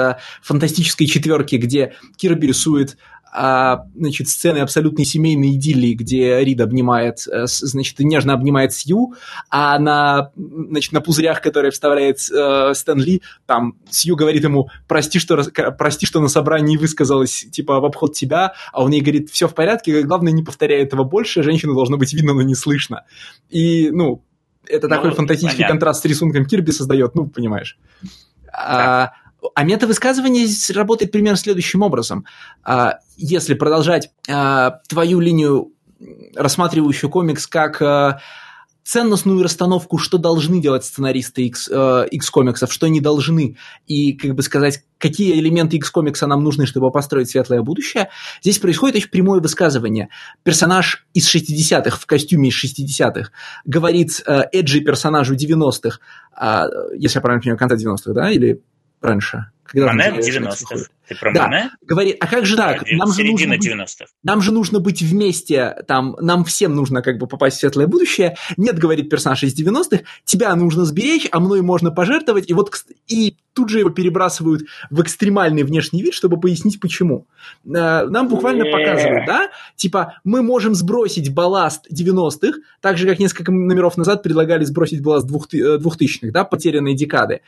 [0.42, 2.96] фантастической четверки, где Кирби рисует
[3.34, 9.14] а, значит, сцены абсолютной семейной идиллии, где Рид обнимает, э, значит, нежно обнимает Сью,
[9.48, 15.18] а на, значит, на пузырях, которые вставляет э, Стэн Ли, там Сью говорит ему, прости,
[15.18, 15.42] что,
[15.78, 19.54] прости, что на собрании высказалась, типа, в обход тебя, а он ей говорит, все в
[19.54, 23.04] порядке, главное, не повторяй этого больше, женщину должно быть видно, но не слышно.
[23.48, 24.22] И, ну,
[24.68, 25.72] это ну, такой фантастический понятно.
[25.72, 27.78] контраст с рисунком Кирби создает, ну, понимаешь.
[28.44, 29.12] Да.
[29.14, 29.21] А,
[29.54, 32.24] а метавысказывание здесь работает примерно следующим образом.
[32.62, 35.72] А, если продолжать а, твою линию,
[36.34, 38.20] рассматривающую комикс как а,
[38.84, 43.56] ценностную расстановку, что должны делать сценаристы X, э, X-комиксов, что не должны,
[43.86, 48.08] и, как бы сказать, какие элементы X-комикса нам нужны, чтобы построить светлое будущее,
[48.42, 50.08] здесь происходит очень прямое высказывание.
[50.42, 53.30] Персонаж из 60-х, в костюме из 60-х,
[53.64, 55.98] говорит э, Эджи персонажу 90-х,
[56.40, 56.62] э,
[56.98, 58.62] если я правильно понимаю, конца 90-х, да, или
[59.02, 59.50] раньше?
[59.64, 60.86] Когда Мане 90-х.
[61.08, 61.48] Ты про да.
[61.48, 61.70] Мане?
[61.82, 62.84] Говорит, а как же так?
[62.90, 63.70] Нам, же нужно быть,
[64.22, 68.36] нам же нужно быть вместе, там, нам всем нужно как бы попасть в светлое будущее.
[68.56, 72.50] Нет, говорит персонаж из 90-х, тебя нужно сберечь, а мной можно пожертвовать.
[72.50, 72.72] И вот
[73.08, 77.26] и тут же его перебрасывают в экстремальный внешний вид, чтобы пояснить, почему.
[77.64, 83.52] Э, нам буквально показывают, да, типа, мы можем сбросить балласт 90-х, так же, как несколько
[83.52, 87.40] номеров назад предлагали сбросить балласт 2000-х, да, потерянные декады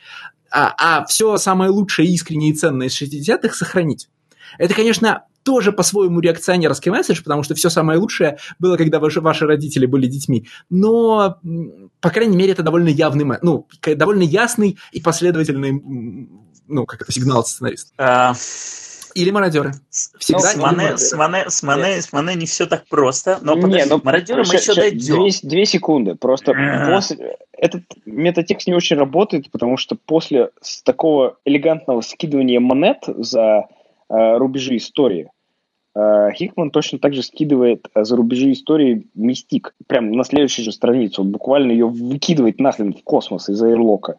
[0.55, 4.09] а, а все самое лучшее, искреннее и ценное из 60-х сохранить.
[4.57, 9.45] Это, конечно, тоже по-своему реакционерский месседж, потому что все самое лучшее было, когда ваши, ваши
[9.45, 10.47] родители были детьми.
[10.69, 11.39] Но,
[12.01, 16.27] по крайней мере, это довольно явный, ну, довольно ясный и последовательный,
[16.67, 17.91] ну, как это, сигнал сценариста.
[19.15, 19.71] Или мародеры.
[19.89, 23.39] Всегда ну, с, Мане, с, Мане, с, Мане, с Мане не все так просто.
[23.41, 25.15] Но подожди, не, ну, мародеры мы еще дойдем.
[25.15, 26.15] Две, две секунды.
[26.15, 26.53] Просто
[26.85, 30.49] после, этот метатекст не очень работает, потому что после
[30.83, 33.67] такого элегантного скидывания монет за
[34.09, 35.29] э, рубежи истории,
[35.95, 39.73] э, Хикман точно так же скидывает э, за рубежи истории мистик.
[39.87, 41.21] Прям на следующей же странице.
[41.21, 44.17] Он буквально ее выкидывает нахрен в космос из Эйрлока.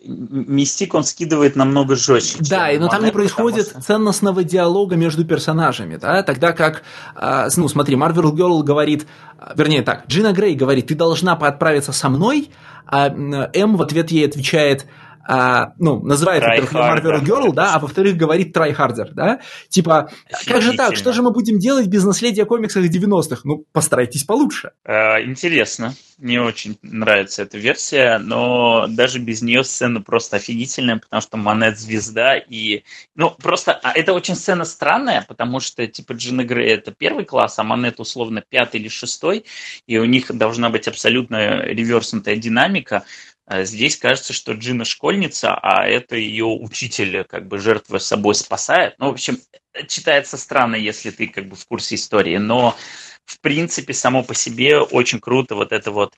[0.00, 2.38] Мистик он скидывает намного жестче.
[2.48, 3.82] Да, но там не происходит что...
[3.82, 6.84] ценностного диалога между персонажами, да, тогда как,
[7.16, 9.08] э, ну, смотри, Марвел Герл говорит,
[9.56, 12.50] вернее так, Джина Грей говорит, ты должна отправиться со мной,
[12.86, 14.86] а М в ответ ей отвечает,
[15.30, 20.10] а, ну, называет, во-первых, Marvel Girl, да, а во-вторых, говорит Try Harder, да, типа,
[20.46, 23.42] как же так, что же мы будем делать без наследия комиксов 90-х?
[23.44, 24.70] Ну, постарайтесь получше.
[24.86, 31.20] А, интересно, мне очень нравится эта версия, но даже без нее сцена просто офигительная, потому
[31.20, 32.84] что Монет звезда, и,
[33.14, 37.58] ну, просто, а это очень сцена странная, потому что, типа, Джина Грей это первый класс,
[37.58, 39.44] а Монет условно пятый или шестой,
[39.86, 43.04] и у них должна быть абсолютно реверснутая динамика,
[43.50, 48.94] здесь кажется, что Джина школьница, а это ее учитель, как бы жертва собой спасает.
[48.98, 49.38] Ну, в общем,
[49.86, 52.76] читается странно, если ты как бы в курсе истории, но
[53.24, 56.14] в принципе само по себе очень круто вот это вот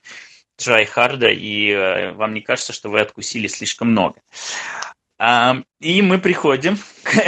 [0.58, 4.20] harder, и э, вам не кажется, что вы откусили слишком много.
[5.18, 6.78] А, и мы приходим.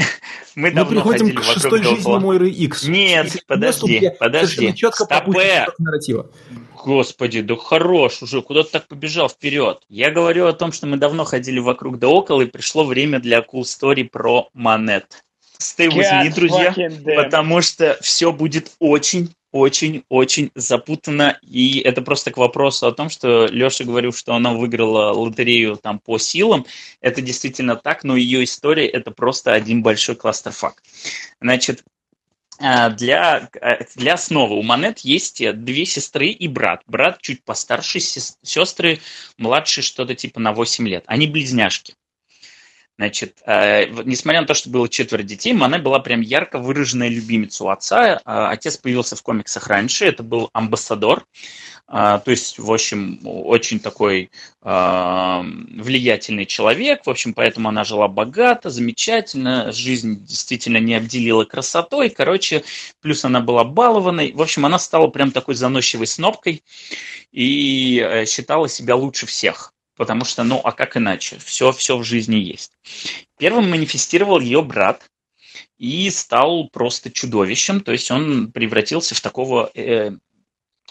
[0.55, 2.85] Мы, мы приходим к шестой жизни Мойры X.
[2.85, 4.75] Нет, подожди, подожди.
[4.75, 5.67] Четко Стопэ.
[5.79, 6.31] нарратива.
[6.85, 9.83] Господи, да хорош уже, куда ты так побежал вперед?
[9.89, 13.39] Я говорю о том, что мы давно ходили вокруг да около, и пришло время для
[13.39, 15.25] cool story про Монет.
[15.61, 16.75] Stay with me, друзья,
[17.17, 23.47] потому что все будет очень очень-очень запутанно, и это просто к вопросу о том, что
[23.47, 26.65] Леша говорил, что она выиграла лотерею там по силам.
[27.03, 30.83] Это действительно так, но ее история это просто один большой кластерфак.
[31.41, 31.85] Значит,
[32.91, 36.83] для, а, для основы у Монет есть две сестры и брат.
[36.87, 39.01] Брат чуть постарше, сестры
[39.37, 41.05] младше что-то типа на 8 лет.
[41.07, 41.95] Они близняшки.
[42.99, 47.65] Значит, э, несмотря на то, что было четверо детей, Мане была прям ярко выраженная любимица
[47.65, 48.17] у отца.
[48.17, 51.25] Э, отец появился в комиксах раньше, это был амбассадор,
[51.89, 54.31] э, то есть, в общем, очень такой
[54.63, 62.63] влиятельный человек, в общем, поэтому она жила богато, замечательно, жизнь действительно не обделила красотой, короче,
[63.01, 66.63] плюс она была балованной, в общем, она стала прям такой заносчивой снопкой
[67.33, 69.73] и считала себя лучше всех
[70.03, 71.39] потому что, ну, а как иначе?
[71.39, 72.73] Все, все в жизни есть.
[73.39, 75.09] Первым манифестировал ее брат
[75.79, 80.11] и стал просто чудовищем, то есть он превратился в такого э,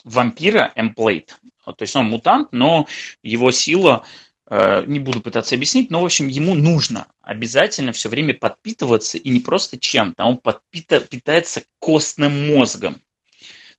[0.05, 1.37] вампира эмплейт.
[1.65, 2.87] То есть он мутант, но
[3.21, 4.05] его сила,
[4.49, 9.29] э, не буду пытаться объяснить, но, в общем, ему нужно обязательно все время подпитываться, и
[9.29, 13.01] не просто чем-то, а он подпита, питается костным мозгом.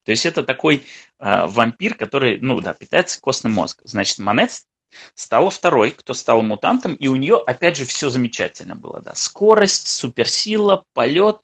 [0.05, 0.85] То есть это такой
[1.21, 3.87] э, вампир, который, ну да, питается костным мозгом.
[3.87, 4.67] Значит, Монет
[5.14, 9.89] стала второй, кто стал мутантом, и у нее, опять же, все замечательно было, да, скорость,
[9.89, 11.39] суперсила, полет,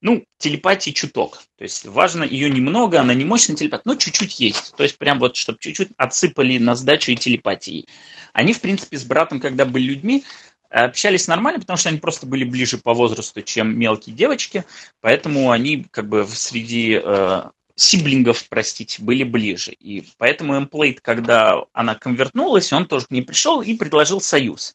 [0.00, 1.42] ну, телепатии чуток.
[1.56, 4.74] То есть важно ее немного, она не мощная телепатия, но чуть-чуть есть.
[4.76, 7.86] То есть прям вот, чтобы чуть-чуть отсыпали на сдачу и телепатии.
[8.32, 10.24] Они, в принципе, с братом, когда были людьми,
[10.70, 14.64] общались нормально, потому что они просто были ближе по возрасту, чем мелкие девочки,
[15.00, 17.44] поэтому они как бы среди э,
[17.78, 19.72] сиблингов, простите, были ближе.
[19.72, 24.74] И поэтому Эмплейт, когда она конвертнулась, он тоже к ней пришел и предложил союз.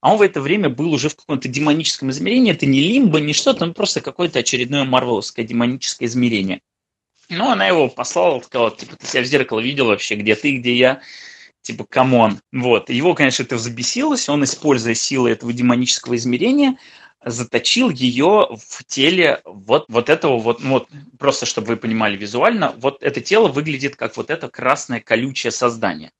[0.00, 2.52] А он в это время был уже в каком-то демоническом измерении.
[2.52, 6.60] Это не лимбо, не что-то, он просто какое-то очередное марвеловское демоническое измерение.
[7.28, 10.74] Ну, она его послала, сказала, типа, ты себя в зеркало видел вообще, где ты, где
[10.74, 11.00] я,
[11.62, 12.40] типа, come on.
[12.52, 12.90] Вот.
[12.90, 16.76] Его, конечно, это взбесилось, он, используя силы этого демонического измерения,
[17.24, 20.88] заточил ее в теле вот, вот этого вот, ну вот,
[21.18, 26.12] просто чтобы вы понимали визуально, вот это тело выглядит как вот это красное колючее создание.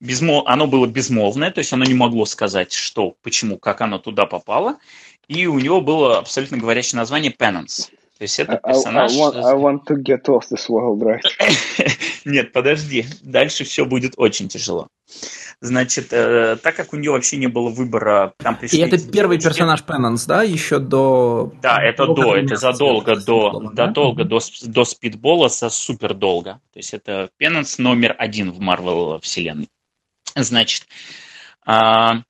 [0.00, 4.26] Безмол, оно было безмолвное, то есть оно не могло сказать, что, почему, как оно туда
[4.26, 4.78] попало,
[5.28, 7.90] и у него было абсолютно говорящее название Penance.
[8.22, 9.10] То есть это персонаж...
[9.10, 11.24] I, I, want, I want to get off this world, right?
[12.24, 14.86] Нет, подожди, дальше все будет очень тяжело.
[15.60, 18.78] Значит, э, так как у нее вообще не было выбора, там пришли...
[18.78, 21.52] И это первый персонаж Пенанс, да, еще до...
[21.60, 23.86] Да, это до, это задолго до, до, да?
[23.88, 26.60] долго, до, до спидбола, со супер долго.
[26.72, 29.68] То есть это Пенанс номер один в Марвел вселенной.
[30.36, 30.86] Значит,
[31.66, 32.22] а,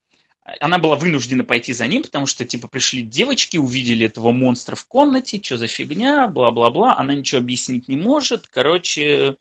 [0.45, 4.87] она была вынуждена пойти за ним, потому что, типа, пришли девочки, увидели этого монстра в
[4.87, 9.37] комнате, что за фигня, бла-бла-бла, она ничего объяснить не может, короче,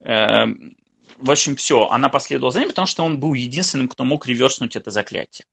[0.00, 0.46] э,
[1.18, 4.76] в общем, все, она последовала за ним, потому что он был единственным, кто мог реверснуть
[4.76, 5.44] это заклятие.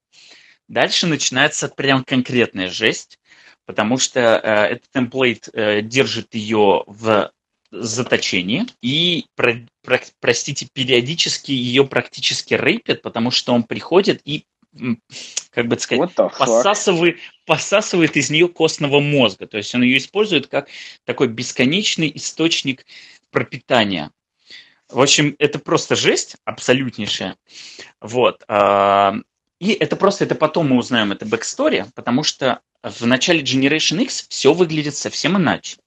[0.68, 3.20] Дальше начинается прям конкретная жесть,
[3.66, 7.32] потому что э, этот темплейт э, держит ее в
[7.72, 14.46] заточении и, про, про, простите, периодически ее практически rape ит, потому что он приходит и
[15.52, 19.48] как бы сказать, посасывает, посасывает из нее костного мозга.
[19.48, 20.68] То есть он ее использует как
[21.06, 22.86] такой бесконечный источник
[23.32, 24.12] пропитания.
[24.90, 27.38] В общем, это просто жесть абсолютнейшая.
[28.02, 28.44] Вот.
[28.48, 29.16] А,
[29.60, 34.28] и это просто, это потом мы узнаем, это backstory, потому что в начале Generation X
[34.30, 35.78] все выглядит совсем иначе.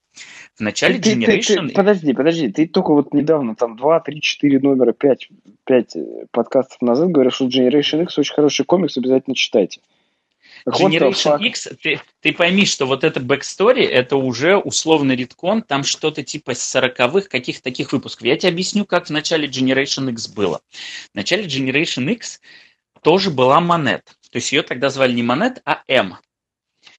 [0.58, 1.40] В начале ты, Generation...
[1.40, 5.28] Ты, ты, подожди, подожди, ты только вот недавно, там, 2, 3, 4 номера, 5,
[5.64, 5.96] 5
[6.32, 9.80] подкастов назад говоришь, что Generation X очень хороший комикс, обязательно читайте.
[10.66, 16.24] Generation X, ты, ты пойми, что вот это backstory, это уже условный редкон, там что-то
[16.24, 18.26] типа 40-х, каких таких выпусков.
[18.26, 20.60] Я тебе объясню, как в начале Generation X было.
[21.12, 22.40] В начале Generation X
[23.02, 24.04] тоже была монет.
[24.30, 26.16] То есть ее тогда звали не монет, а М.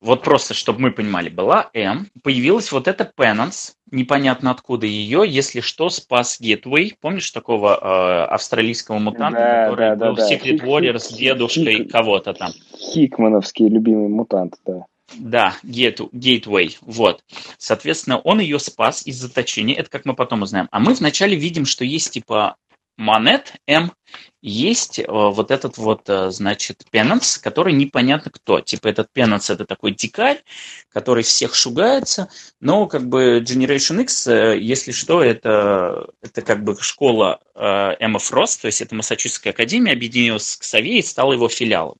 [0.01, 5.59] Вот просто, чтобы мы понимали, была М, появилась вот эта Penance, непонятно откуда ее, если
[5.59, 6.93] что, спас Gateway.
[6.99, 10.65] Помнишь такого э, австралийского мутанта, да, который да, был да, Secret да.
[10.65, 11.91] Warrior с дедушкой Хик...
[11.91, 12.51] кого-то там?
[12.77, 14.85] Хикмановский любимый мутант, да.
[15.17, 17.23] Да, Gateway, вот.
[17.57, 20.69] Соответственно, он ее спас из заточения, это как мы потом узнаем.
[20.71, 22.55] А мы вначале видим, что есть типа
[22.99, 23.93] монет М,
[24.41, 28.61] есть э, вот этот вот, э, значит, пенанс, который непонятно кто.
[28.61, 30.43] Типа этот пенанс это такой дикарь,
[30.89, 36.77] который всех шугается, но как бы Generation X, э, если что, это, это как бы
[36.79, 41.97] школа Эмма Фрост, то есть это Массачусетская академия, объединилась к Сове и стала его филиалом.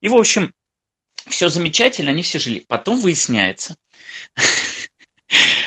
[0.00, 0.52] И, в общем,
[1.28, 2.64] все замечательно, они все жили.
[2.68, 3.76] Потом выясняется,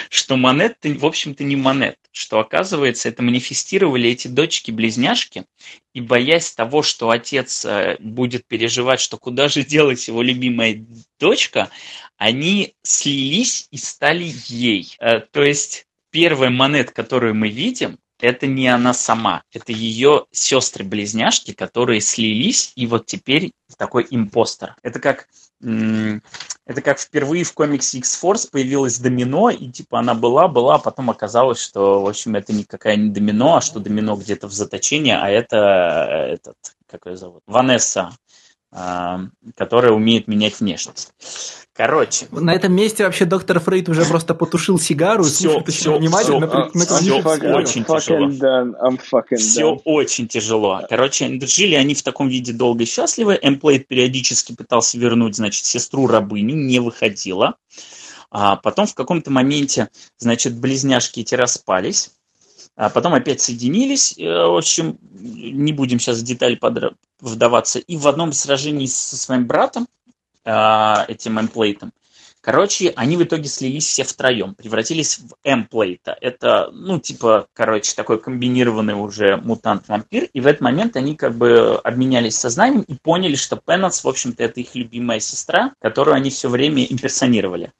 [0.09, 5.45] что монет, в общем-то, не монет, что, оказывается, это манифестировали эти дочки-близняшки,
[5.93, 10.85] и боясь того, что отец э, будет переживать, что куда же делать его любимая
[11.19, 11.69] дочка,
[12.17, 14.95] они слились и стали ей.
[14.99, 21.53] Э, то есть первая монет, которую мы видим, это не она сама, это ее сестры-близняшки,
[21.53, 24.75] которые слились, и вот теперь такой импостер.
[24.83, 25.27] Это как
[26.65, 31.09] это как впервые в комиксе X-Force появилась домино, и типа она была, была, а потом
[31.09, 35.29] оказалось, что, в общем, это никакая не домино, а что домино где-то в заточении, а
[35.29, 35.57] это
[36.31, 38.11] этот, как ее зовут, Ванесса,
[39.55, 41.13] которая умеет менять внешность.
[41.73, 42.27] Короче.
[42.31, 46.69] На этом месте вообще доктор Фрейд уже просто потушил сигару все, все, внимательно.
[46.73, 47.21] Все,
[47.53, 48.29] очень тяжело.
[49.35, 50.81] Все очень тяжело.
[50.89, 53.33] Короче, жили они в таком виде долго и счастливо.
[53.33, 57.55] Эмплейд периодически пытался вернуть, значит, сестру-рабыню, не выходила.
[58.31, 62.11] А потом в каком-то моменте, значит, близняшки эти распались.
[62.75, 64.17] А потом опять соединились.
[64.17, 66.59] Э, в общем, не будем сейчас в детали
[67.19, 67.79] вдаваться.
[67.79, 69.87] И в одном сражении со своим братом
[70.43, 71.91] а, этим эмплейтом.
[72.45, 76.15] Короче, они в итоге слились все втроем, превратились в эмплейта.
[76.21, 80.29] Это, ну, типа, короче, такой комбинированный уже мутант-вампир.
[80.31, 84.43] И в этот момент они как бы обменялись сознанием и поняли, что Пеннанс, в общем-то,
[84.43, 87.71] это их любимая сестра, которую они все время имперсонировали.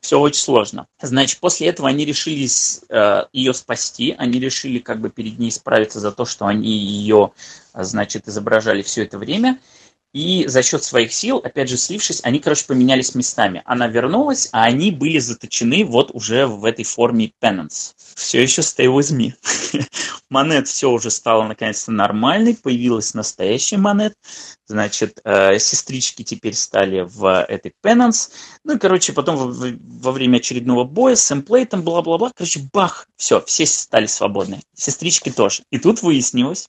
[0.00, 0.86] Все очень сложно.
[1.00, 2.48] Значит, после этого они решили
[2.88, 7.32] э, ее спасти, они решили как бы перед ней справиться за то, что они ее,
[7.74, 9.58] значит, изображали все это время.
[10.12, 13.62] И за счет своих сил, опять же, слившись, они, короче, поменялись местами.
[13.64, 17.94] Она вернулась, а они были заточены вот уже в этой форме penance.
[18.16, 19.34] Все еще stay with me.
[20.30, 24.14] Монет все уже стало наконец-то нормальной, появилась настоящая монет.
[24.66, 28.30] Значит, э, сестрички теперь стали в этой penance.
[28.64, 33.40] Ну и, короче, потом во, во время очередного боя с эмплейтом, бла-бла-бла, короче, бах, все,
[33.42, 34.60] все стали свободны.
[34.74, 35.62] Сестрички тоже.
[35.70, 36.68] И тут выяснилось,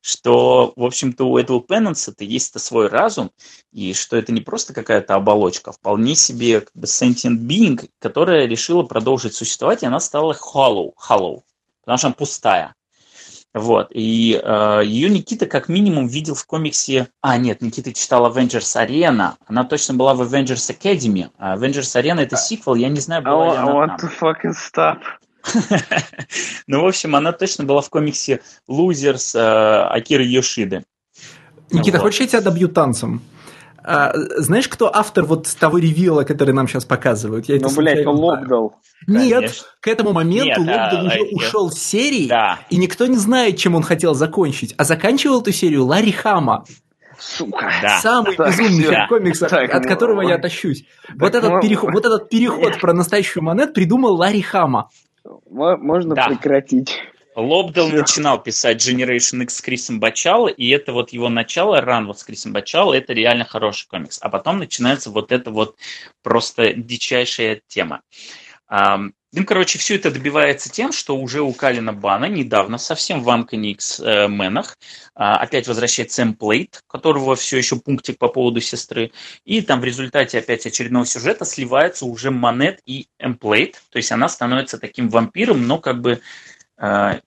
[0.00, 3.30] что, в общем-то, у этого Penance-то есть свой разум,
[3.72, 8.46] и что это не просто какая-то оболочка, а вполне себе как бы sentient being, которая
[8.46, 11.42] решила продолжить существовать, и она стала hollow, hollow
[11.88, 12.74] потому что она пустая.
[13.54, 13.88] Вот.
[13.92, 17.08] И э, ее Никита как минимум видел в комиксе...
[17.22, 19.36] А, нет, Никита читал Avengers Arena.
[19.46, 21.30] Она точно была в Avengers Academy.
[21.38, 24.10] А Avengers Arena это сиквел, я не знаю, была I, ли она I want там.
[24.10, 24.98] to fucking stop.
[26.66, 30.84] ну, в общем, она точно была в комиксе Losers э, Акиры Йошиды.
[31.70, 33.22] Никита, хочешь я тебя добью танцем?
[33.84, 37.48] А, знаешь, кто автор вот того ревила, который нам сейчас показывают?
[37.48, 38.76] Я ну, блядь, Лобдал.
[39.06, 39.66] Нет, Конечно.
[39.80, 42.58] к этому моменту Нет, Лобдал а, уже а, ушел с серии, да.
[42.68, 44.74] и никто не знает, чем он хотел закончить.
[44.76, 46.64] А заканчивал эту серию Ларри Хама.
[47.18, 47.70] Сука.
[47.82, 47.98] Да.
[48.00, 49.06] Самый так, безумный все.
[49.08, 50.84] комикс, так, от ну, которого я тащусь.
[51.06, 54.90] Так, вот, этот ну, переход, вот этот переход про настоящую монет придумал Ларри Хама.
[55.50, 56.28] Можно да.
[56.28, 56.98] прекратить.
[57.34, 62.18] Лобдел начинал писать Generation X с Крисом Бачало, и это вот его начало, ран вот
[62.18, 64.18] с Крисом Бачало, это реально хороший комикс.
[64.20, 65.76] А потом начинается вот эта вот
[66.22, 68.02] просто дичайшая тема.
[68.70, 73.72] Ну, короче, все это добивается тем, что уже у Калина Бана недавно, совсем в Амконе
[73.72, 74.78] X-менах,
[75.14, 79.12] а, опять возвращается Эмплейт, которого все еще пунктик по поводу сестры,
[79.44, 84.30] и там в результате опять очередного сюжета сливается уже Монет и Эмплейт, то есть она
[84.30, 86.22] становится таким вампиром, но как бы
[86.78, 87.20] а,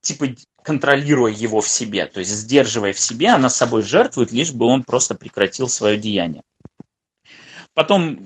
[0.00, 0.26] типа
[0.64, 4.82] контролируя его в себе, то есть сдерживая в себе, она собой жертвует, лишь бы он
[4.82, 6.42] просто прекратил свое деяние.
[7.74, 8.20] Потом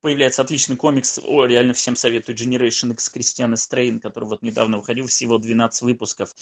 [0.00, 5.08] появляется отличный комикс, о, реально всем советую, Generation X Кристиана Стрейн, который вот недавно выходил,
[5.08, 6.32] всего 12 выпусков.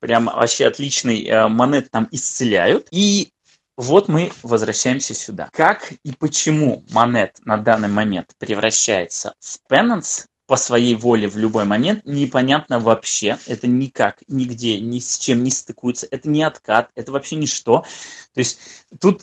[0.00, 1.24] Прям вообще отличный.
[1.26, 2.88] Э, монет там исцеляют.
[2.90, 3.28] И
[3.76, 5.50] вот мы возвращаемся сюда.
[5.52, 11.64] Как и почему монет на данный момент превращается в penance, по своей воле в любой
[11.64, 13.38] момент, непонятно вообще.
[13.46, 16.06] Это никак, нигде, ни с чем не стыкуется.
[16.10, 17.86] Это не откат, это вообще ничто.
[18.34, 18.58] То есть
[19.00, 19.22] тут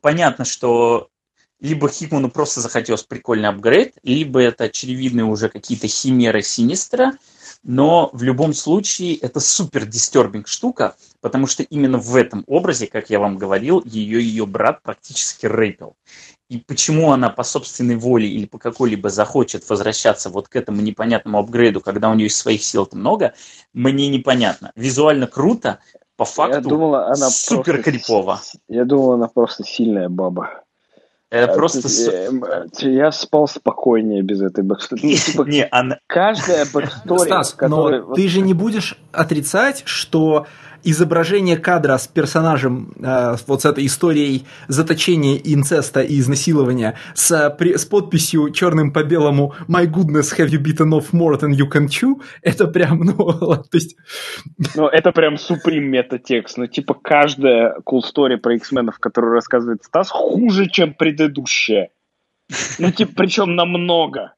[0.00, 1.10] понятно, что
[1.60, 7.12] либо Хикману просто захотелось прикольный апгрейд, либо это очевидные уже какие-то химеры Синистра,
[7.62, 13.10] но в любом случае это супер дистербинг штука, потому что именно в этом образе, как
[13.10, 15.96] я вам говорил, ее ее брат практически рэпил.
[16.48, 21.38] И почему она по собственной воле или по какой-либо захочет возвращаться вот к этому непонятному
[21.38, 23.34] апгрейду, когда у нее своих сил-то много,
[23.72, 24.70] мне непонятно.
[24.76, 25.80] Визуально круто,
[26.16, 28.40] по факту я думала, она супер просто, creep ово.
[28.68, 30.62] Я думал, она просто сильная баба.
[31.30, 31.88] Это а, просто...
[32.76, 35.00] Ты, я спал спокойнее без этой backstory.
[35.02, 35.98] Ну, типа, не, она...
[36.06, 37.26] Каждая backstory...
[37.26, 38.02] Стас, которая...
[38.02, 40.46] но ты же не будешь отрицать, что
[40.86, 47.76] изображение кадра с персонажем, э, вот с этой историей заточения, инцеста и изнасилования, с, при,
[47.76, 51.88] с подписью черным по белому «My goodness, have you bitten off more than you can
[51.88, 53.14] chew?» это прям, ну,
[53.70, 53.96] то есть...
[54.76, 56.56] Ну, это прям суприм метатекст.
[56.56, 61.90] Ну, типа, каждая cool story про X-менов, которую рассказывает Стас, хуже, чем предыдущая.
[62.78, 64.34] Ну, типа, причем намного.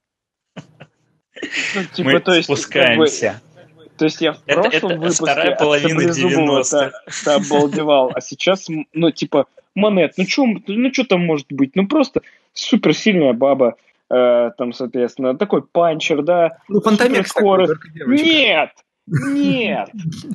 [0.56, 3.40] Ну, типа, Мы то есть, спускаемся.
[3.66, 6.92] Как бы, то есть я в это, прошлом это выпуске вторая половина 90-х.
[7.06, 8.12] Это обалдевал.
[8.14, 11.76] А сейчас, ну, типа, Монет, ну что ну, что там может быть?
[11.76, 12.22] Ну, просто
[12.52, 13.76] суперсильная баба,
[14.10, 16.58] э, там, соответственно, такой панчер, да.
[16.68, 17.74] Ну, Фантомекс скорость.
[18.06, 18.70] Нет!
[19.10, 19.88] Нет,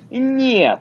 [0.10, 0.80] нет.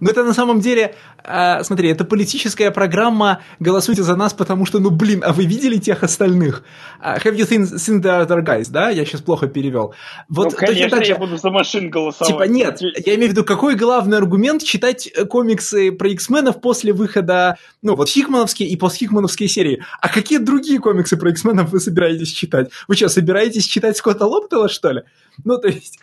[0.00, 4.78] Но это на самом деле, э, смотри, это политическая программа «Голосуйте за нас, потому что,
[4.78, 6.62] ну блин, а вы видели тех остальных?»
[7.04, 8.88] uh, Have you seen, seen the other guys, да?
[8.88, 9.94] Я сейчас плохо перевел.
[10.28, 12.32] Вот, ну, конечно, я буду за машин голосовать.
[12.32, 16.92] Типа нет, я имею в виду, какой главный аргумент читать э, комиксы про X-менов после
[16.92, 19.82] выхода, ну вот Хикмановские и постхикмановские серии.
[20.00, 22.70] А какие другие комиксы про X-менов вы собираетесь читать?
[22.88, 25.02] Вы что, собираетесь читать Скотта Лоптела, что ли?
[25.44, 25.98] Ну, то есть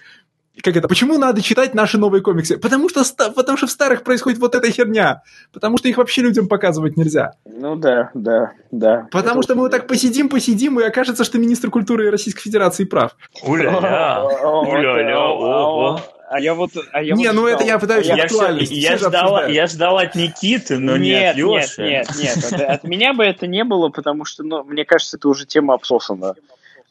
[0.62, 2.58] как это, почему надо читать наши новые комиксы?
[2.58, 5.24] Потому что, потому что в старых происходит вот эта херня.
[5.52, 7.34] Потому что их вообще людям показывать нельзя.
[7.46, 9.08] Ну да, да, да.
[9.12, 12.86] Потому Это что мы вот так посидим, посидим, и окажется, что министр культуры Российской Федерации
[12.86, 13.16] прав.
[13.44, 16.00] Уля-ля, уля-ля, ого.
[16.30, 16.72] А я вот...
[16.92, 17.56] А я не, вот ну ждал.
[17.56, 18.72] это я пытаюсь я, актуальность.
[18.72, 21.84] Я, я, ждал, я ждал от Никиты, но нет, не от Леши.
[21.84, 22.54] Нет, нет, нет.
[22.54, 25.76] От, от меня бы это не было, потому что, ну, мне кажется, это уже тема
[25.76, 26.34] обсосана.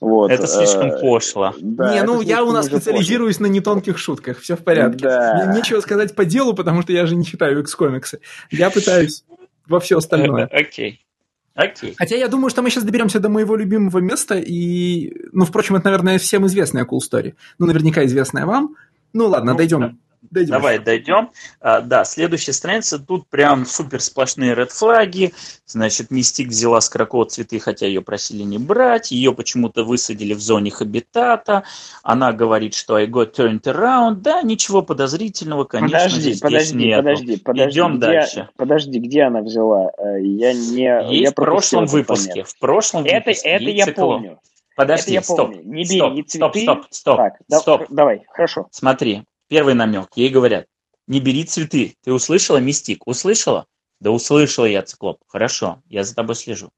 [0.03, 1.55] Вот, это слишком э, пошло.
[1.61, 3.47] Да, не, ну я у нас специализируюсь пошло.
[3.47, 5.05] на нетонких шутках, все в порядке.
[5.05, 5.45] Да.
[5.47, 8.19] Мне нечего сказать по делу, потому что я же не читаю X-комиксы.
[8.51, 9.23] Я пытаюсь
[9.69, 10.47] во все остальное.
[10.53, 11.07] Окей.
[11.55, 11.95] Окей.
[11.97, 15.85] Хотя я думаю, что мы сейчас доберемся до моего любимого места, и, ну, впрочем, это,
[15.85, 17.35] наверное, всем известная cool story.
[17.61, 18.75] Ну, наверняка известная вам.
[19.13, 19.81] Ну, ладно, ну, дойдем.
[19.81, 19.95] Да.
[20.33, 20.53] Дойдем.
[20.53, 21.31] Давай дойдем.
[21.61, 22.99] А, да, следующая страница.
[22.99, 25.35] Тут прям супер сплошные ред флаги.
[25.67, 29.11] Значит, Мистик взяла с Кракова цветы, хотя ее просили не брать.
[29.11, 31.65] Ее почему-то высадили в зоне хабитата.
[32.03, 34.23] Она говорит, что I got turned around.
[34.23, 37.03] Да, ничего подозрительного, конечно, подожди, здесь подожди, нету.
[37.03, 38.49] Подожди, подожди, Идем где, дальше.
[38.57, 39.91] Подожди, где она взяла?
[39.99, 41.13] Э, я не...
[41.13, 42.45] Есть я в прошлом выпуске.
[42.45, 43.49] В прошлом это, выпуске.
[43.51, 44.23] Это я циклон.
[44.23, 44.41] помню.
[44.77, 45.53] Подожди, это я стоп.
[45.53, 45.63] Помню.
[45.65, 46.63] Не бей, стоп, не цветы.
[46.63, 47.17] Стоп, стоп, стоп.
[47.19, 47.83] Так, стоп.
[47.91, 48.69] давай, хорошо.
[48.71, 50.09] Смотри, Первый намек.
[50.15, 50.65] Ей говорят,
[51.07, 51.95] не бери цветы.
[52.03, 53.07] Ты услышала, Мистик?
[53.07, 53.67] Услышала?
[54.01, 55.19] Да услышала я, Циклоп.
[55.27, 56.71] Хорошо, я за тобой слежу.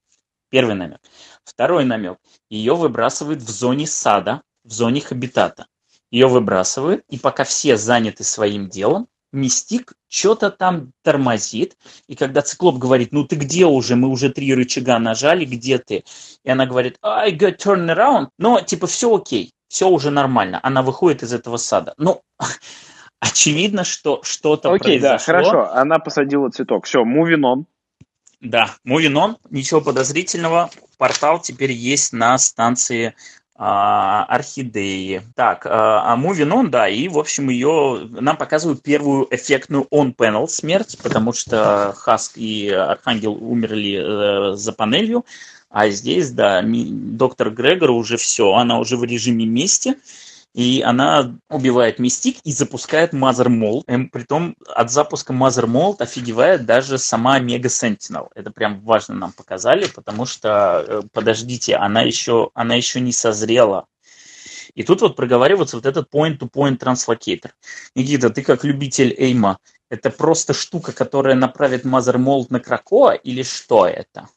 [0.51, 0.99] Первый намек.
[1.45, 2.19] Второй намек.
[2.51, 5.69] Ее выбрасывают в зоне сада, в зоне хабитата.
[6.11, 11.77] Ее выбрасывают, и пока все заняты своим делом, Мистик что-то там тормозит,
[12.09, 16.03] и когда Циклоп говорит, ну ты где уже, мы уже три рычага нажали, где ты?
[16.43, 20.61] И она говорит, I got turn around, но типа все окей все уже нормально.
[20.63, 21.95] Она выходит из этого сада.
[21.99, 22.23] Ну,
[23.19, 25.17] очевидно, что что-то Окей, произошло.
[25.17, 25.73] да, хорошо.
[25.73, 26.87] Она посадила цветок.
[26.87, 27.65] Все, moving on.
[28.41, 29.37] Да, moving on.
[29.51, 30.71] Ничего подозрительного.
[30.97, 33.17] Портал теперь есть на станции
[33.57, 35.23] а, орхидеи.
[35.35, 40.47] Так, а, а Moving On, да, и, в общем, ее нам показывают первую эффектную on-panel
[40.47, 45.25] смерть, потому что Хаск и Архангел умерли э, за панелью,
[45.75, 49.97] а здесь, да, доктор Грегор уже все, она уже в режиме мести,
[50.55, 53.83] и она убивает Мистик и запускает Mold.
[53.89, 58.29] Эм, притом от запуска Mother Mold офигевает даже сама Мега Sentinel.
[58.37, 63.87] Это прям важно нам показали, потому что, э, подождите, она еще, она еще не созрела.
[64.77, 67.53] И тут вот проговаривается вот этот point-to-point translocator.
[67.97, 69.59] Никита, ты как любитель эйма,
[69.91, 74.29] это просто штука, которая направит Mother Mold на Кракоа или что это?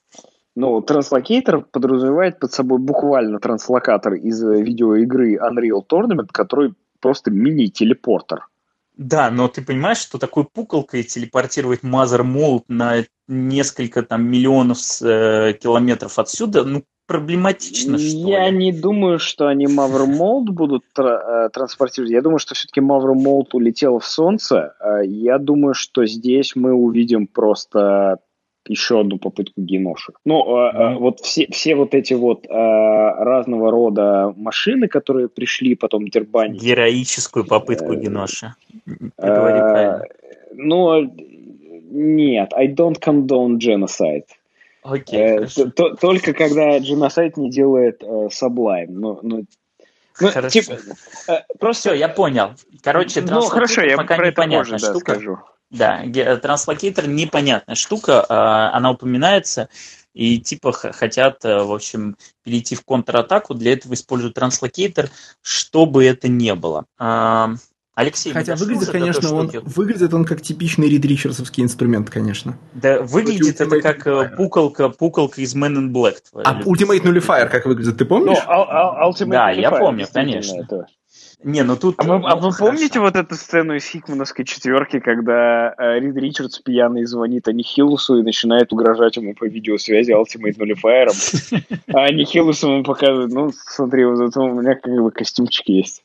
[0.60, 8.48] Ну, translocator подразумевает под собой буквально транслокатор из э, видеоигры Unreal Tournament, который просто мини-телепортер.
[8.96, 15.54] Да, но ты понимаешь, что такой пуколкой телепортировать Mother Mold на несколько там миллионов э,
[15.62, 18.58] километров отсюда, ну, проблематично, что Я ли.
[18.58, 22.12] не думаю, что они Mother Mold будут тра- э, транспортировать.
[22.12, 24.74] Я думаю, что все-таки Mother Mold улетела в Солнце.
[24.80, 28.18] А я думаю, что здесь мы увидим просто
[28.70, 30.20] еще одну попытку геношек.
[30.26, 30.96] Ну, mm-hmm.
[30.98, 36.62] вот все, все вот эти вот а, разного рода машины, которые пришли потом дербанить.
[36.62, 38.54] Героическую попытку э, геноши.
[40.54, 41.14] Ну,
[41.92, 44.26] нет, I don't condone genocide.
[44.84, 48.88] Окей, okay, э, Только когда genocide не делает э, Sublime.
[48.90, 49.46] Ну, ну,
[50.20, 50.50] ну, хорошо.
[50.50, 50.78] Типа,
[51.28, 51.90] э, просто...
[51.90, 52.52] Все, я понял.
[52.82, 55.40] Короче, ну, хорошо, я пока про это позже, да, скажу.
[55.70, 56.04] Да,
[56.42, 59.68] translocator непонятная штука, а, она упоминается,
[60.14, 65.10] и типа хотят, э, в общем, перейти в контратаку, для этого используют translocator,
[65.42, 66.86] что бы это ни было.
[66.98, 67.54] А,
[67.98, 72.56] Алексей, Хотя выглядит, конечно, он, выглядит он как типичный Рид Ричардсовский инструмент, конечно.
[72.76, 76.18] Да, выглядит это как э, пукалка, пукалка из Men in Black.
[76.34, 78.38] А Ultimate Nullifier как выглядит, ты помнишь?
[78.46, 80.62] Ну, Ultimate да, я помню, конечно.
[80.62, 80.86] Это...
[81.44, 81.96] Не, ну тут...
[82.00, 86.58] А вы, а вы помните вот эту сцену из Хикмановской четверки, когда э, Рид Ричардс
[86.60, 91.10] пьяный звонит Анихилусу и начинает угрожать ему по видеосвязи Ultimate Nullifier,
[91.94, 96.04] а Анихилусу ему показывает, ну, смотри, вот у меня как бы костюмчик есть.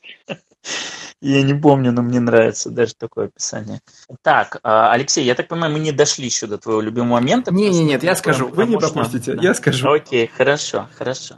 [1.21, 3.79] Я не помню, но мне нравится даже такое описание.
[4.23, 7.53] Так, а, Алексей, я так понимаю, мы не дошли еще до твоего любимого момента.
[7.53, 8.49] Не, не, нет, я скажу.
[8.49, 9.89] Вы не пропустите, я скажу.
[9.89, 11.35] Окей, хорошо, хорошо.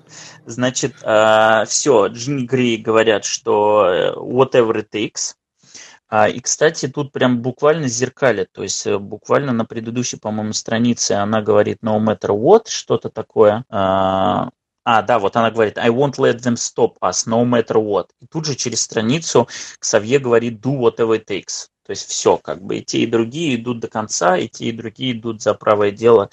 [0.48, 5.36] Значит, а, все, Джинни Гри говорят, что э, whatever it takes.
[6.08, 11.12] А, и, кстати, тут прям буквально зеркалит, то есть э, буквально на предыдущей, по-моему, странице
[11.12, 13.66] она говорит no matter what, что-то такое.
[14.86, 18.10] А, да, вот она говорит, I won't let them stop us, no matter what.
[18.22, 19.48] И тут же через страницу
[19.80, 21.70] Ксавье говорит, do whatever it takes.
[21.86, 24.72] То есть все, как бы и те, и другие идут до конца, и те, и
[24.72, 26.30] другие идут за правое дело.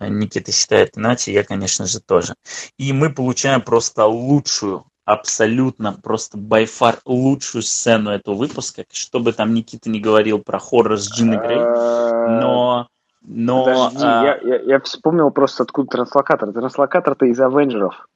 [0.00, 2.34] Никита считает иначе, я, конечно же, тоже.
[2.78, 8.84] И мы получаем просто лучшую, абсолютно, просто by far лучшую сцену этого выпуска.
[8.92, 12.88] Что бы там Никита не говорил про хоррор с Джиной Грей, но
[13.24, 14.22] но, Подожди, а...
[14.24, 16.52] я, я, я вспомнил просто откуда транслокатор.
[16.52, 18.06] Транслокатор-то из Авенджеров.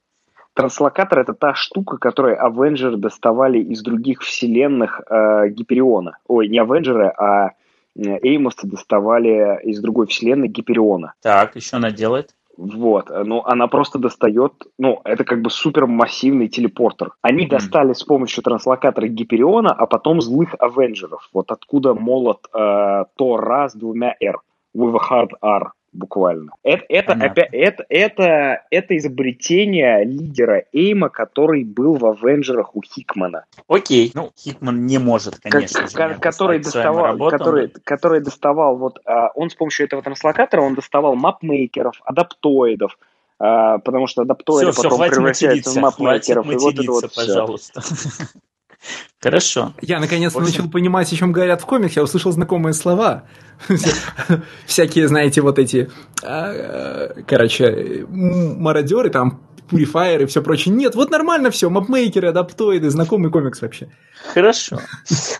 [0.53, 6.17] Транслокатор это та штука, которую Авенджеры доставали из других вселенных э, Гипериона.
[6.27, 7.51] Ой, не Авенджеры, а
[7.95, 11.13] э, Эймовцы доставали из другой вселенной Гипериона.
[11.21, 12.35] Так, еще она делает?
[12.57, 17.13] Вот, ну, она просто достает, ну, это как бы супермассивный телепортер.
[17.21, 17.49] Они mm-hmm.
[17.49, 21.29] достали с помощью транслокатора Гипериона, а потом злых Авенджеров.
[21.33, 24.41] Вот откуда молот э, Тора с двумя R.
[24.75, 26.51] With a hard R буквально.
[26.63, 33.45] Это, это, опять, это, это, это изобретение лидера Эйма, который был в Авенджерах у Хикмана.
[33.67, 39.29] Окей, ну, Хикман не может, конечно как, же, который доставал, который, который доставал, вот, а,
[39.35, 42.97] он с помощью этого транслокатора, он доставал мапмейкеров, адаптоидов,
[43.39, 46.49] а, потому что адаптоиды все, потом все, превращаются в мапмейкеров.
[46.49, 47.81] и вот это вот пожалуйста.
[49.21, 49.73] Хорошо.
[49.81, 51.99] Я наконец-то начал понимать, о чем говорят в комиксе.
[51.99, 53.23] Я услышал знакомые слова.
[54.65, 55.89] Всякие, знаете, вот эти,
[56.23, 60.73] а, короче, мародеры, там, Purifier и все прочее.
[60.73, 63.89] Нет, вот нормально все, мапмейкеры, адаптоиды, знакомый комикс вообще.
[64.33, 64.79] Хорошо.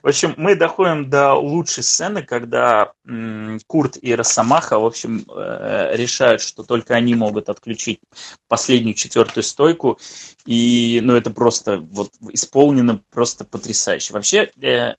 [0.01, 5.95] В общем, мы доходим до лучшей сцены, когда м, Курт и Росомаха, в общем, э,
[5.95, 7.99] решают, что только они могут отключить
[8.47, 9.99] последнюю четвертую стойку.
[10.45, 14.13] И, ну, это просто вот исполнено просто потрясающе.
[14.13, 14.95] Вообще, э,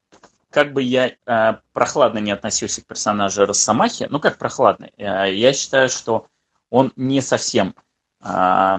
[0.51, 5.53] как бы я э, прохладно не относился к персонажу Росомахи, ну как прохладно, э, я
[5.53, 6.27] считаю, что
[6.71, 7.75] он не совсем
[8.23, 8.79] э,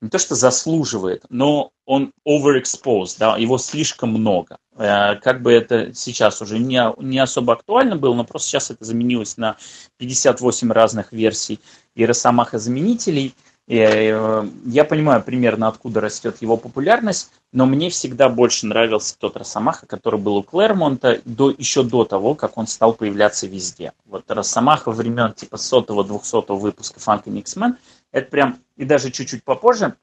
[0.00, 4.58] не то что заслуживает, но он overexposed, да, его слишком много.
[4.76, 8.84] Э, как бы это сейчас уже не, не особо актуально было, но просто сейчас это
[8.84, 9.56] заменилось на
[9.98, 11.58] 58 разных версий
[11.94, 13.34] и Росомаха-заменителей.
[13.66, 19.86] Э, я понимаю примерно, откуда растет его популярность, но мне всегда больше нравился тот Росомаха,
[19.86, 23.92] который был у Клэрмонта до, еще до того, как он стал появляться везде.
[24.06, 27.76] Вот Росомаха времен типа сотого, двухсотого выпуска Фанка Миксмен–
[28.12, 29.94] это прям, и даже чуть-чуть попозже,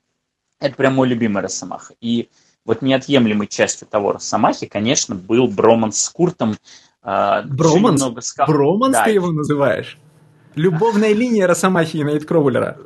[0.60, 1.94] это прям мой любимый Росомаха.
[2.02, 2.30] И
[2.66, 6.58] вот неотъемлемой частью того Росомахи, конечно, был Броманс с Куртом.
[7.04, 8.04] Э, Броманс?
[8.22, 8.48] Скав...
[8.48, 9.04] Броманс да.
[9.06, 9.98] ты его называешь?
[10.56, 12.78] Любовная линия Росомахи и Найткроулера.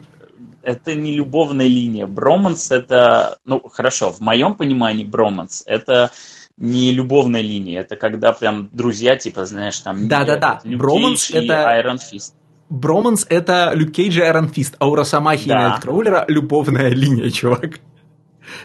[0.62, 2.08] Это не любовная линия.
[2.08, 6.12] Броманс это, ну хорошо, в моем понимании Броманс это
[6.58, 10.10] не любовная линия, это когда прям друзья, типа, знаешь, там...
[10.10, 11.54] Да-да-да, Броманс это...
[11.82, 12.34] Iron Fist.
[12.70, 15.54] Броманс— это Люк Кейдж и Iron Fist, а у Росомахи да.
[15.54, 17.80] и Найткроулера любовная линия, чувак.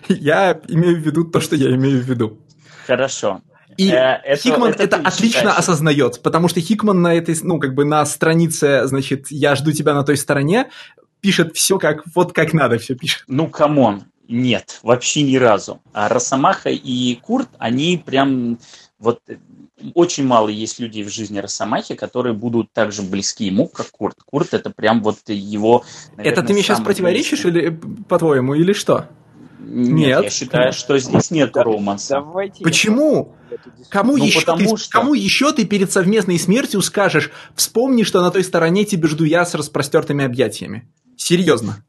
[0.08, 2.38] Я имею в виду то, что я имею в виду.
[2.86, 3.40] Хорошо.
[3.76, 5.58] И э, это, Хикман это, это отлично считаешь?
[5.58, 9.94] осознает, потому что Хикман на этой, ну, как бы на странице, значит, «Я жду тебя
[9.94, 10.70] на той стороне»
[11.20, 13.24] пишет все как, вот как надо все пишет.
[13.28, 15.80] Ну, come on, нет, вообще ни разу.
[15.94, 18.58] А Росомаха и Курт, они прям
[18.98, 19.20] вот
[19.94, 24.16] очень мало есть людей в жизни Росомахи, которые будут так же близки ему, как Курт.
[24.24, 25.84] Курт это прям вот его...
[26.16, 27.60] Наверное, это ты мне сейчас противоречишь, близкий.
[27.60, 29.08] или по-твоему, или что?
[29.66, 32.14] Нет, Нет, я считаю, что здесь нет да, романса.
[32.16, 33.34] Давайте Почему?
[33.88, 34.90] Кому, ну, еще ты, что...
[34.90, 39.44] кому еще ты перед совместной смертью скажешь, вспомни, что на той стороне тебе жду я
[39.44, 40.88] с распростертыми объятиями?
[41.16, 41.84] Серьезно.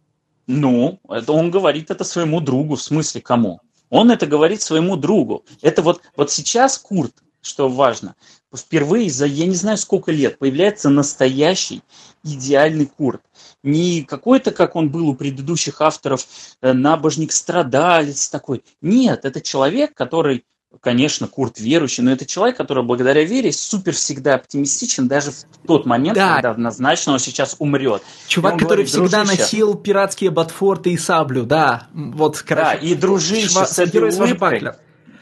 [0.48, 3.60] Ну, это он говорит это своему другу, в смысле кому?
[3.90, 5.44] Он это говорит своему другу.
[5.62, 7.14] Это вот, вот сейчас Курт,
[7.46, 8.16] что важно,
[8.56, 11.82] впервые за я не знаю сколько лет появляется настоящий
[12.24, 13.22] идеальный Курт.
[13.64, 16.28] Не какой-то, как он был у предыдущих авторов,
[16.62, 18.64] э, набожник-страдалец такой.
[18.82, 20.46] Нет, это человек, который
[20.82, 25.86] конечно, Курт верующий, но это человек, который благодаря вере супер всегда оптимистичен даже в тот
[25.86, 26.36] момент, да.
[26.36, 28.04] когда однозначно он сейчас умрет.
[28.28, 31.88] Чувак, который говорит, всегда дружище, носил пиратские ботфорты и саблю, да.
[31.94, 34.74] Вот, короче, да, и дружище чувак, с этой улыбкой.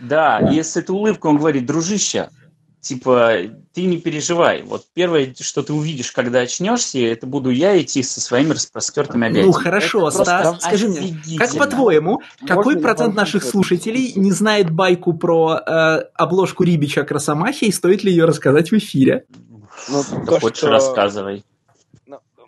[0.04, 2.30] Да, да, и с этой улыбкой он говорит, дружище,
[2.82, 3.38] типа,
[3.74, 4.62] ты не переживай.
[4.64, 9.48] Вот первое, что ты увидишь, когда очнешься, это буду я идти со своими распростертыми объятиями.
[9.48, 15.60] Ну хорошо, Стас, скажи мне, как по-твоему, какой процент наших слушателей не знает байку про
[15.66, 19.26] э, обложку Рибича Красомахи и стоит ли ее рассказать в эфире?
[19.90, 20.70] Ну, то, Хочешь, что...
[20.70, 21.44] рассказывай.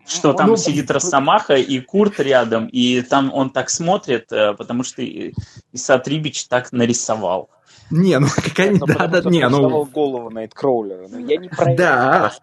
[0.08, 4.84] Что там ну, сидит Росомаха и Курт рядом, и там он так смотрит, э, потому
[4.84, 5.04] что
[5.74, 7.50] Исат Рибич так нарисовал.
[7.92, 11.08] Не, ну какая ну, да, да, не, ну голову Найткроулера.
[11.08, 12.34] Ну, я не про да.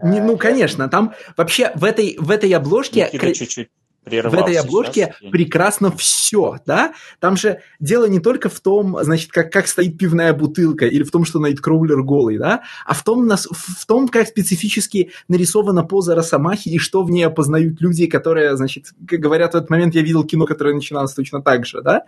[0.00, 3.68] Не, ну конечно, там вообще в этой в этой обложке Никита чуть-чуть
[4.04, 5.30] в этой обложке сейчас.
[5.30, 6.92] прекрасно все, да?
[7.20, 11.10] Там же дело не только в том, значит, как, как стоит пивная бутылка или в
[11.10, 12.62] том, что Найткроулер голый, да?
[12.84, 17.80] А в том, в том, как специфически нарисована поза Росомахи и что в ней опознают
[17.80, 21.82] люди, которые, значит, говорят, в этот момент я видел кино, которое начиналось точно так же,
[21.82, 22.04] да?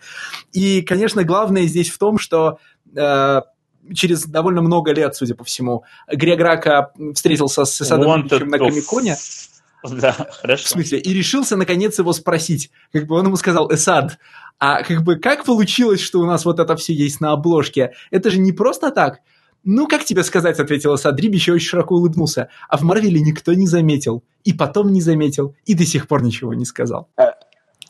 [0.53, 2.59] И, конечно, главное здесь в том, что
[2.97, 3.43] Э,
[3.95, 9.17] через довольно много лет, судя по всему, Грег Рака встретился с Исадом на Комиконе.
[9.91, 10.65] Да, хорошо.
[10.65, 12.71] В смысле, и решился наконец его спросить.
[12.93, 14.19] Как бы он ему сказал, Эсад,
[14.59, 17.93] а как бы как получилось, что у нас вот это все есть на обложке?
[18.11, 19.21] Это же не просто так.
[19.67, 22.49] Ну, как тебе сказать, ответила Садриб, еще очень широко улыбнулся.
[22.69, 24.23] А в Марвеле никто не заметил.
[24.45, 25.55] И потом не заметил.
[25.65, 27.09] И до сих пор ничего не сказал.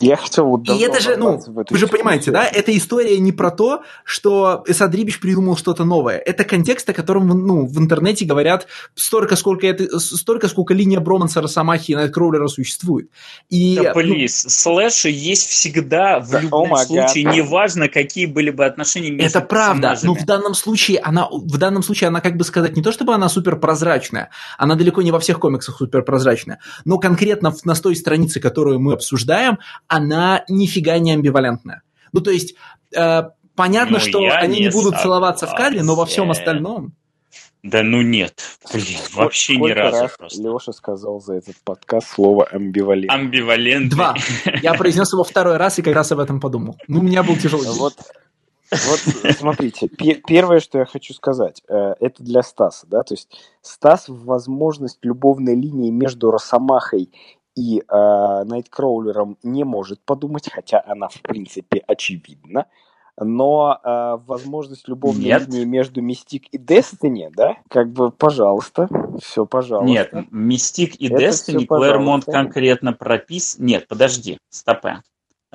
[0.04, 3.50] Я хотел вот И это же, ну, вы же понимаете, да, эта история не про
[3.50, 6.18] то, что Эсадрибич придумал что-то новое.
[6.18, 11.40] Это контекст, о котором, ну, в интернете говорят столько, сколько, это, столько, сколько линия Броманса,
[11.40, 13.10] Росомахи и Найткроулера существует.
[13.48, 17.34] И, да, плиз, ну, слэши есть всегда в да, любом oh случае, God.
[17.34, 21.82] неважно, какие были бы отношения между Это правда, но в данном случае она, в данном
[21.82, 25.20] случае она, как бы сказать, не то чтобы она супер прозрачная, она далеко не во
[25.20, 29.58] всех комиксах супер прозрачная, но конкретно на той странице, которую мы обсуждаем,
[29.94, 31.82] она нифига не амбивалентная.
[32.12, 32.54] Ну, то есть,
[32.96, 33.22] э,
[33.54, 36.92] понятно, ну, что они не, не будут целоваться в кадре, но во всем остальном...
[37.62, 38.42] Да ну нет,
[38.74, 40.42] блин, вообще Сколько ни разу раз просто.
[40.42, 43.10] Леша сказал за этот подкаст слово амбивалент.
[43.10, 43.90] Амбивалент.
[43.90, 44.14] Два.
[44.60, 46.76] Я произнес его второй раз и как раз об этом подумал.
[46.88, 47.78] Ну, у меня был тяжелый день.
[47.78, 47.94] Вот,
[48.70, 49.00] вот
[49.38, 53.30] смотрите, первое, что я хочу сказать, э, это для Стаса, да, то есть
[53.62, 57.10] Стас возможность любовной линии между Росомахой
[57.54, 62.66] и э, Найткроулером не может подумать, хотя она, в принципе, очевидна.
[63.16, 65.46] Но э, возможность любовной Нет.
[65.46, 68.88] линии между Мистик и Destiny, да, как бы, пожалуйста,
[69.22, 69.88] все, пожалуйста.
[69.88, 73.56] Нет, Мистик и Destiny Клэрмонт конкретно пропис...
[73.58, 75.02] Нет, подожди, стопэ.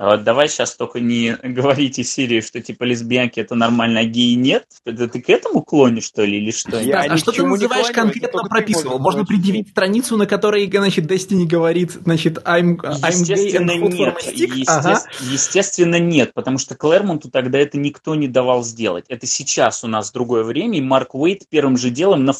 [0.02, 4.64] А давай сейчас только не говорите Сирии, что типа лесбиянки это нормально, а геи нет.
[4.86, 6.80] Это ты к этому клонишь, что ли, или что?
[6.80, 8.98] Я а что ты называешь конкретно прописывал?
[8.98, 14.22] Можно предъявить страницу, на которой, значит, Destiny говорит, значит, I'm, I'm естественно, gay and нет.
[14.22, 14.62] Есте...
[14.68, 15.02] Ага.
[15.20, 19.04] Естественно, нет, потому что Клэрмонту тогда это никто не давал сделать.
[19.08, 22.32] Это сейчас у нас другое время, и Марк Уэйт первым же делом на,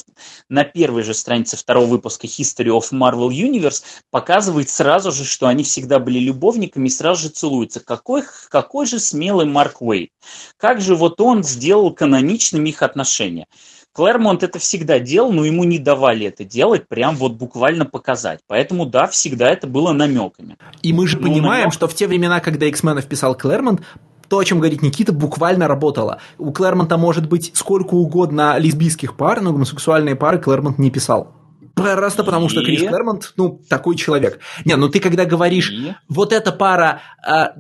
[0.49, 5.63] на первой же странице второго выпуска History of Marvel Universe показывает сразу же, что они
[5.63, 7.81] всегда были любовниками, и сразу же целуются целуются.
[7.81, 10.11] Какой, какой же смелый Марк Уэйт.
[10.57, 13.47] Как же вот он сделал каноничными их отношения.
[13.93, 18.39] Клэрмонт это всегда делал, но ему не давали это делать, прям вот буквально показать.
[18.47, 20.57] Поэтому да, всегда это было намеками.
[20.83, 21.75] И мы же но понимаем, намек...
[21.75, 23.81] что в те времена, когда X-менов писал Клэрмонт,
[24.29, 26.21] то, о чем говорит Никита, буквально работало.
[26.39, 31.33] У Клэрмонта может быть сколько угодно лесбийских пар, но гомосексуальные пары Клэрмонт не писал.
[31.83, 34.41] Просто потому, что Крис Клэрмонт, ну, такой человек.
[34.65, 35.73] Не, ну ты когда говоришь,
[36.09, 37.55] вот эта пара а,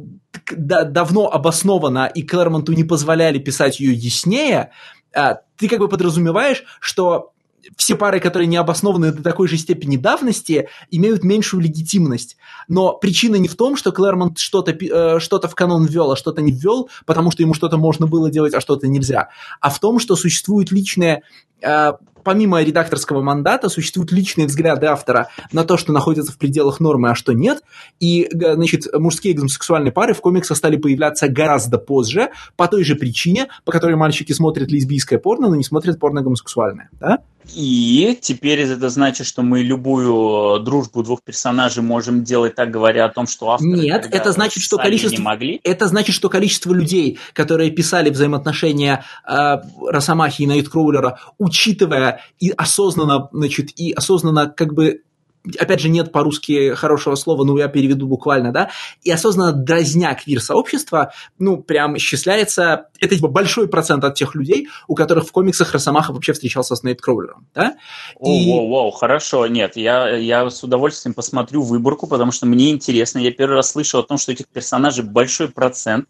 [0.50, 4.70] да, давно обоснована, и Клэрмонту не позволяли писать ее яснее,
[5.14, 7.32] а, ты как бы подразумеваешь, что
[7.76, 12.36] все пары, которые не обоснованы до такой же степени давности, имеют меньшую легитимность.
[12.68, 16.42] Но причина не в том, что Клэрмонт что-то э, что в канон ввел, а что-то
[16.42, 19.28] не ввел, потому что ему что-то можно было делать, а что-то нельзя.
[19.60, 21.22] А в том, что существует личное
[21.62, 21.92] э,
[22.22, 27.14] помимо редакторского мандата существуют личные взгляды автора на то, что находится в пределах нормы, а
[27.14, 27.62] что нет.
[27.98, 33.48] И, значит, мужские гомосексуальные пары в комиксах стали появляться гораздо позже, по той же причине,
[33.64, 36.90] по которой мальчики смотрят лесбийское порно, но не смотрят порно гомосексуальное.
[37.00, 37.18] Да?
[37.54, 43.08] И теперь это значит, что мы любую дружбу двух персонажей можем делать, так говоря о
[43.08, 45.60] том, что авторы Нет, это значит, что количество не могли.
[45.64, 49.56] Это значит, что количество людей, которые писали взаимоотношения э,
[49.86, 55.02] Росомахи и Найткроулера, учитывая и осознанно, значит, и осознанно как бы
[55.58, 58.70] опять же, нет по-русски хорошего слова, но я переведу буквально, да,
[59.02, 64.94] и осознанно дразня квир-сообщество, ну, прям исчисляется, это типа большой процент от тех людей, у
[64.94, 67.76] которых в комиксах Росомаха вообще встречался с Нейткроулером, да?
[68.24, 68.50] И...
[68.52, 73.18] О, о, о, хорошо, нет, я, я с удовольствием посмотрю выборку, потому что мне интересно,
[73.18, 76.06] я первый раз слышал о том, что этих персонажей большой процент,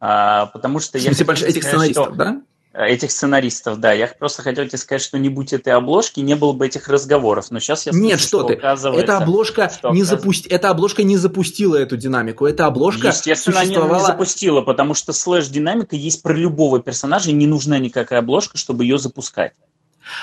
[0.00, 0.98] а, потому что...
[0.98, 1.42] В смысле, я больш...
[1.42, 2.14] этих сценаристов, что...
[2.14, 2.40] да?
[2.72, 3.92] Этих сценаристов, да.
[3.92, 7.46] Я просто хотел тебе сказать, что не будь этой обложки, не было бы этих разговоров.
[7.50, 8.54] Но сейчас я слышу, Нет, что, что ты.
[8.54, 10.48] Эта обложка, что не запусти...
[10.48, 12.46] Эта обложка не запустила эту динамику.
[12.46, 13.94] Эта обложка Естественно, существовала...
[13.94, 18.56] не, не запустила, потому что слэш-динамика есть про любого персонажа, и не нужна никакая обложка,
[18.56, 19.52] чтобы ее запускать.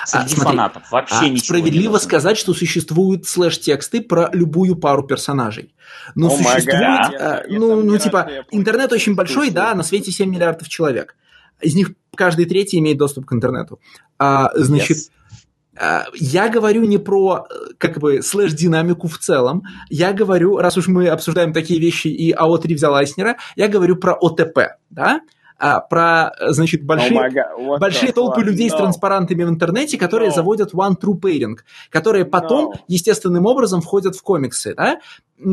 [0.06, 5.04] Среди а, смотри, фанатов вообще а ничего Справедливо сказать, что существуют слэш-тексты про любую пару
[5.04, 5.74] персонажей.
[6.16, 10.68] Но oh существует, а, ну, ну типа, интернет очень большой, да, на свете 7 миллиардов
[10.68, 11.16] человек.
[11.62, 13.80] Из них каждый третий имеет доступ к интернету.
[14.18, 16.04] А, значит, yes.
[16.16, 17.48] я говорю не про
[17.78, 22.74] как бы слэш-динамику в целом, я говорю, раз уж мы обсуждаем такие вещи и АО3
[22.74, 24.60] взял Айснера, я говорю про ОТП,
[24.90, 25.22] да,
[25.60, 28.74] а, про, значит, большие, oh большие толпы людей no.
[28.74, 30.36] с транспарантами в интернете, которые no.
[30.36, 31.58] заводят one true pairing,
[31.90, 32.80] которые потом no.
[32.88, 35.00] естественным образом входят в комиксы, да,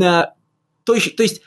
[0.03, 0.33] а,
[0.85, 1.41] то есть, то есть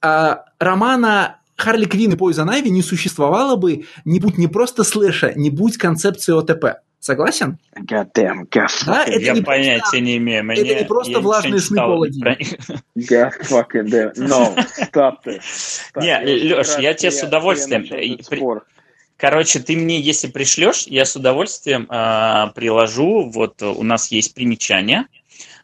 [0.00, 5.32] а, романа Харли Квинн и Poison Ivy не существовало бы, не будь не просто слэша,
[5.34, 6.80] не будь концепции ОТП.
[6.98, 7.58] Согласен?
[7.76, 10.44] God damn, God да, это я не понятия просто, не имею.
[10.44, 14.14] Мне, это не просто влажные сны Пола God fucking damn.
[14.14, 15.42] No, stop it.
[15.96, 17.84] Не, Леш, я тебе с удовольствием...
[19.16, 23.30] Короче, ты мне, если пришлешь, я с удовольствием э, приложу.
[23.30, 25.06] Вот у нас есть примечание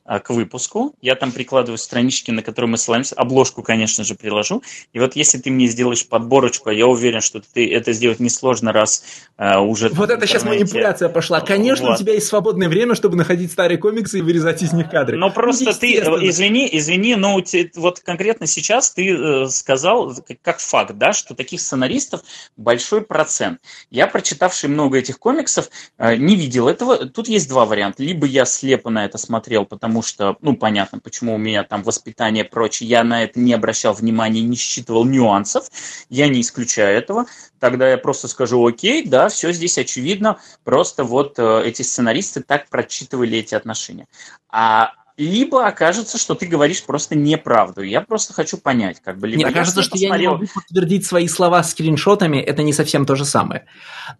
[0.09, 0.95] к выпуску.
[1.03, 3.15] Я там прикладываю странички, на которые мы ссылаемся.
[3.15, 4.63] Обложку, конечно же, приложу.
[4.93, 9.05] И вот если ты мне сделаешь подборочку, я уверен, что ты это сделать несложно, раз
[9.37, 9.91] а, уже...
[9.91, 11.41] Вот это сейчас манипуляция пошла.
[11.41, 11.95] Конечно, вот.
[11.97, 15.17] у тебя есть свободное время, чтобы находить старые комиксы и вырезать из них кадры.
[15.19, 17.41] Но просто ты, извини, извини, но
[17.77, 22.23] вот конкретно сейчас ты э, сказал, как факт, да, что таких сценаристов
[22.57, 23.61] большой процент.
[23.91, 25.69] Я, прочитавший много этих комиксов,
[25.99, 27.07] э, не видел этого.
[27.07, 28.03] Тут есть два варианта.
[28.03, 31.83] Либо я слепо на это смотрел, потому потому что, ну, понятно, почему у меня там
[31.83, 35.69] воспитание и прочее, я на это не обращал внимания, не считывал нюансов,
[36.09, 37.27] я не исключаю этого,
[37.59, 42.69] тогда я просто скажу, окей, да, все здесь очевидно, просто вот э, эти сценаристы так
[42.69, 44.07] прочитывали эти отношения.
[44.51, 47.83] А либо окажется, что ты говоришь просто неправду.
[47.83, 49.27] Я просто хочу понять, как бы.
[49.27, 50.13] Либо Мне кажется, что посмотрел...
[50.13, 53.67] я не могу подтвердить свои слова скриншотами, это не совсем то же самое.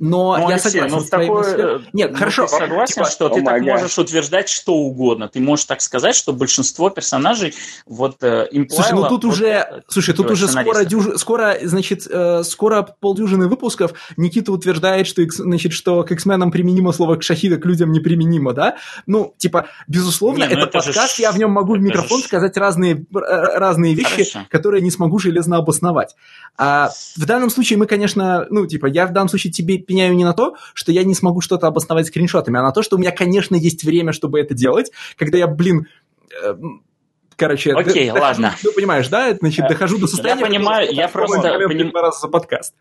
[0.01, 1.43] Но ну, я Алексей, согласен ну, с твоей такое...
[1.45, 1.83] мыслью.
[1.93, 2.47] Нет, ну, хорошо.
[2.47, 5.29] Ты согласен, типа, что ты так можешь утверждать что угодно.
[5.29, 7.55] Ты можешь так сказать, что большинство персонажей
[7.87, 11.17] вот э, Слушай, ну тут вот, уже, э, слушай, тут уже скоро, дюж...
[11.17, 17.17] скоро, значит, э, скоро полдюжины выпусков Никита утверждает, что, значит, что к X-менам применимо слово
[17.17, 18.77] к шахида, к людям неприменимо, да?
[19.07, 22.57] Ну, типа, безусловно, Нет, ну это, это подкаст, я в нем могу в микрофон сказать
[22.57, 24.47] разные, разные вещи, Хорошо.
[24.51, 26.17] которые не смогу железно обосновать.
[26.57, 30.25] А в данном случае мы, конечно, ну, типа, я в данном случае тебе пеняю не
[30.25, 33.11] на то, что я не смогу что-то обосновать скриншотами, а на то, что у меня,
[33.11, 35.87] конечно, есть время, чтобы это делать, когда я, блин,
[36.43, 36.55] э,
[37.39, 38.49] короче, Окей, до, ладно.
[38.49, 39.35] Дохожу, ну, понимаешь, да?
[39.35, 40.41] Значит, дохожу до состояния...
[40.41, 41.59] Я понимаю, я просто...
[41.67, 41.95] Поним...
[41.95, 42.75] раз за подкаст.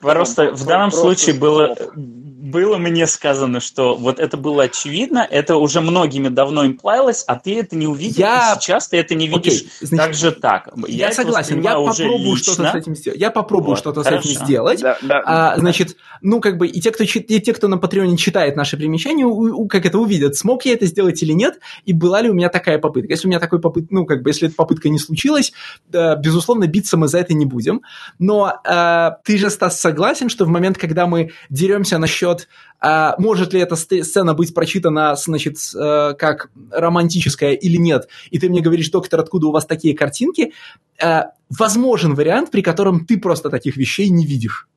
[0.00, 1.76] Просто в данном случае было
[2.48, 7.58] было мне сказано, что вот это было очевидно, это уже многими давно имплавилось, а ты
[7.58, 8.54] это не увидел, я...
[8.54, 10.68] и сейчас ты это не видишь okay, значит, так же так.
[10.88, 13.20] Я, я согласен, я попробую что-то с этим сделать.
[13.20, 14.80] Я попробую вот, что-то с этим сделать.
[14.80, 15.56] Да, да, а, да.
[15.58, 19.26] Значит, ну как бы и те, кто, и те, кто на Патреоне читает наши примечания,
[19.26, 22.34] у, у, как это увидят, смог я это сделать или нет, и была ли у
[22.34, 23.12] меня такая попытка.
[23.12, 25.52] Если у меня такой попытка, ну как бы, если эта попытка не случилась,
[25.90, 27.82] безусловно, биться мы за это не будем.
[28.18, 32.48] Но а, ты же, Стас, согласен, что в момент, когда мы деремся насчет
[32.80, 38.48] а, может ли эта сцена быть прочитана, значит, э, как романтическая или нет, и ты
[38.48, 40.52] мне говоришь, доктор, откуда у вас такие картинки,
[41.02, 44.68] а, возможен вариант, при котором ты просто таких вещей не видишь.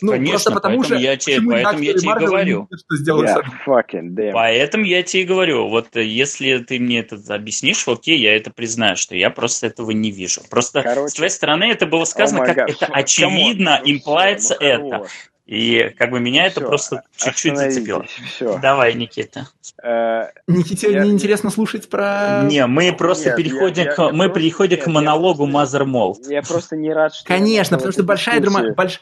[0.00, 2.68] Ну, Конечно, просто потому что я тебе, поэтому я тебе говорю.
[3.02, 8.18] Что yeah, fucking Поэтому я тебе говорю, вот э, если ты мне это объяснишь, окей,
[8.18, 10.40] я это признаю, что я просто этого не вижу.
[10.50, 12.70] Просто Короче, с твоей стороны это было сказано, oh как God.
[12.70, 15.08] это очевидно, имплается ну, это.
[15.48, 18.04] И как бы меня это просто чуть-чуть зацепило.
[18.26, 18.58] Все.
[18.58, 19.48] Давай, Никита.
[19.82, 21.02] Э, Никите я...
[21.02, 22.42] не интересно слушать про...
[22.44, 23.98] Не, мы просто Нет, переходим, я, к...
[23.98, 26.30] Я, мы переходим к монологу Mother Mold.
[26.30, 27.24] Я просто не рад, что...
[27.26, 28.74] Конечно, потому что большая драма...
[28.74, 29.00] Больш...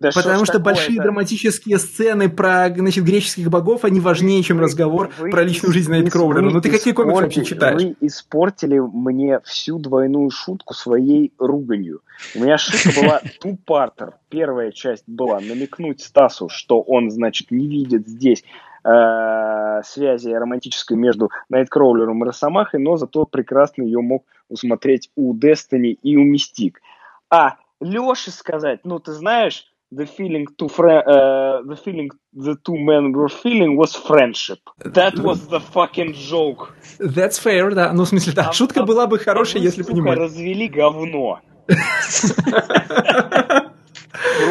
[0.00, 1.04] Да Потому что, что большие это?
[1.04, 6.48] драматические сцены про значит, греческих богов, они важнее, чем разговор вы, про личную жизнь Найткроулера.
[6.48, 7.82] Ну ты какие комиксы вообще читаешь?
[7.82, 12.00] Вы испортили мне всю двойную шутку своей руганью.
[12.34, 14.14] У меня шутка была тупартер.
[14.30, 18.42] Первая часть была намекнуть Стасу, что он, значит, не видит здесь
[18.84, 25.98] э, связи романтической между Найткроулером и Росомахой, но зато прекрасно ее мог усмотреть у Destiny
[26.02, 26.80] и у Мистик.
[27.28, 32.76] А Леше сказать, ну ты знаешь, the feeling to fr- uh, the feeling the two
[32.76, 34.60] men were feeling was friendship.
[34.84, 36.74] That was the fucking joke.
[36.98, 37.92] That's fair, да.
[37.92, 40.18] Ну, в смысле, да, а, шутка а, была бы хорошая, если понимать.
[40.18, 41.40] развели говно.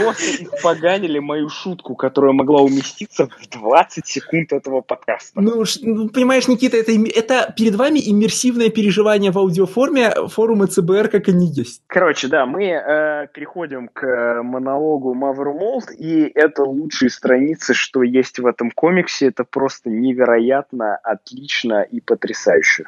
[0.04, 5.42] Просто испоганили мою шутку, которая могла уместиться в 20 секунд этого подкаста.
[5.42, 11.28] Ну, ну понимаешь, Никита, это, это перед вами иммерсивное переживание в аудиоформе форума ЦБР, как
[11.28, 11.82] они есть.
[11.88, 18.46] Короче, да, мы э, переходим к монологу Мавермолд, и это лучшие страницы, что есть в
[18.46, 19.28] этом комиксе.
[19.28, 22.86] Это просто невероятно, отлично и потрясающе.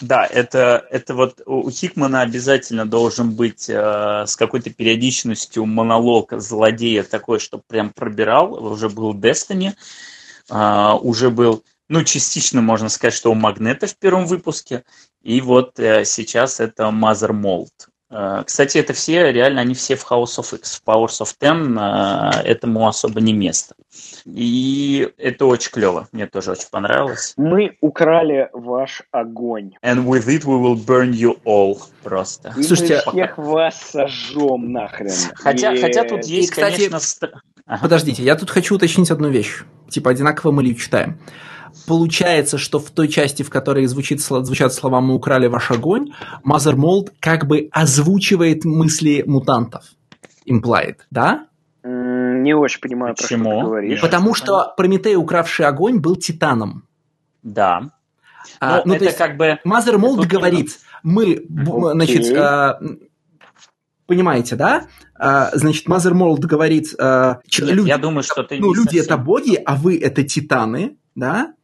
[0.00, 7.02] Да, это, это вот у Хикмана обязательно должен быть э, с какой-то периодичностью монолог злодея
[7.02, 8.62] такой, что прям пробирал.
[8.62, 9.72] Уже был Destiny,
[10.50, 14.84] э, уже был, ну, частично можно сказать, что у Магнета в первом выпуске.
[15.22, 17.93] И вот э, сейчас это Mother Mold.
[18.14, 21.76] Э, кстати, это все, реально, они все в House of X, в Powers of Ten,
[21.76, 23.74] э, этому особо не место.
[24.24, 27.34] И это очень клево, мне тоже очень понравилось.
[27.36, 29.72] Мы украли ваш огонь.
[29.82, 32.54] And with it we will burn you all, просто.
[32.56, 33.42] И Слушайте, мы всех пока...
[33.42, 35.10] вас сожжем нахрен.
[35.34, 35.80] Хотя, и...
[35.80, 37.42] хотя тут есть, и, кстати, конечно...
[37.66, 37.82] Ага.
[37.82, 39.64] Подождите, я тут хочу уточнить одну вещь.
[39.88, 41.18] Типа, одинаково мы ли читаем
[41.86, 46.12] получается, что в той части, в которой звучит, звучат слова «мы украли ваш огонь»,
[46.46, 49.84] Mother Mold как бы озвучивает мысли мутантов.
[50.46, 51.46] Implied, да?
[51.82, 53.44] Не очень понимаю, Почему?
[53.44, 54.00] про что ты говоришь.
[54.00, 56.84] Потому что Прометей, укравший огонь, был титаном.
[57.42, 57.90] Да.
[58.60, 59.58] А, ну, ну, это то есть как бы...
[59.64, 61.92] Мазер Молд говорит, мы, Окей.
[61.92, 62.80] значит, а,
[64.06, 64.86] понимаете, да?
[65.18, 69.04] А, значит, Мазер Молд говорит, а, Нет, люди, я думаю, что ты ну, люди совсем-
[69.04, 71.54] это боги, а вы это титаны, да?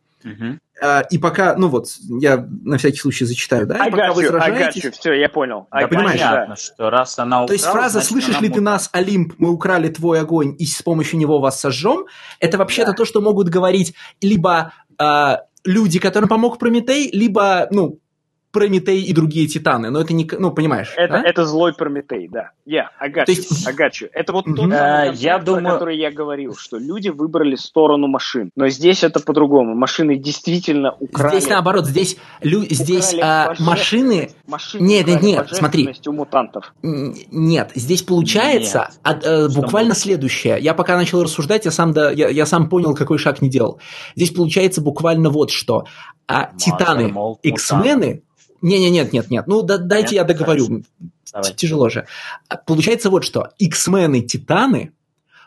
[0.82, 1.88] А, и пока, ну вот,
[2.20, 3.76] я на всякий случай зачитаю, да?
[3.82, 4.90] I пока вы you, I got сражаетесь, you.
[4.92, 5.66] Все, я понял.
[5.70, 8.60] I Да, понимаешь, понятно, что раз она То есть украла, фраза значит, «Слышишь ли ты
[8.60, 8.64] мутант».
[8.64, 12.06] нас, Олимп, мы украли твой огонь и с помощью него вас сожжем»
[12.38, 12.96] это вообще-то Да.
[12.96, 17.98] то, что могут говорить либо а, люди, которым помог Прометей, либо, ну,
[18.52, 19.90] Прометей и другие титаны.
[19.90, 20.28] Но это не...
[20.38, 21.22] Ну, понимаешь, Это, да?
[21.24, 22.50] это злой Прометей, да.
[22.66, 24.08] Yeah, I got То you, есть- I got you.
[24.12, 28.08] Это вот тот Э, концепт, я про думаю- который я говорил, что люди выбрали сторону
[28.08, 28.50] машин.
[28.56, 29.74] Но здесь это по-другому.
[29.76, 31.38] Машины действительно украли...
[31.38, 34.30] Здесь наоборот, здесь, лю- здесь а, машины...
[34.48, 35.88] Машины Нет, нет, нет, смотри.
[36.06, 36.74] у мутантов.
[36.82, 38.98] Нет, здесь получается Нет.
[39.02, 40.58] от- э, буквально следующее.
[40.60, 43.80] Я пока начал рассуждать, я сам, да, я, я сам понял, какой шаг не делал.
[44.16, 45.84] Здесь получается буквально вот что.
[46.26, 47.40] А титаны, Молд,
[48.62, 48.78] X-мены...
[48.78, 49.46] Не-не, нет, нет, нет.
[49.46, 50.82] Ну, да- дайте я договорю.
[51.32, 51.54] Давай.
[51.54, 52.06] Тяжело же.
[52.66, 53.50] Получается вот что.
[53.58, 54.92] X-мены, титаны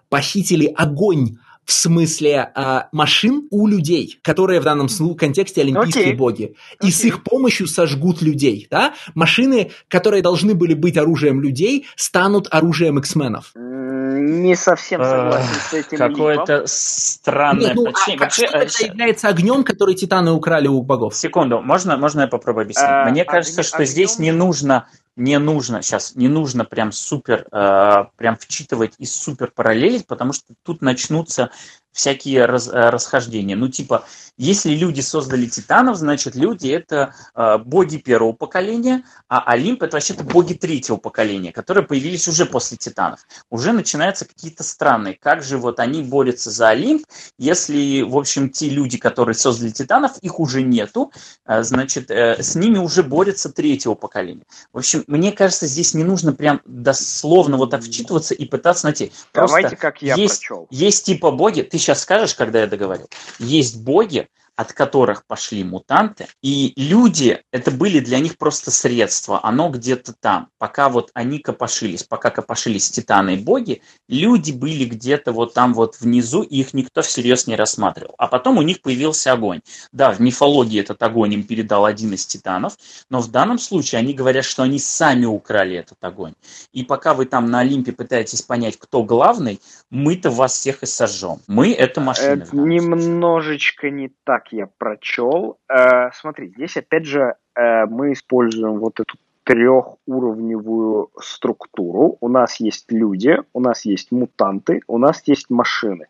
[0.10, 4.88] похитили огонь в смысле а, машин у людей, которые в данном
[5.18, 6.16] контексте олимпийские Окей.
[6.16, 6.56] боги.
[6.82, 7.10] И с Окей.
[7.12, 8.68] их помощью сожгут людей.
[8.70, 8.94] Да?
[9.16, 13.52] Машины, которые должны были быть оружием людей, станут оружием X-менов.
[13.56, 15.98] М, Не совсем согласен с этим.
[15.98, 20.32] Какое-то странное Нет, ну, а почти- как- вообще, что э, тогда является огнем, который титаны
[20.32, 21.16] украли у богов?
[21.16, 22.86] Секунду, можно, можно я попробую объяснить?
[22.88, 26.92] А, Мне огне- кажется, что огнем- здесь не нужно, не нужно, сейчас, не нужно прям
[26.92, 31.52] супер, э, прям вчитывать и супер параллелить, потому что тут начнутся
[31.94, 33.56] всякие раз- э, расхождения.
[33.56, 34.06] Ну, типа,
[34.38, 40.24] если люди создали титанов, значит, люди это э, боги первого поколения, а Олимп это вообще-то
[40.24, 43.20] боги третьего поколения, которые появились уже после титанов.
[43.50, 45.14] Уже начинаются какие-то странные.
[45.14, 47.06] Как же вот они борются за Олимп,
[47.38, 51.12] если, в общем, те люди, которые создали титанов, их уже нету,
[51.46, 54.44] а, значит, э, с ними уже борется третьего поколения.
[54.72, 59.12] В общем, мне кажется, здесь не нужно прям дословно вот так вчитываться и пытаться найти.
[59.32, 60.68] Просто Давайте, как я есть, прочел.
[60.72, 63.08] есть типа боги, ты сейчас скажешь, когда я договорил,
[63.40, 69.70] есть боги, от которых пошли мутанты, и люди, это были для них просто средства, оно
[69.70, 70.50] где-то там.
[70.60, 76.00] Пока вот они копошились, пока копошились титаны и боги, люди были где-то вот там вот
[76.00, 78.14] внизу, и их никто всерьез не рассматривал.
[78.18, 79.62] А потом у них появился огонь.
[79.92, 82.78] Да, в мифологии этот огонь им передал один из титанов,
[83.10, 86.34] но в данном случае они говорят, что они сами украли этот огонь.
[86.72, 89.60] И пока вы там на Олимпе пытаетесь понять, кто главный,
[89.90, 91.40] мы-то вас всех и сожжем.
[91.48, 92.44] Мы– это машины.
[92.44, 95.58] Это немножечко не так я прочел.
[95.70, 102.18] Э, смотри, здесь опять же э, мы используем вот эту трехуровневую структуру.
[102.22, 106.08] У нас есть люди, у нас есть мутанты, у нас есть машины.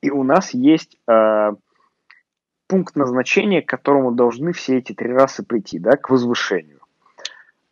[0.00, 1.52] И у нас есть э,
[2.66, 6.80] пункт назначения, к которому должны все эти три расы прийти, да, к возвышению.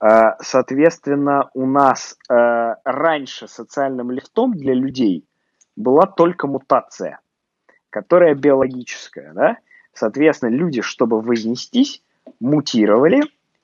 [0.01, 5.25] Э, Соответственно, у нас э, раньше социальным лифтом для людей
[5.77, 7.21] была только мутация,
[7.91, 9.59] которая биологическая, да.
[9.99, 12.03] Соответственно, люди, чтобы вознестись,
[12.41, 13.23] мутировали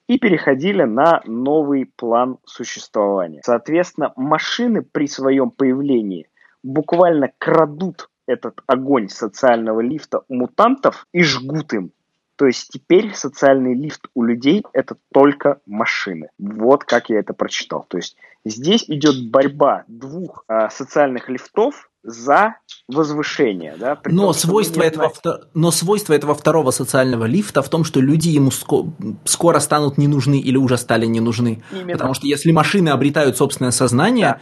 [0.08, 3.40] и переходили на новый план существования.
[3.44, 6.26] Соответственно, машины при своем появлении
[6.64, 11.92] буквально крадут этот огонь социального лифта у мутантов и жгут им.
[12.36, 16.30] То есть теперь социальный лифт у людей это только машины.
[16.38, 17.84] Вот как я это прочитал.
[17.88, 22.56] То есть здесь идет борьба двух а, социальных лифтов за
[22.86, 23.74] возвышение.
[23.78, 23.96] Да?
[23.96, 25.12] При Но том, что свойство, не этого,
[25.54, 28.92] но свойство этого второго социального лифта в том, что люди ему ско-
[29.24, 31.62] скоро станут не нужны или уже стали не нужны.
[31.72, 31.92] Именно.
[31.92, 34.40] Потому что если машины обретают собственное сознание,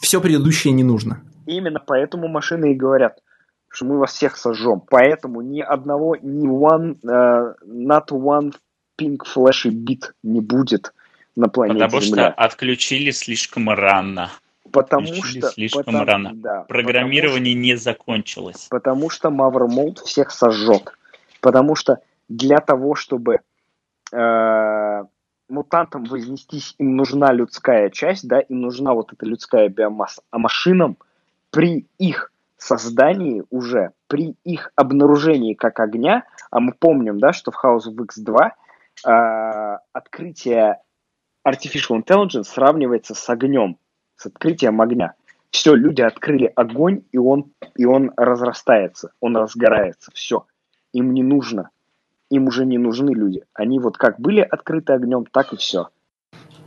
[0.00, 1.22] все предыдущее не нужно.
[1.46, 3.18] Именно поэтому машины и говорят,
[3.68, 4.80] что мы вас всех сожжем.
[4.88, 8.52] Поэтому ни одного, ни one, э, not one
[9.00, 10.92] pink flashy bit не будет
[11.34, 12.28] на планете Потому что Земля.
[12.28, 14.30] отключили слишком рано.
[14.74, 16.30] Потому что слишком потому- рано.
[16.34, 18.66] да, Программирование не закончилось.
[18.70, 20.92] Потому что Mold всех сожжет.
[21.40, 21.98] Потому что
[22.28, 23.40] для того, чтобы
[24.12, 25.04] э,
[25.48, 30.22] мутантам вознестись, им нужна людская часть, да, им нужна вот эта людская биомасса.
[30.30, 30.96] А машинам
[31.50, 37.62] при их создании уже, при их обнаружении как огня, а мы помним, да, что в
[37.62, 38.50] House of X2
[39.06, 40.78] э, открытие
[41.46, 43.76] Artificial Intelligence сравнивается с огнем,
[44.16, 45.14] с открытием огня.
[45.50, 50.46] Все, люди открыли огонь, и он, и он разрастается, он разгорается, все.
[50.92, 51.70] Им не нужно,
[52.30, 53.44] им уже не нужны люди.
[53.54, 55.88] Они вот как были открыты огнем, так и все.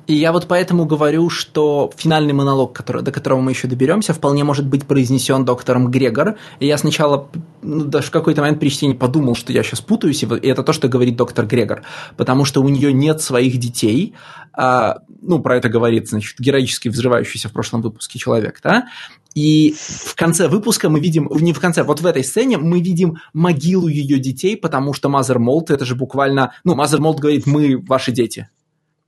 [0.08, 4.46] И я вот поэтому говорю, что финальный монолог, который, до которого мы еще доберемся, вполне
[4.46, 6.38] может быть произнесен доктором Грегор.
[6.60, 7.30] И я сначала,
[7.62, 10.72] ну, даже в какой-то момент при чтении подумал, что я сейчас путаюсь, и это то,
[10.72, 11.84] что говорит доктор Грегор.
[12.16, 14.14] Потому что у нее нет своих детей,
[14.54, 18.88] а, ну, про это говорит, значит, героически взрывающийся в прошлом выпуске человек, да,
[19.36, 23.18] и в конце выпуска мы видим, не в конце, вот в этой сцене мы видим
[23.34, 27.78] могилу ее детей, потому что Mother Mold, это же буквально, ну, Mother Mold говорит, мы
[27.78, 28.50] ваши дети,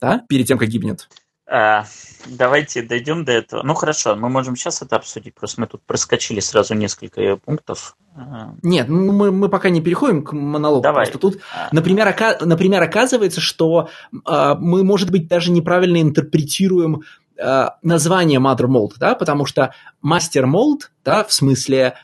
[0.01, 1.07] да, перед тем, как гибнет.
[1.51, 1.85] А,
[2.27, 3.63] давайте дойдем до этого.
[3.63, 5.33] Ну хорошо, мы можем сейчас это обсудить.
[5.33, 7.95] Просто мы тут проскочили сразу несколько пунктов.
[8.15, 8.53] А.
[8.61, 10.83] Нет, ну, мы, мы пока не переходим к монологу.
[10.83, 11.07] Давай.
[11.07, 11.69] Просто тут, а.
[11.71, 17.01] например, ока, например, оказывается, что э, мы, может быть, даже неправильно интерпретируем
[17.37, 19.73] э, название Mother Mold, да, потому что
[20.05, 21.95] Master Mold, да, в смысле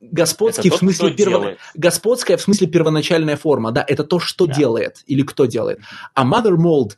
[0.00, 1.56] господский тот, в смысле перво...
[1.74, 4.54] господская в смысле первоначальная форма, да, это то, что да.
[4.54, 5.80] делает или кто делает.
[6.14, 6.96] А Mother Mold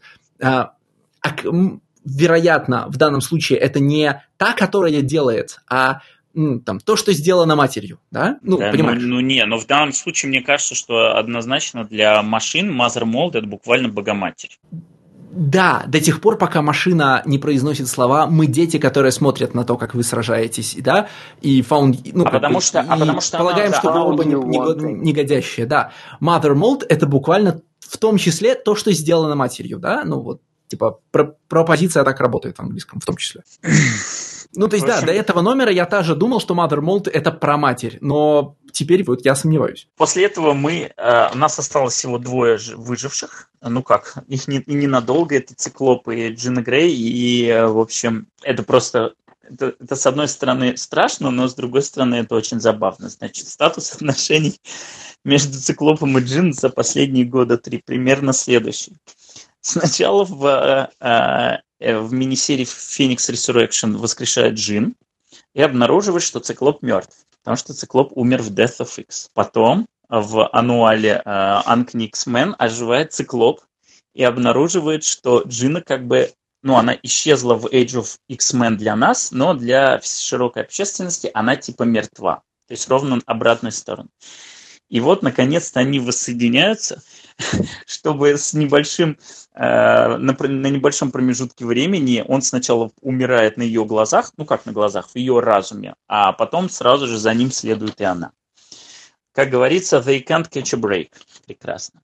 [2.04, 6.00] вероятно, в данном случае это не та, которая делает, а
[6.34, 8.38] там, то, что сделано матерью, да?
[8.42, 9.00] Ну, да, понимаешь?
[9.00, 13.38] Ну, ну, не, но в данном случае мне кажется, что однозначно для машин Mother Mold
[13.38, 14.58] это буквально Богоматерь.
[15.36, 19.76] Да, до тех пор, пока машина не произносит слова «мы дети, которые смотрят на то,
[19.76, 21.08] как вы сражаетесь», да,
[21.40, 25.92] и found, ну, а потому что, а потому что полагаем, что вы оба негодящие, да.
[26.20, 30.98] Mother Mold– это буквально в том числе то, что сделано матерью, да, ну вот Типа,
[31.10, 33.42] про пропозиция так работает в английском, в том числе.
[34.56, 37.56] Ну, то есть, да, до этого номера я тоже думал, что Mother Mold это про
[37.56, 39.88] матерь, но теперь вот я сомневаюсь.
[39.96, 45.36] После этого мы, э, у нас осталось всего двое выживших, ну как, их не, ненадолго,
[45.36, 49.14] это Циклоп и Джина Грей, и, э, в общем, это просто
[49.50, 53.08] это, это, с одной стороны, страшно, но с другой стороны, это очень забавно.
[53.08, 54.58] Значит, статус отношений
[55.24, 58.94] между Циклопом и Джин за последние года три примерно следующий.
[59.60, 64.94] Сначала в, э, э, в мини-серии Phoenix Resurrection воскрешает Джин
[65.54, 69.30] и обнаруживает, что Циклоп мертв, потому что Циклоп умер в Death of X.
[69.34, 73.60] Потом в ануале э, Uncanny X-Men оживает Циклоп
[74.14, 76.32] и обнаруживает, что Джина как бы
[76.62, 81.82] ну, она исчезла в Age of X-Men для нас, но для широкой общественности она типа
[81.82, 82.42] мертва.
[82.66, 84.08] То есть ровно обратную сторону.
[84.88, 87.02] И вот, наконец-то, они воссоединяются,
[87.86, 89.18] чтобы с небольшим,
[89.54, 90.32] э, на,
[90.68, 95.40] небольшом промежутке времени он сначала умирает на ее глазах, ну как на глазах, в ее
[95.40, 98.32] разуме, а потом сразу же за ним следует и она.
[99.32, 101.10] Как говорится, they can't catch a break.
[101.46, 102.02] Прекрасно.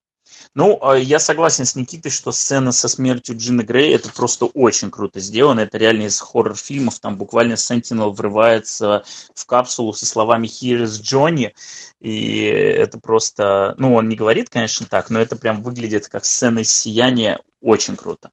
[0.54, 4.90] Ну, а, я согласен с Никитой, что сцена со смертью Джина Грей это просто очень
[4.90, 5.60] круто сделано.
[5.60, 6.98] Это реально из хоррор-фильмов.
[6.98, 9.04] Там буквально Сентинел врывается
[9.34, 11.52] в капсулу со словами «Here is Johnny».
[12.00, 13.74] И это просто...
[13.78, 17.40] Ну, он не говорит, конечно, так, но это прям выглядит как сцена из «Сияния».
[17.60, 18.30] Очень круто.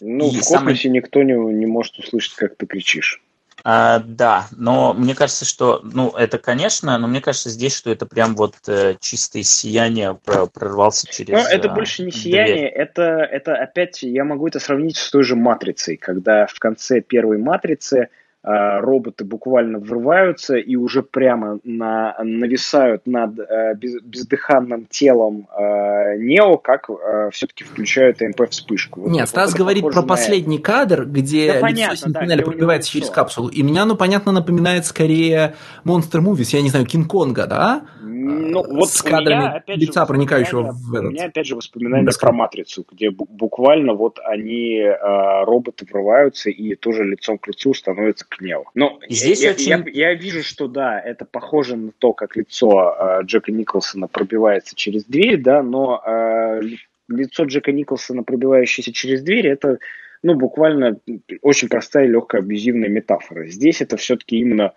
[0.00, 0.94] Ну, и в космосе самый...
[0.94, 3.22] никто не, не может услышать, как ты кричишь.
[3.68, 8.06] А, да, но мне кажется, что, ну, это, конечно, но мне кажется здесь, что это
[8.06, 11.32] прям вот э, чистое сияние прорвался через.
[11.32, 15.24] Ну, это э, больше не сияние, это, это опять, я могу это сравнить с той
[15.24, 18.08] же матрицей, когда в конце первой матрицы
[18.46, 26.56] роботы буквально врываются и уже прямо на, нависают над э, без, бездыханным телом э, Нео,
[26.56, 29.08] как э, все-таки включают МП-вспышку.
[29.08, 33.10] Нет, вот Стас говорит про последний кадр, где да, лицо понятно, Сентинеля да, пробивается через
[33.10, 33.48] капсулу.
[33.48, 35.54] И меня, ну, понятно, напоминает скорее
[35.84, 37.82] Monster Movies, я не знаю, Кинг-Конга, да?
[38.00, 41.10] Ну, вот с кадрами меня, опять лица, же, проникающего в этот.
[41.10, 46.74] У меня, опять же, воспоминания про Матрицу, где буквально вот они, э, роботы врываются и
[46.74, 48.64] тоже лицом к лицу становятся Нео.
[48.74, 49.68] Ну, Здесь я, очень...
[49.68, 54.74] я, я, вижу, что да, это похоже на то, как лицо э, Джека Николсона пробивается
[54.76, 56.60] через дверь, да, но э,
[57.08, 59.78] лицо Джека Николсона, пробивающееся через дверь, это
[60.22, 60.98] ну, буквально
[61.42, 63.46] очень простая и легкая абьюзивная метафора.
[63.46, 64.72] Здесь это все-таки именно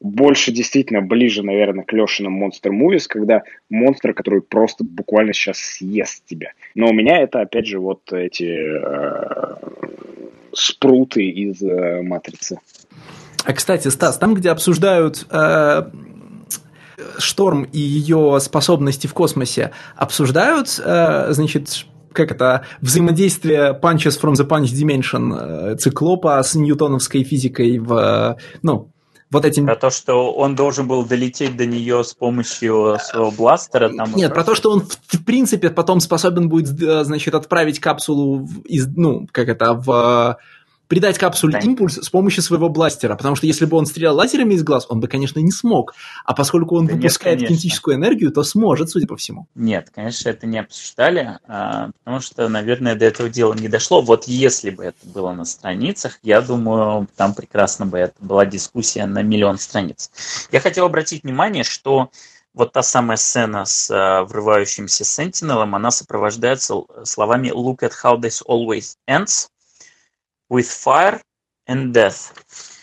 [0.00, 6.24] больше действительно ближе, наверное, к Лешиным Monster Movies, когда монстр, который просто буквально сейчас съест
[6.26, 6.52] тебя.
[6.74, 9.56] Но у меня это, опять же, вот эти э,
[10.54, 12.58] спруты из э, Матрицы.
[13.44, 15.90] А, кстати, Стас, там, где обсуждают э,
[17.18, 24.48] Шторм и ее способности в космосе, обсуждают, э, значит, как это, взаимодействие Punches from the
[24.48, 28.93] Punch Dimension э, циклопа с ньютоновской физикой в, ну,
[29.34, 29.66] вот этим...
[29.66, 33.90] Про то, что он должен был долететь до нее с помощью своего бластера?
[33.94, 38.86] Там Нет, про то, что он в, принципе потом способен будет, значит, отправить капсулу из,
[38.86, 40.38] ну, как это, в
[40.94, 41.58] придать капсуле да.
[41.58, 45.00] импульс с помощью своего бластера, потому что если бы он стрелял лазерами из глаз, он
[45.00, 45.92] бы, конечно, не смог.
[46.24, 49.48] А поскольку он да выпускает нет, кинетическую энергию, то сможет, судя по всему.
[49.56, 54.02] Нет, конечно, это не обсуждали, а, потому что, наверное, до этого дела не дошло.
[54.02, 59.06] Вот если бы это было на страницах, я думаю, там прекрасно бы это была дискуссия
[59.06, 60.12] на миллион страниц.
[60.52, 62.10] Я хотел обратить внимание, что
[62.54, 68.40] вот та самая сцена с uh, врывающимся Сентинелом, она сопровождается словами «Look at how this
[68.46, 69.48] always ends
[70.50, 71.20] with fire
[71.68, 72.32] and death».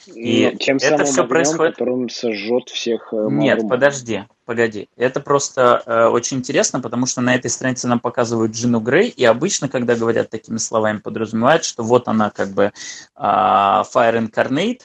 [0.07, 1.73] И Тем это все огнем, происходит...
[1.73, 4.89] которым сожжет всех э, Нет, подожди, погоди.
[4.97, 9.23] Это просто э, очень интересно, потому что на этой странице нам показывают Джину Грей, и
[9.23, 12.71] обычно, когда говорят такими словами, подразумевают, что вот она как бы э,
[13.15, 14.81] Fire Incarnate,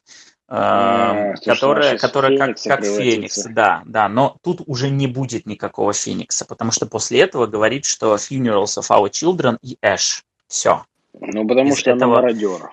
[0.48, 6.44] а, которая, которая как, как Феникс, да, да, но тут уже не будет никакого Феникса,
[6.44, 10.84] потому что после этого говорит, что Funerals of Our Children и Эш, все.
[11.20, 12.70] Ну, потому из что этого, она мародер.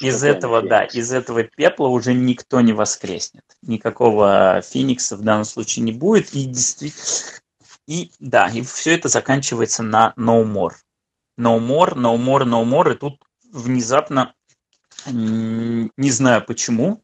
[0.00, 3.44] Из этого, да, из этого пепла уже никто не воскреснет.
[3.62, 7.40] Никакого Феникса в данном случае не будет, и действительно,
[7.86, 10.74] и да, и все это заканчивается на No More.
[11.38, 13.22] No More, No More, No More, и тут
[13.52, 14.34] внезапно
[15.06, 17.02] не знаю почему.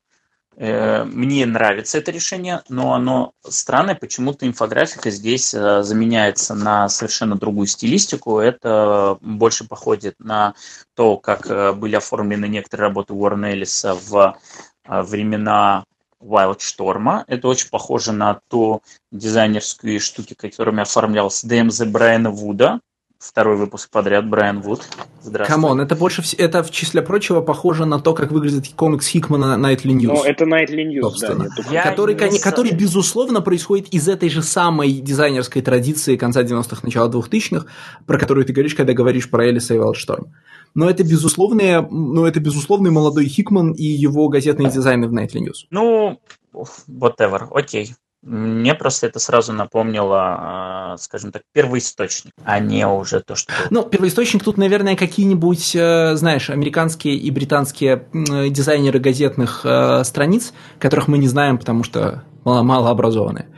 [0.56, 3.94] Э, мне нравится это решение, но оно странное.
[3.94, 8.38] Почему-то инфографика здесь э, заменяется на совершенно другую стилистику.
[8.38, 10.54] Это больше походит на
[10.94, 14.36] то, как э, были оформлены некоторые работы Уоррена Эллиса в
[14.84, 15.84] времена
[16.20, 17.24] Wildstorm.
[17.26, 22.80] Это очень похоже на ту дизайнерскую штуки, которыми оформлялся DMZ Брайана Вуда,
[23.22, 24.80] Второй выпуск подряд, Брайан Вуд.
[25.22, 25.54] Здравствуй.
[25.54, 26.34] Come on, это больше вс...
[26.36, 30.06] это в числе прочего похоже на то, как выглядит комикс Хикмана Nightly News.
[30.06, 31.48] Ну, это Nightly News, собственно.
[31.56, 31.62] да.
[31.70, 32.40] Я который, не...
[32.40, 37.66] который, безусловно, происходит из этой же самой дизайнерской традиции конца 90-х, начала 2000-х,
[38.06, 40.34] про которую ты говоришь, когда говоришь про Элиса и WildStorm.
[40.74, 45.66] Но это безусловные, но это безусловный молодой Хикман и его газетные дизайны в Nightly News.
[45.70, 46.20] Ну,
[46.52, 47.94] whatever, окей.
[48.22, 53.52] Мне просто это сразу напомнило, а, скажем так, первоисточник, а не уже то, что...
[53.70, 61.08] Ну, первоисточник тут, наверное, какие-нибудь, э, знаешь, американские и британские дизайнеры газетных э, страниц, которых
[61.08, 63.48] мы не знаем, потому что мало образованные.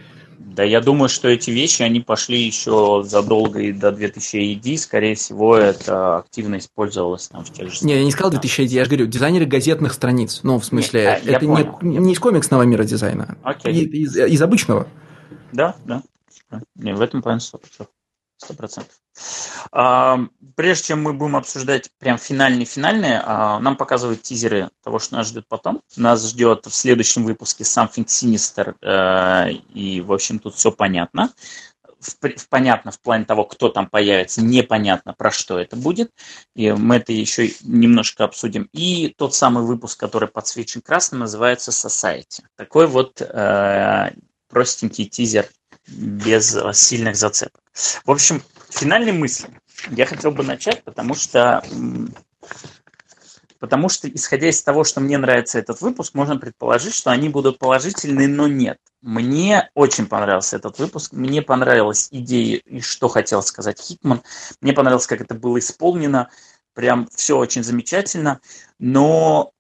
[0.55, 4.76] Да, я думаю, что эти вещи, они пошли еще задолго и до 2000 AD.
[4.76, 7.85] Скорее всего, это активно использовалось там в тех же...
[7.85, 10.40] Не, я не сказал 2000 AD, я же говорю, дизайнеры газетных страниц.
[10.44, 13.36] Ну, в смысле, не, это не, не из комиксного мира дизайна.
[13.43, 13.85] Окей.
[13.85, 14.86] Из, из обычного.
[15.52, 16.02] Да, да.
[16.76, 17.59] Не, в этом 100%.
[18.45, 18.95] Сто процентов.
[20.57, 25.47] Прежде чем мы будем обсуждать прям финальные-финальные, а, нам показывают тизеры того, что нас ждет
[25.49, 25.81] потом.
[25.97, 31.33] Нас ждет в следующем выпуске Something Sinister, э, и, в общем, тут все понятно.
[32.51, 36.11] понятно в плане того, кто там появится, непонятно, про что это будет.
[36.55, 38.69] И мы это еще немножко обсудим.
[38.73, 42.43] И тот самый выпуск, который подсвечен красным, называется Society.
[42.57, 44.11] Такой вот э,
[44.49, 45.49] простенький тизер
[45.86, 47.62] без сильных зацепок.
[48.05, 49.48] В общем, финальные мысли.
[49.90, 51.62] Я хотел бы начать, потому что
[53.65, 57.59] потому что, исходя из того, что мне нравится этот выпуск, можно предположить, что они будут
[57.59, 58.78] положительные, но нет.
[59.01, 64.23] Мне очень понравился этот выпуск, мне понравилась идея и что хотел сказать Хикман,
[64.61, 66.28] мне понравилось, как это было исполнено,
[66.74, 68.40] прям все очень замечательно,
[68.78, 69.52] но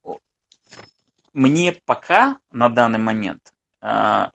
[1.32, 4.32] мне пока на данный момент а,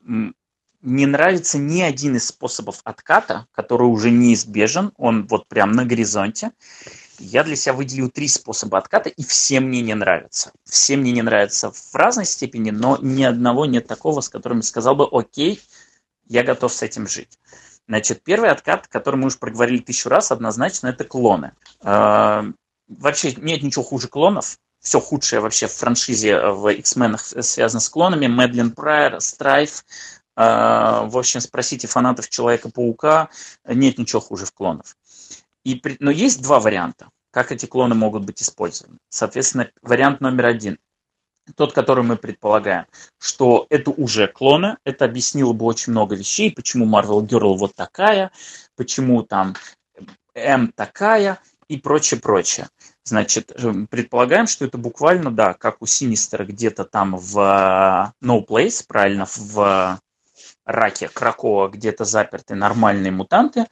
[0.82, 6.52] не нравится ни один из способов отката, который уже неизбежен, он вот прям на горизонте.
[7.20, 10.52] Я для себя выделил три способа отката, и все мне не нравятся.
[10.64, 14.64] Все мне не нравятся в разной степени, но ни одного нет такого, с которым я
[14.64, 15.62] сказал бы, окей,
[16.28, 17.38] я готов с этим жить.
[17.90, 21.54] Значит, первый откат, который мы уже проговорили тысячу раз, однозначно, это клоны.
[21.82, 22.46] А,
[22.88, 24.58] вообще нет ничего хуже клонов.
[24.80, 28.28] Все худшее вообще в франшизе в X-Men связано с клонами.
[28.28, 29.84] Мэдлин Прайер, Страйф,
[30.40, 33.30] в общем, спросите фанатов Человека-паука,
[33.66, 34.96] нет ничего хуже в клонов.
[35.66, 39.00] И, но есть два варианта, как эти клоны могут быть использованы.
[39.10, 40.80] Соответственно, вариант номер один
[41.56, 42.86] тот, который мы предполагаем,
[43.20, 48.32] что это уже клоны, это объяснило бы очень много вещей, почему Marvel Girl вот такая,
[48.76, 49.56] почему там
[50.36, 52.70] М такая и прочее, прочее.
[53.04, 53.52] Значит,
[53.90, 60.00] предполагаем, что это буквально, да, как у Синистера где-то там в No Place, правильно, в
[60.70, 63.66] раке Кракова где-то заперты нормальные мутанты,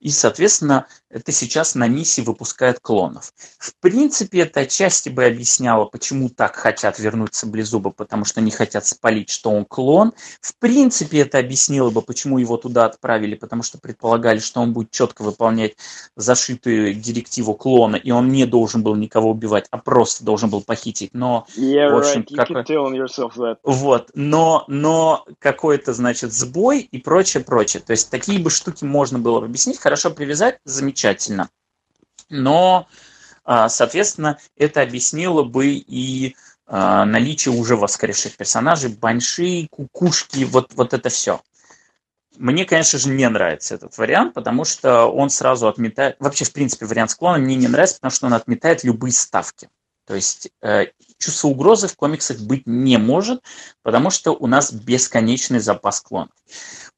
[0.00, 3.32] и, соответственно, это сейчас на миссии выпускает клонов.
[3.58, 8.86] В принципе, это отчасти бы объясняло, почему так хотят вернуть Саблезуба, потому что не хотят
[8.86, 10.12] спалить, что он клон.
[10.40, 14.92] В принципе, это объяснило бы, почему его туда отправили, потому что предполагали, что он будет
[14.92, 15.74] четко выполнять
[16.16, 21.10] зашитую директиву клона, и он не должен был никого убивать, а просто должен был похитить.
[21.12, 22.36] Но, yeah, в общем, right.
[22.36, 22.48] как...
[23.64, 27.82] Вот, но, но какой-то, значит, сбой и прочее, прочее.
[27.84, 30.99] То есть такие бы штуки можно было объяснить, хорошо привязать, замечательно.
[32.28, 32.88] Но,
[33.44, 36.36] а, соответственно, это объяснило бы и
[36.66, 41.40] а, наличие уже воскресших персонажей, банши, кукушки, вот, вот это все.
[42.36, 46.16] Мне, конечно же, не нравится этот вариант, потому что он сразу отметает...
[46.20, 49.68] Вообще, в принципе, вариант склона мне не нравится, потому что он отметает любые ставки.
[50.06, 50.86] То есть э,
[51.18, 53.42] чувство угрозы в комиксах быть не может,
[53.82, 56.32] потому что у нас бесконечный запас клонов.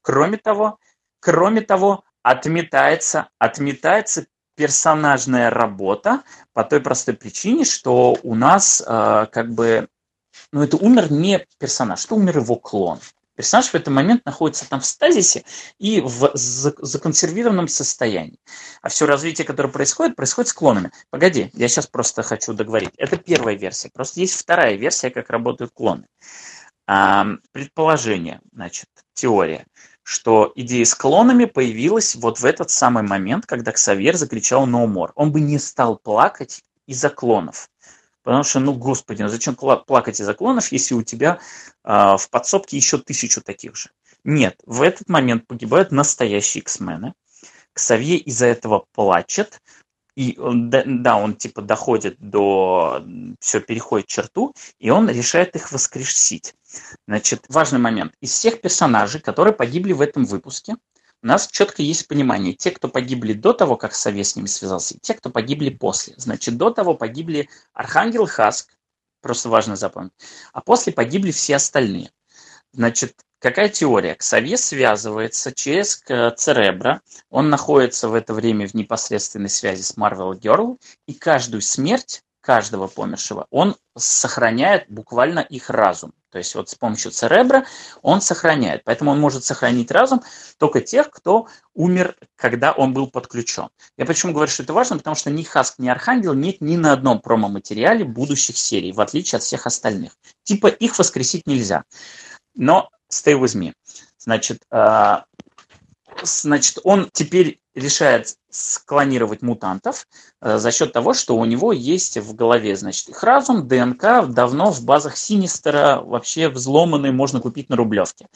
[0.01, 0.79] Кроме того,
[1.19, 6.23] кроме того, отметается, отметается персонажная работа
[6.53, 9.89] по той простой причине, что у нас э, как бы,
[10.53, 12.99] ну это умер не персонаж, это умер его клон.
[13.35, 15.43] Персонаж в этот момент находится там в стазисе
[15.78, 18.39] и в законсервированном состоянии.
[18.82, 20.93] А все развитие, которое происходит, происходит с клонами.
[21.09, 22.90] Погоди, я сейчас просто хочу договорить.
[22.99, 23.90] Это первая версия.
[23.93, 26.07] Просто есть вторая версия, как работают клоны.
[27.53, 29.66] Предположение, значит, теория,
[30.03, 35.11] что идея с клонами появилась вот в этот самый момент, когда Ксавьер закричал «No more».
[35.15, 37.69] Он бы не стал плакать из-за клонов.
[38.23, 41.41] Потому что, ну, господи, ну зачем плакать из-за клонов, если у тебя
[41.85, 43.91] э, в подсобке еще тысячу таких же?
[44.24, 47.15] Нет, в этот момент погибают настоящие X-мены.
[47.73, 49.61] Ксавье из-за этого плачет,
[50.14, 53.05] и он, да, он типа доходит до,
[53.40, 56.55] все переходит черту, и он решает их воскресить.
[57.06, 58.12] Значит, важный момент.
[58.20, 60.76] Из всех персонажей, которые погибли в этом выпуске,
[61.22, 62.52] у нас четко есть понимание.
[62.52, 66.14] Те, кто погибли до того, как Совет с ними связался, и те, кто погибли после.
[66.16, 68.76] Значит, до того погибли Архангел Хаск,
[69.20, 70.12] просто важно запомнить,
[70.52, 72.10] а после погибли все остальные.
[72.72, 74.14] Значит, какая теория?
[74.14, 75.97] Ксавье связывается через
[76.36, 82.23] Церебра, он находится в это время в непосредственной связи с Marvel Girl, и каждую смерть
[82.40, 86.12] каждого помершего он сохраняет буквально их разум.
[86.31, 87.66] То есть вот с помощью церебра
[88.01, 88.82] он сохраняет.
[88.85, 90.23] Поэтому он может сохранить разум
[90.59, 93.69] только тех, кто умер, когда он был подключен.
[93.97, 94.97] Я почему говорю, что это важно?
[94.97, 99.36] Потому что ни Хаск, ни Архангел нет ни на одном промо-материале будущих серий, в отличие
[99.36, 100.12] от всех остальных.
[100.43, 101.85] Типа их воскресить нельзя.
[102.55, 103.72] Но stay with me.
[104.18, 105.18] Значит, э,
[106.22, 110.06] значит, он теперь решает склонировать мутантов
[110.43, 114.70] э, за счет того, что у него есть в голове, значит, их разум, ДНК давно
[114.70, 118.26] в базах Синистера вообще взломанный, можно купить на Рублевке.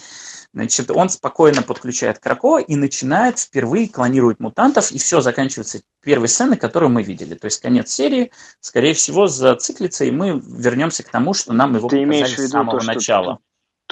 [0.55, 6.57] Значит, он спокойно подключает Крако и начинает впервые клонировать мутантов, и все заканчивается первой сценой,
[6.57, 7.35] которую мы видели.
[7.35, 11.91] То есть конец серии, скорее всего, зациклится, и мы вернемся к тому, что нам его
[11.91, 13.39] Ты показали с самого то, начала.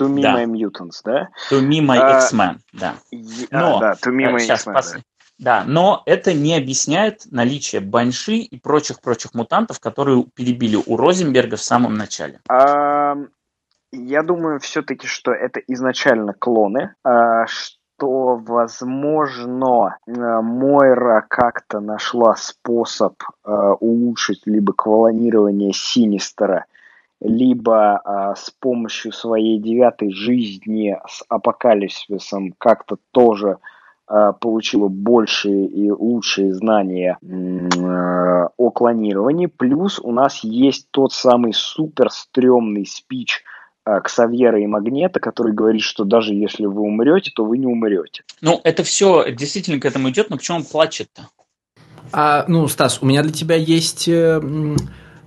[0.01, 0.35] To me да.
[0.35, 1.29] my mutants, да?
[1.51, 2.95] To me my а, X-Men, да.
[3.51, 4.97] Но, а, да, to me my сейчас, X-Men, пос...
[5.39, 11.63] Да, но это не объясняет наличие банши и прочих-прочих мутантов, которые перебили у Розенберга в
[11.63, 12.41] самом начале.
[12.49, 13.17] А,
[13.93, 23.15] я думаю все-таки, что это изначально клоны, а, что, возможно, а, Мойра как-то нашла способ
[23.45, 26.67] а, улучшить либо клонирование Синистера,
[27.21, 33.59] либо а, с помощью своей девятой жизни с апокалипсисом как-то тоже
[34.07, 39.47] Э, получила большие и лучшие знания э, о клонировании.
[39.47, 43.43] Плюс у нас есть тот самый супер стрёмный спич
[43.87, 48.25] э, Ксавьера и Магнета, который говорит, что даже если вы умрете, то вы не умрете.
[48.43, 51.29] Ну, это все действительно к этому идет, но почему он плачет-то?
[52.13, 54.07] А, ну, Стас, у меня для тебя есть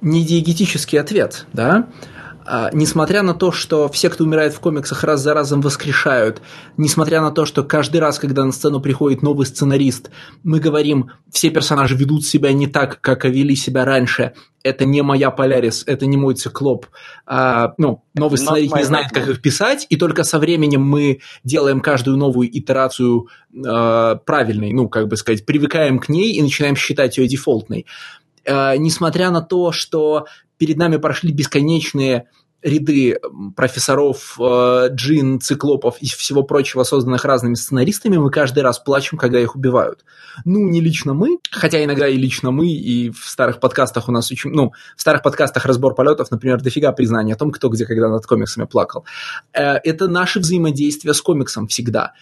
[0.02, 1.88] э, недиегетический ответ, да?
[2.50, 6.42] А, несмотря на то, что все, кто умирает в комиксах, раз за разом воскрешают,
[6.78, 10.12] несмотря на то, что каждый раз, когда на сцену приходит новый сценарист,
[10.44, 14.34] мы говорим, все персонажи ведут себя не так, как вели себя раньше,
[14.64, 16.88] это не моя Полярис, это не мой циклоп.
[17.26, 21.82] А, ну, новый сценарист не знает, как их писать, и только со временем мы делаем
[21.82, 27.18] каждую новую итерацию э, правильной, ну, как бы сказать, привыкаем к ней и начинаем считать
[27.18, 27.86] ее дефолтной.
[28.48, 30.26] Э, несмотря на то, что
[30.58, 32.28] перед нами прошли бесконечные
[32.64, 33.20] ряды
[33.56, 39.40] профессоров, э, джин, циклопов и всего прочего, созданных разными сценаристами, мы каждый раз плачем, когда
[39.40, 40.04] их убивают.
[40.44, 44.32] Ну, не лично мы, хотя иногда и лично мы, и в старых подкастах у нас
[44.32, 48.10] очень, ну, в старых подкастах разбор полетов, например, дофига признания о том, кто где когда
[48.10, 49.06] над комиксами плакал.
[49.54, 52.14] Э, это наше взаимодействие с комиксом всегда.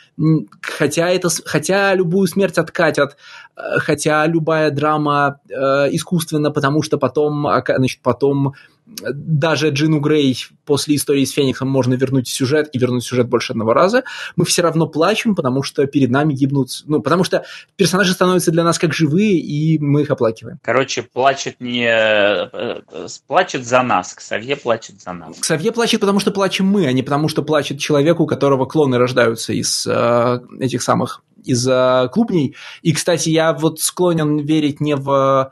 [0.61, 3.15] Хотя, это, хотя любую смерть откатят,
[3.55, 8.53] хотя любая драма искусственна, потому что потом, значит, потом
[8.85, 13.73] даже Джину Грей после истории с Фениксом можно вернуть сюжет и вернуть сюжет больше одного
[13.73, 14.03] раза,
[14.35, 17.45] мы все равно плачем, потому что перед нами гибнут, ну, потому что
[17.75, 20.59] персонажи становятся для нас как живые, и мы их оплакиваем.
[20.61, 21.87] Короче, плачет не...
[21.87, 22.81] Э,
[23.27, 25.37] плачет за нас, Ксавье плачет за нас.
[25.39, 28.97] Ксавье плачет, потому что плачем мы, а не потому что плачет человек, у которого клоны
[28.97, 32.55] рождаются из э, этих самых из э, клубней.
[32.81, 35.51] И, кстати, я вот склонен верить не в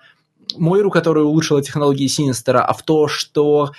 [0.57, 3.71] Мойру, которая улучшила технологии Синистера, а в то, что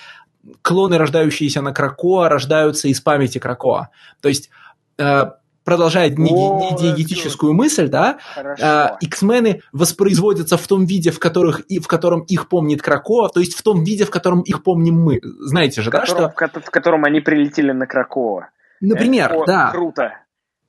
[0.63, 3.91] клоны, рождающиеся на Кракоа, рождаются из памяти Кракоа.
[4.21, 4.51] То есть
[4.99, 5.31] э,
[5.65, 12.21] продолжая диегетическую мысль, да, э, X-мены воспроизводятся в том виде, в, которых, и, в котором
[12.21, 15.21] их помнит Кракоа, то есть в том виде, в котором их помним мы.
[15.23, 16.61] Знаете же, в да, котором, что...
[16.61, 18.51] В котором они прилетели на Кракоа.
[18.81, 19.71] Например, Это, да.
[19.71, 20.13] Круто.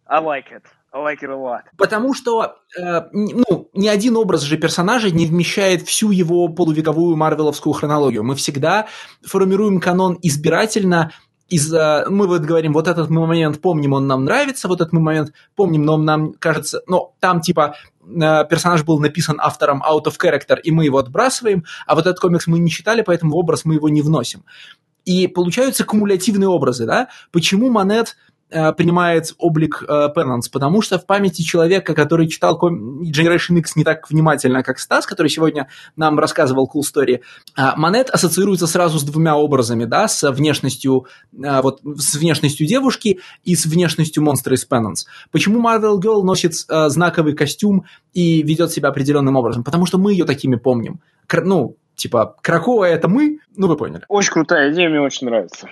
[0.07, 0.63] I like it.
[0.95, 1.63] Like it a lot.
[1.77, 7.73] Потому что э, ну, ни один образ же персонажа не вмещает всю его полувековую марвеловскую
[7.73, 8.23] хронологию.
[8.23, 8.87] Мы всегда
[9.21, 11.11] формируем канон избирательно,
[11.49, 15.83] из мы вот говорим, вот этот момент помним, он нам нравится, вот этот момент помним,
[15.83, 20.59] но он нам кажется, но там типа э, персонаж был написан автором out of character,
[20.59, 23.75] и мы его отбрасываем, а вот этот комикс мы не читали, поэтому в образ мы
[23.75, 24.43] его не вносим.
[25.03, 27.09] И получаются кумулятивные образы, да?
[27.31, 33.57] Почему Монет Э, принимает облик э, Penance, потому что в памяти человека, который читал Generation
[33.57, 37.21] X не так внимательно, как Стас, который сегодня нам рассказывал Cool Story,
[37.57, 43.19] э, Монет ассоциируется сразу с двумя образами, да, с внешностью, э, вот, с внешностью девушки
[43.43, 45.05] и с внешностью монстра из Penance.
[45.31, 49.63] Почему Marvel Girl носит э, знаковый костюм и ведет себя определенным образом?
[49.63, 50.99] Потому что мы ее такими помним.
[51.27, 54.03] Кр- ну, типа, Кракова это мы, ну вы поняли.
[54.07, 55.67] Очень крутая идея, мне очень нравится.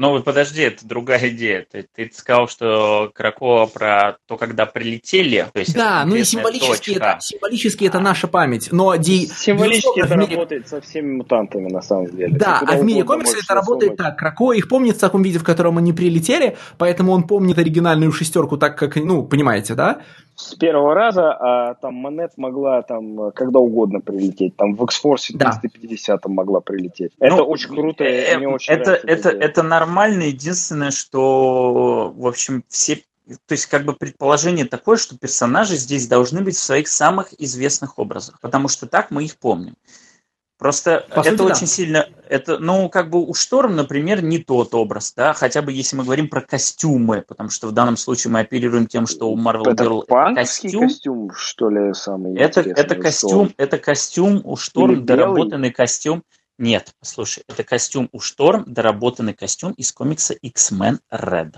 [0.00, 1.66] Ну, подожди, это другая идея.
[1.70, 5.46] Ты, ты сказал, что Кракова про то, когда прилетели.
[5.52, 8.72] То есть да, ну и символически это, символически это наша память.
[8.72, 9.26] Но ди...
[9.26, 10.36] Символически это мире...
[10.36, 12.34] работает со всеми мутантами, на самом деле.
[12.34, 14.18] Да, а в мире комикса это работает так.
[14.18, 18.56] Кракова их помнит в таком виде, в котором они прилетели, поэтому он помнит оригинальную шестерку
[18.56, 20.00] так, как, ну, понимаете, да?
[20.40, 24.56] С первого раза, а там Монет могла там когда угодно прилететь.
[24.56, 26.28] Там в X-Force 350 да.
[26.28, 27.12] могла прилететь.
[27.18, 29.08] Это ну, очень круто, э, мне очень это, нравится.
[29.08, 30.22] Это, это, это нормально.
[30.24, 33.02] Единственное, что, в общем, все
[33.46, 37.98] то есть как бы предположение такое, что персонажи здесь должны быть в своих самых известных
[37.98, 39.76] образах, потому что так мы их помним.
[40.60, 41.66] Просто По это сути, очень да.
[41.66, 45.96] сильно, это, ну, как бы у Шторм, например, не тот образ, да, хотя бы если
[45.96, 49.70] мы говорим про костюмы, потому что в данном случае мы оперируем тем, что у Marvel
[49.70, 55.06] это Girl это костюм, костюм, что ли, самый это, это костюм, это костюм у Шторм,
[55.06, 56.24] доработанный костюм.
[56.58, 61.54] Нет, послушай, это костюм у Шторм, доработанный костюм из комикса X-Men Red,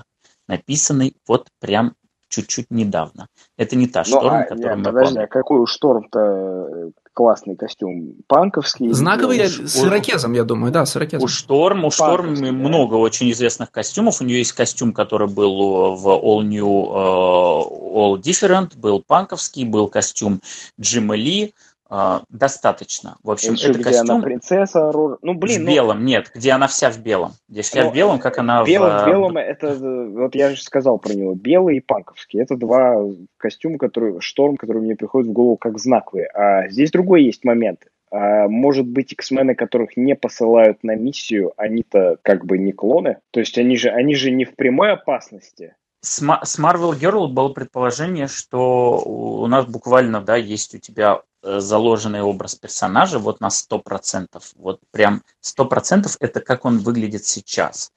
[0.47, 1.97] написанный вот прям
[2.29, 3.27] чуть-чуть недавно.
[3.59, 5.25] Это не та ну, шторм, а, которую нет, мы подожди, помним.
[5.25, 8.17] а какой у шторм-то э, классный костюм?
[8.27, 8.91] Панковский?
[8.93, 11.25] Знаковый с ирокезом, я думаю, да, с ирокезом.
[11.25, 12.53] У шторм, у шторм да?
[12.53, 14.21] много очень известных костюмов.
[14.21, 19.89] У нее есть костюм, который был в All New, uh, All Different, был панковский, был
[19.89, 20.41] костюм
[20.81, 21.55] Джима Ли,
[21.95, 23.19] а, достаточно.
[23.23, 24.11] В общем, Еще, это где костюм...
[24.11, 25.71] она принцесса, ну блин, в ну...
[25.71, 29.03] белом, нет, где она вся в белом, где вся ну, в белом, как она белом,
[29.03, 32.97] в белом, это вот я же сказал про него, белый и панковский, это два
[33.37, 36.29] костюма, которые шторм, которые мне приходят в голову как знаковые.
[36.29, 37.81] А здесь другой есть момент.
[38.11, 43.41] А, может быть, X-мены, которых не посылают на миссию, они-то как бы не клоны, то
[43.41, 48.99] есть они же, они же не в прямой опасности, с Marvel Girl было предположение, что
[48.99, 54.27] у нас буквально, да, есть у тебя э, заложенный образ персонажа вот на 100%.
[54.57, 57.93] Вот прям 100% это как он выглядит сейчас.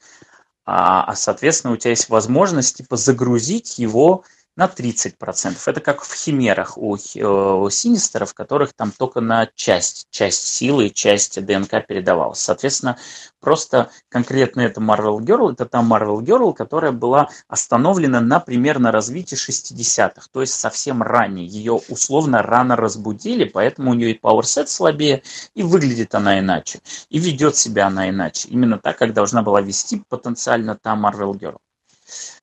[0.66, 4.24] А, а соответственно, у тебя есть возможность типа загрузить его
[4.56, 5.58] на 30%.
[5.66, 10.48] Это как в химерах у, э, у Синистера, в которых там только на часть, часть
[10.48, 12.40] силы, часть ДНК передавалась.
[12.40, 12.98] Соответственно,
[13.42, 19.36] просто конкретно это Marvel Girl, это та Marvel Girl, которая была остановлена на примерно развитии
[19.36, 21.46] 60-х, то есть совсем ранее.
[21.46, 25.24] Ее условно рано разбудили, поэтому у нее и Set слабее,
[25.54, 26.80] и выглядит она иначе,
[27.10, 28.48] и ведет себя она иначе.
[28.50, 31.58] Именно так, как должна была вести потенциально та Marvel Girl.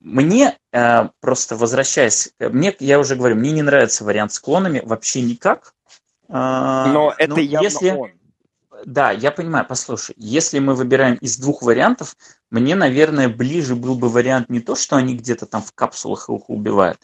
[0.00, 5.22] Мне, э, просто возвращаясь, мне, я уже говорю, мне не нравится вариант с клонами вообще
[5.22, 5.74] никак.
[6.28, 8.10] Э, Но это ну, явно если, он.
[8.84, 12.16] Да, я понимаю, послушай, если мы выбираем из двух вариантов,
[12.50, 16.50] мне, наверное, ближе был бы вариант не то, что они где-то там в капсулах их
[16.50, 16.98] убивают,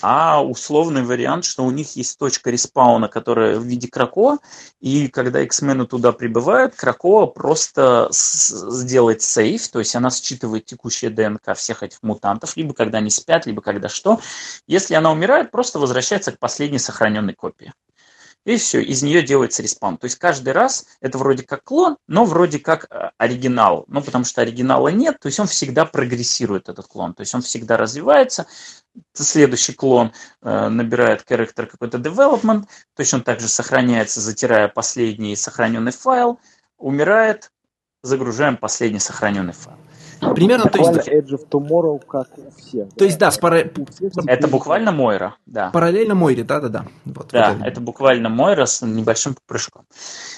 [0.00, 4.38] а условный вариант, что у них есть точка респауна, которая в виде Кракоа,
[4.80, 11.54] и когда X-мены туда прибывают, Кракоа просто сделает сейф, то есть она считывает текущее ДНК
[11.54, 14.20] всех этих мутантов, либо когда они спят, либо когда что.
[14.66, 17.72] Если она умирает, просто возвращается к последней сохраненной копии
[18.44, 19.96] и все, из нее делается респаун.
[19.96, 23.84] То есть каждый раз это вроде как клон, но вроде как э, оригинал.
[23.88, 27.14] Ну, потому что оригинала нет, то есть он всегда прогрессирует, этот клон.
[27.14, 28.46] То есть он всегда развивается,
[29.14, 32.64] следующий клон э, набирает character какой-то development,
[32.94, 36.38] точно так же сохраняется, затирая последний сохраненный файл,
[36.78, 37.50] умирает,
[38.02, 39.78] загружаем последний сохраненный файл.
[40.34, 41.08] Примерно, то есть...
[41.08, 42.92] Edge of Tomorrow, как у всех.
[42.94, 43.70] То есть, да, с пара...
[44.26, 45.70] Это буквально Мойра, да.
[45.70, 46.86] Параллельно Мойре, да-да-да.
[47.04, 49.84] Вот, да, вот это буквально Мойра с небольшим прыжком.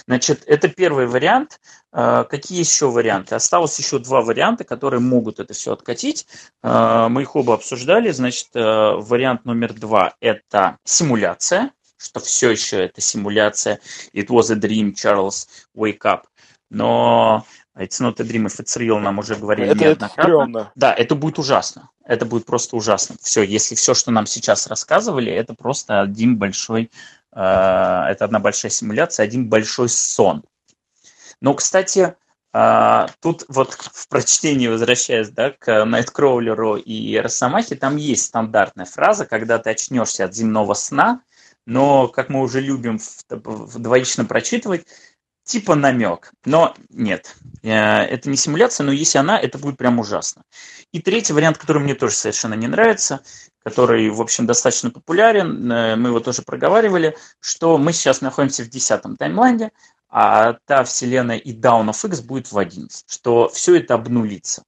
[0.07, 1.61] Значит, это первый вариант.
[1.93, 3.35] А, какие еще варианты?
[3.35, 6.27] Осталось еще два варианта, которые могут это все откатить.
[6.63, 8.11] А, мы их оба обсуждали.
[8.11, 13.81] Значит, а, вариант номер два– это симуляция, что все еще это симуляция.
[14.13, 16.23] It was a dream, Charles, wake up.
[16.69, 17.45] Но
[17.77, 20.59] It's not a dream if it's real, нам уже говорили это, неоднократно.
[20.59, 21.91] Это да, это будет ужасно.
[22.05, 23.17] Это будет просто ужасно.
[23.21, 26.91] Все, если все, что нам сейчас рассказывали, это просто один большой,
[27.33, 30.43] э, это одна большая симуляция, один большой сон.
[31.43, 32.15] Но, кстати,
[32.55, 39.27] э, тут вот в прочтении, возвращаясь да, к Найткроулеру и Росомахе, там есть стандартная фраза,
[39.27, 41.21] когда ты очнешься от земного сна,
[41.67, 44.87] но, как мы уже любим в, в двоично прочитывать,
[45.47, 46.33] типа намек.
[46.45, 50.43] Но нет, э, это не симуляция, но если она, это будет прям ужасно.
[50.93, 53.21] И третий вариант, который мне тоже совершенно не нравится,
[53.65, 58.69] который, в общем, достаточно популярен, э, мы его тоже проговаривали, что мы сейчас находимся в
[58.69, 59.71] десятом таймлайне,
[60.09, 64.65] а та вселенная и Down of X будет в 11, что все это обнулится.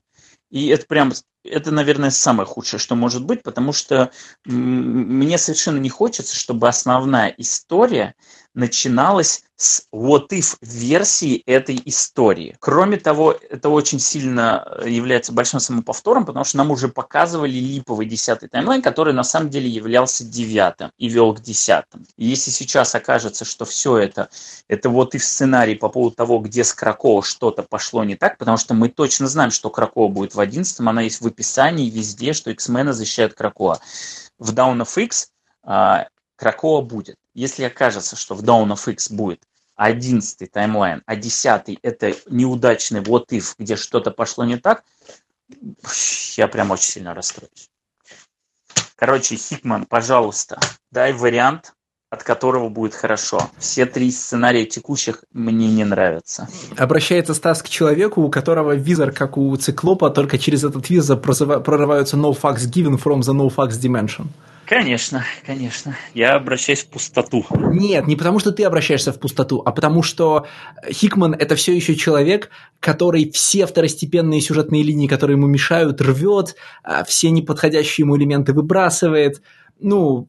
[0.50, 1.12] И это прям,
[1.44, 4.10] это, наверное, самое худшее, что может быть, потому что
[4.44, 8.14] мне совершенно не хочется, чтобы основная история
[8.54, 12.56] начиналась с what if версии этой истории.
[12.60, 18.06] Кроме того, это очень сильно э, является большим самоповтором, потому что нам уже показывали липовый
[18.06, 22.06] десятый таймлайн, который на самом деле являлся девятым и вел к десятым.
[22.16, 24.28] И если сейчас окажется, что все это,
[24.68, 28.38] это вот и в сценарии по поводу того, где с Кракова что-то пошло не так,
[28.38, 32.32] потому что мы точно знаем, что Кракова будет в одиннадцатом, она есть в описании везде,
[32.32, 33.80] что X-мены защищают Кракова.
[34.38, 35.30] В Down of X
[35.62, 37.16] а, Кракова будет.
[37.34, 39.42] Если окажется, что в Dawn of X будет
[39.76, 44.84] 11 таймлайн, а 10 это неудачный вот if, где что-то пошло не так,
[46.36, 47.70] я прям очень сильно расстроюсь.
[48.96, 50.58] Короче, Хикман, пожалуйста,
[50.90, 51.74] дай вариант,
[52.10, 53.50] от которого будет хорошо.
[53.58, 56.48] Все три сценария текущих мне не нравятся.
[56.76, 62.16] Обращается Стас к человеку, у которого визор, как у циклопа, только через этот визор прорываются
[62.16, 64.26] no facts given from the no facts dimension.
[64.68, 65.96] Конечно, конечно.
[66.12, 67.46] Я обращаюсь в пустоту.
[67.50, 70.46] Нет, не потому что ты обращаешься в пустоту, а потому что
[70.90, 77.04] Хикман это все еще человек, который все второстепенные сюжетные линии, которые ему мешают, рвет, а
[77.04, 79.40] все неподходящие ему элементы выбрасывает.
[79.80, 80.28] Ну,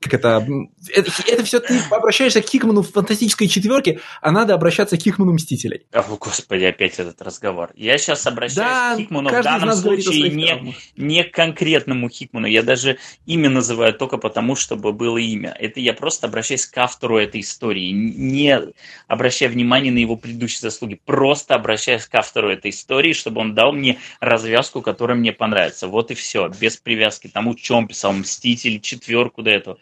[0.00, 0.46] как это,
[0.94, 5.34] это, это все ты обращаешься к Хикману в фантастической четверке, а надо обращаться к Хикману
[5.34, 5.82] Мстителей.
[5.92, 7.70] О, господи, опять этот разговор.
[7.76, 12.46] Я сейчас обращаюсь да, к Хикману в данном случае не, не к конкретному Хикману.
[12.46, 12.96] Я даже
[13.26, 15.54] имя называю только потому, чтобы было имя.
[15.58, 18.58] Это я просто обращаюсь к автору этой истории, не
[19.06, 20.98] обращая внимания на его предыдущие заслуги.
[21.04, 25.88] Просто обращаюсь к автору этой истории, чтобы он дал мне развязку, которая мне понравится.
[25.88, 29.78] Вот и все, без привязки к тому, он писал Мститель, четверку до этого.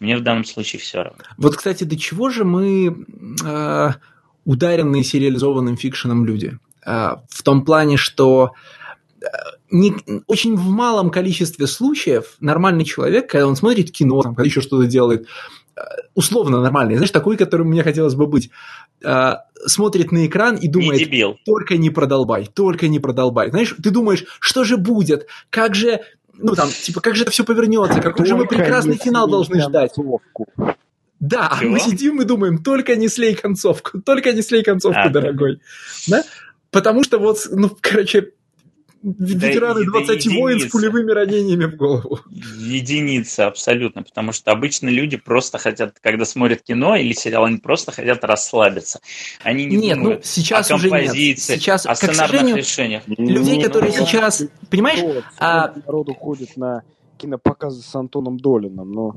[0.00, 1.18] Мне в данном случае все равно.
[1.36, 3.06] Вот, кстати, до чего же мы
[3.44, 3.90] э,
[4.44, 6.58] ударенные сериализованным фикшеном люди?
[6.84, 8.52] Э, в том плане, что
[9.20, 9.26] э,
[9.70, 9.94] не,
[10.26, 14.86] очень в малом количестве случаев нормальный человек, когда он смотрит кино, там, когда еще что-то
[14.86, 15.26] делает,
[16.14, 18.50] условно нормальный, знаешь, такой, которым мне хотелось бы быть,
[19.66, 23.50] смотрит на экран и думает, не только не продолбай, только не продолбай.
[23.50, 26.00] Знаешь, ты думаешь, что же будет, как же
[26.38, 29.92] ну там, типа, как же это все повернется, какой же мы прекрасный финал должны ждать.
[31.18, 31.70] Да, Чего?
[31.70, 35.60] мы сидим и думаем, только не слей концовку, только не слей концовку, а, дорогой.
[36.08, 36.22] Да?
[36.70, 38.32] Потому что вот, ну, короче,
[39.06, 42.20] ветераны да, 20 да войн с пулевыми ранениями в голову.
[42.30, 44.02] Единица, абсолютно.
[44.02, 49.00] Потому что обычно люди просто хотят, когда смотрят кино или сериал, они просто хотят расслабиться.
[49.42, 51.38] Они не нет, ну, думают ну, сейчас о уже нет.
[51.38, 53.04] Сейчас, о сценарных решениях.
[53.06, 54.42] Людей, которые ну, сейчас...
[54.70, 55.24] Понимаешь?
[55.38, 55.72] А...
[55.86, 56.82] Народу ходит на
[57.18, 59.16] кинопоказы с Антоном Долином, но...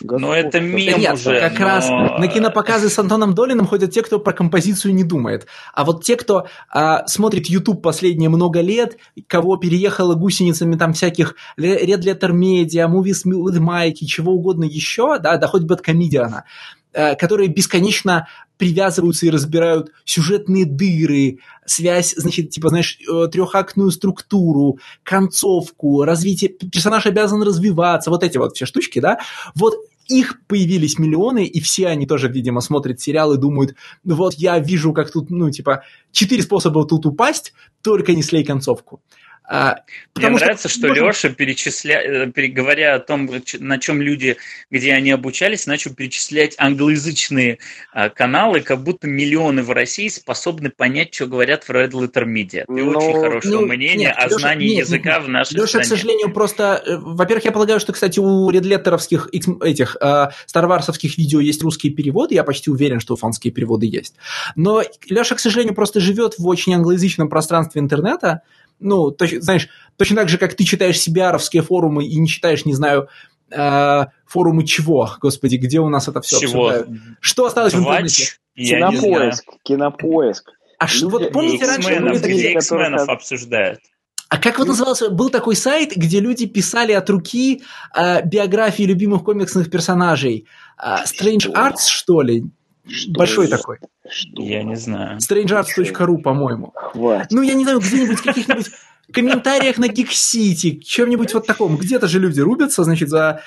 [0.00, 1.40] Господь, но это мем нет, уже.
[1.40, 1.66] Как но...
[1.66, 5.46] раз на кинопоказы с Антоном Долиным ходят те, кто про композицию не думает.
[5.74, 11.36] А вот те, кто а, смотрит YouTube последние много лет, кого переехало гусеницами там всяких
[11.58, 16.44] Red Letter Media, Movies with Mike и чего угодно еще, да, да хоть Бэткомедиана,
[16.92, 24.78] э, которые бесконечно привязываются и разбирают сюжетные дыры, связь, значит, типа, знаешь, э, трехактную структуру,
[25.02, 29.18] концовку, развитие, персонаж обязан развиваться, вот эти вот все штучки, да,
[29.54, 29.74] вот
[30.08, 34.58] их появились миллионы, и все они тоже, видимо, смотрят сериал и думают, ну вот я
[34.58, 37.52] вижу, как тут, ну, типа, четыре способа тут упасть,
[37.82, 39.00] только не слей концовку.
[39.48, 39.76] А,
[40.16, 42.26] Мне нравится, что, что Леша, перечисля...
[42.26, 44.36] Э, говоря о том, на чем люди,
[44.70, 47.58] где они обучались, начал перечислять англоязычные
[47.92, 52.64] а, каналы, как будто миллионы в России способны понять, что говорят в Red Letter Media.
[52.66, 52.98] Ты Но...
[52.98, 55.84] очень хорошего ну, мнения нет, о Леша, знании нет, языка нет, в нашей Леша, стране.
[55.84, 56.82] к сожалению, просто...
[56.84, 62.34] Э, во-первых, я полагаю, что, кстати, у редлеттеровских этих э, старварсовских видео есть русские переводы,
[62.34, 64.16] я почти уверен, что фанские переводы есть.
[64.56, 68.42] Но Леша, к сожалению, просто живет в очень англоязычном пространстве интернета,
[68.78, 72.74] ну, точ, знаешь, точно так же, как ты читаешь себе форумы и не читаешь, не
[72.74, 73.08] знаю,
[73.50, 76.68] э, форумы чего, господи, где у нас это все чего?
[76.68, 77.00] обсуждают?
[77.20, 77.84] Что осталось Двач?
[77.84, 78.32] в интернете?
[78.54, 80.50] Кинопоиск, кинопоиск.
[80.78, 82.00] А что, вот помните раньше...
[82.00, 83.80] Были где X-менов обсуждают?
[84.28, 85.08] А как вот назывался?
[85.10, 87.62] Был такой сайт, где люди писали от руки
[87.94, 90.46] э, биографии любимых комиксных персонажей.
[90.82, 92.44] Э, Strange Arts, что ли?
[92.88, 93.78] Что Большой такой.
[94.08, 94.42] Что?
[94.42, 95.18] Я не знаю.
[95.18, 96.72] strangearts.ru, по-моему.
[96.74, 97.32] Хватит.
[97.32, 98.70] Ну, я не знаю, где-нибудь в каких-нибудь
[99.12, 101.76] комментариях на Geek чем-нибудь вот таком.
[101.76, 103.40] Где-то же люди рубятся, значит, за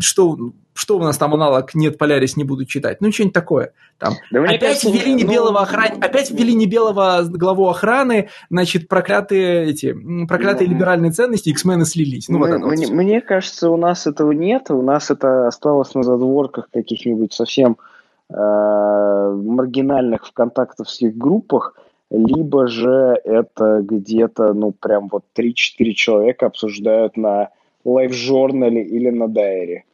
[0.00, 0.38] что,
[0.74, 3.00] что у нас там аналог нет, Полярис не буду читать.
[3.00, 3.72] Ну, что-нибудь такое.
[3.98, 4.14] Там.
[4.30, 5.30] Да опять кажется, ввели не ну...
[5.30, 6.02] белого охран...
[6.02, 9.96] опять ввели не белого главу охраны, значит, проклятые эти
[10.26, 12.28] проклятые ну, либеральные ценности, X-мены слились.
[12.28, 15.94] Ну, мы, вот мне, вот мне кажется, у нас этого нет, у нас это осталось
[15.94, 17.95] на задворках каких-нибудь совсем Э,
[18.28, 21.76] маргинальных вконтактовских группах,
[22.10, 27.50] либо же это где-то, ну, прям вот 3-4 человека обсуждают на
[27.84, 29.84] лайв-журнале или на дайре,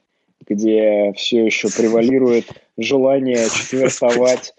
[0.47, 2.47] где все еще превалирует
[2.77, 4.55] желание четвертовать,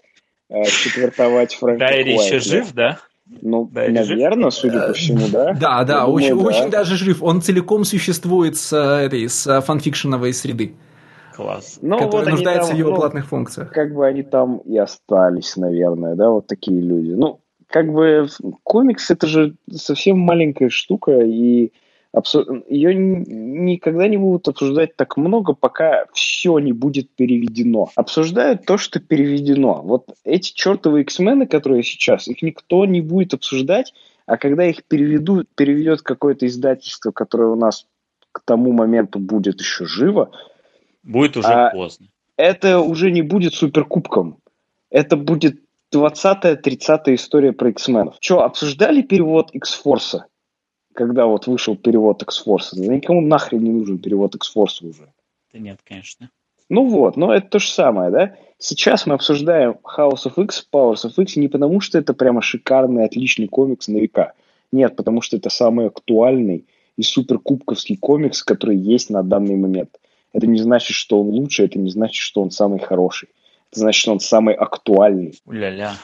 [0.48, 2.98] э, четвертовать Фрэнки Дайри еще жив, да?
[3.40, 4.60] Ну, да, наверное, жив?
[4.60, 5.52] судя по всему, да.
[5.54, 6.78] Да, да, очень, думаю, очень да.
[6.78, 7.22] даже жив.
[7.22, 10.74] Он целиком существует с этой, с фанфикшеновой среды.
[11.34, 11.78] Класс.
[11.82, 13.72] Ну, который вот нуждается там, в его ну, платных функциях.
[13.72, 17.10] Как бы они там и остались, наверное, да, вот такие люди.
[17.10, 18.28] Ну, как бы
[18.62, 21.72] комикс это же совсем маленькая штука, и
[22.68, 27.88] ее никогда не будут обсуждать так много, пока все не будет переведено.
[27.96, 29.82] Обсуждают то, что переведено.
[29.82, 33.92] Вот эти чертовые X-мены, которые сейчас, их никто не будет обсуждать,
[34.26, 37.86] а когда их переведут, переведет какое-то издательство, которое у нас
[38.30, 40.30] к тому моменту будет еще живо,
[41.04, 42.08] Будет уже а поздно.
[42.36, 44.38] Это уже не будет суперкубком.
[44.90, 45.60] Это будет
[45.94, 48.16] 20-30 история про X-менов.
[48.20, 50.22] Что, обсуждали перевод X-Force?
[50.94, 52.70] Когда вот вышел перевод X-Force?
[52.72, 55.12] Да никому нахрен не нужен перевод X-Force уже.
[55.52, 56.30] Да нет, конечно.
[56.68, 58.36] Ну вот, но это то же самое, да?
[58.58, 63.04] Сейчас мы обсуждаем House of X, Powers of X не потому, что это прямо шикарный,
[63.04, 64.32] отличный комикс на века.
[64.72, 66.66] Нет, потому что это самый актуальный
[66.96, 69.98] и суперкубковский комикс, который есть на данный момент.
[70.34, 73.28] Это не значит, что он лучше, это не значит, что он самый хороший.
[73.70, 75.40] Это значит, что он самый актуальный.
[75.48, 75.96] Ля-ля.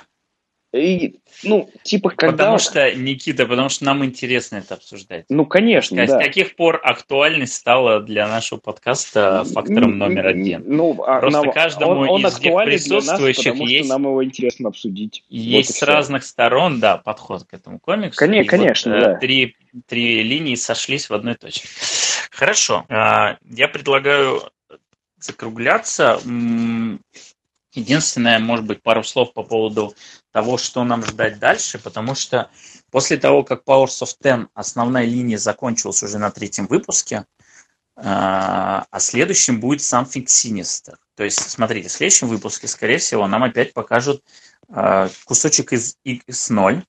[0.73, 2.31] И, ну, типа, когда...
[2.31, 5.25] Потому что, Никита, потому что нам интересно это обсуждать.
[5.28, 6.20] Ну, конечно, С, да.
[6.20, 10.62] С каких пор актуальность стала для нашего подкаста фактором номер один?
[10.65, 13.89] Ну, а Просто нам, каждому он, он из присутствующих для нас, есть...
[13.89, 15.25] нам его интересно обсудить.
[15.28, 18.17] Есть вот с разных сторон, да, подход к этому комиксу.
[18.17, 19.15] Конечно, конечно, вот, э, да.
[19.17, 19.57] Три,
[19.89, 21.67] три линии сошлись в одной точке.
[22.40, 22.86] Хорошо.
[22.88, 24.50] А, я предлагаю
[25.18, 26.18] закругляться.
[27.74, 29.94] Единственное, может быть, пару слов по поводу
[30.32, 32.50] того, что нам ждать дальше, потому что
[32.90, 37.26] после того, как Powers of Ten основная линия закончилась уже на третьем выпуске,
[37.94, 40.94] а, а следующим будет Something Sinister.
[41.16, 44.24] То есть, смотрите, в следующем выпуске, скорее всего, нам опять покажут
[44.70, 46.84] а, кусочек из X0,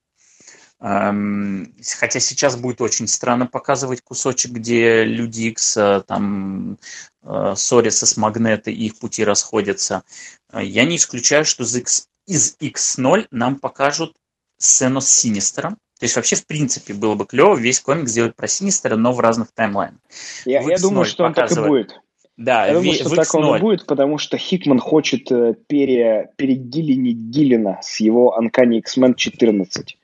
[0.82, 6.80] Хотя сейчас будет очень странно показывать кусочек, где люди X э, там
[7.22, 10.02] э, ссорятся с магнетой и их пути расходятся.
[10.52, 14.16] Я не исключаю, что из, X, из X0 нам покажут
[14.58, 15.78] сцену с Синистером.
[16.00, 19.20] То есть вообще, в принципе, было бы клево весь комик сделать про Синистера, но в
[19.20, 20.00] разных таймлайнах.
[20.46, 22.02] Я, я думаю, что он так и будет.
[22.38, 27.18] Да, я думаю, что так он и будет, потому что Хикман хочет э, пере, перегилинить
[27.18, 29.98] Гиллина с его Uncanny X-Men 14.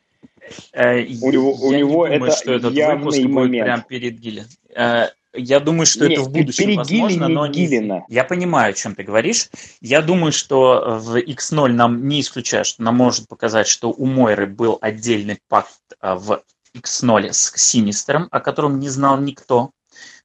[0.73, 3.33] Э, у него, у него думаю, это что этот выпуск момент.
[3.33, 4.45] будет прям перед Гиллин.
[4.75, 8.03] Э, я думаю, что Нет, это в будущем возможно, но не...
[8.09, 9.49] Я понимаю, о чем ты говоришь.
[9.81, 14.47] Я думаю, что в X0 нам не исключает, что нам может показать, что у Мойры
[14.47, 16.41] был отдельный пакт а, в
[16.75, 19.71] X0 с Синистером, о котором не знал никто.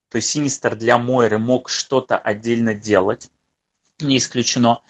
[0.09, 3.29] То есть Синистер для Мойры мог что-то отдельно делать,
[4.01, 4.81] не исключено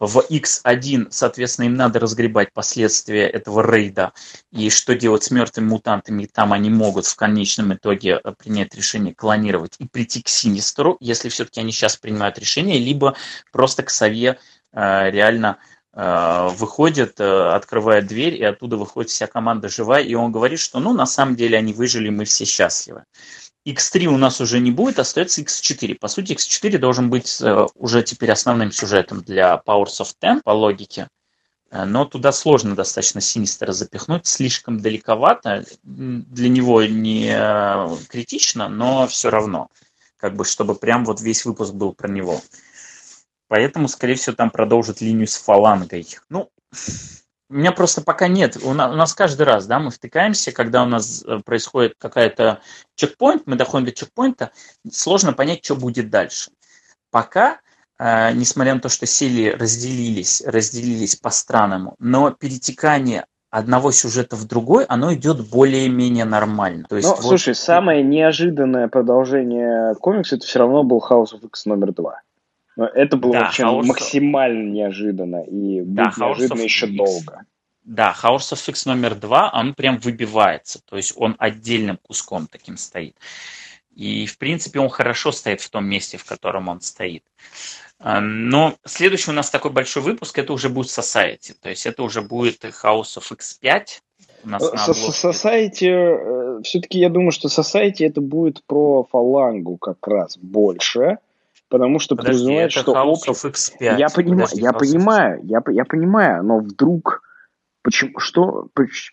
[0.00, 4.12] в X1, соответственно, им надо разгребать последствия этого рейда.
[4.50, 9.14] И что делать с мертвыми мутантами, там они могут в конечном итоге э, принять решение
[9.14, 13.14] клонировать и прийти к Синистеру, если все-таки они сейчас принимают решение, либо
[13.52, 14.38] просто к Сове
[14.72, 15.58] э, реально
[15.92, 20.94] э, выходит, открывает дверь, и оттуда выходит вся команда живая, и он говорит, что ну
[20.94, 23.04] на самом деле они выжили, мы все счастливы.
[23.66, 25.96] X3 у нас уже не будет, остается X4.
[25.96, 30.50] По сути, X4 должен быть э, уже теперь основным сюжетом для Powers of Ten по
[30.50, 31.08] логике.
[31.70, 35.64] Э, но туда сложно достаточно Синистера запихнуть, слишком далековато.
[35.82, 39.68] Для него не э, критично, но все равно.
[40.16, 42.40] Как бы, чтобы прям вот весь выпуск был про него.
[43.48, 46.06] Поэтому, скорее всего, там продолжат линию с фалангой.
[46.28, 46.50] Ну,
[47.50, 48.56] у меня просто пока нет.
[48.62, 52.60] У нас, у нас каждый раз, да, мы втыкаемся, когда у нас э, происходит какая-то
[52.94, 54.52] чекпоинт, мы доходим до чекпоинта,
[54.90, 56.52] сложно понять, что будет дальше.
[57.10, 57.60] Пока,
[57.98, 64.84] э, несмотря на то, что сели разделились, разделились по-странному, но перетекание одного сюжета в другой,
[64.84, 66.86] оно идет более-менее нормально.
[66.88, 67.24] То есть, ну, вот...
[67.24, 72.20] слушай, самое неожиданное продолжение комикса это все равно был House of X номер два.
[72.86, 73.84] Это было да, вообще House...
[73.84, 76.96] максимально неожиданно и да, будет неожиданно еще X.
[76.96, 77.44] долго.
[77.84, 82.76] Да, House of X номер два, он прям выбивается, то есть он отдельным куском таким
[82.76, 83.16] стоит.
[83.94, 87.24] И, в принципе, он хорошо стоит в том месте, в котором он стоит.
[87.98, 92.02] А, но следующий у нас такой большой выпуск, это уже будет Society, то есть это
[92.02, 93.86] уже будет House of X5,
[94.44, 100.38] у нас Society, э, все-таки я думаю, что Society это будет про фалангу как раз
[100.38, 101.18] больше,
[101.70, 103.98] потому что Подожди, подразумевает, что House of X5.
[103.98, 107.22] Я понимаю, Подожди, я понимаю, я, я понимаю, но вдруг
[107.82, 108.68] почему, что,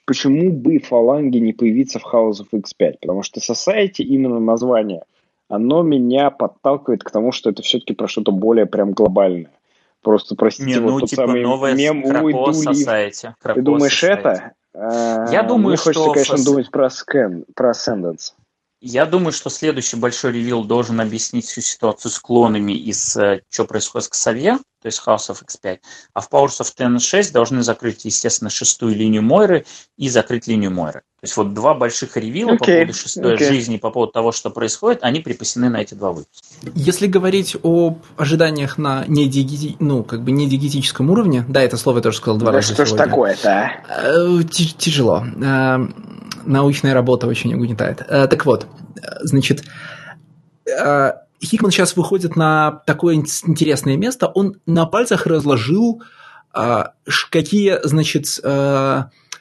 [0.06, 2.98] почему бы фаланги не появиться в House of X5?
[3.02, 5.03] Потому что Society, именно название,
[5.48, 9.52] оно меня подталкивает к тому, что это все-таки про что-то более прям глобальное.
[10.02, 11.42] Просто, простите, не, вот ну, тот типа самый
[11.76, 13.34] мем Крапо Society.
[13.42, 14.08] Ты думаешь Society.
[14.19, 14.53] это?
[15.32, 15.86] Я думаю, Мне что...
[15.86, 18.34] хочется, конечно, думать про, Scan, про Ascendance.
[18.80, 23.41] Я думаю, что следующий большой ревил должен объяснить всю ситуацию с клонами и с э,
[23.49, 25.80] что происходит с Ксавье, то есть House of X5.
[26.14, 29.65] А в Powers of Ten 6 должны закрыть, естественно, шестую линию Мойры
[29.97, 31.01] и закрыть линию Мойры.
[31.19, 32.57] То есть вот два больших ревила okay.
[32.57, 33.47] по поводу шестой okay.
[33.47, 36.47] жизни, по поводу того, что происходит, они припасены на эти два выпуска.
[36.75, 39.75] Если говорить о ожиданиях на недиги...
[39.80, 42.85] ну, как бы недигетическом уровне, да, это слово я тоже сказал два да раза что
[42.85, 44.03] ж такое-то, а?
[44.06, 45.88] Э, тяжело э,
[46.48, 48.01] научная работа очень угнетает.
[48.08, 48.67] Э, так вот,
[49.22, 49.64] значит,
[50.66, 51.11] э,
[51.43, 54.27] Хикман сейчас выходит на такое интересное место.
[54.27, 56.01] Он на пальцах разложил,
[56.56, 56.84] э,
[57.30, 58.40] какие, значит,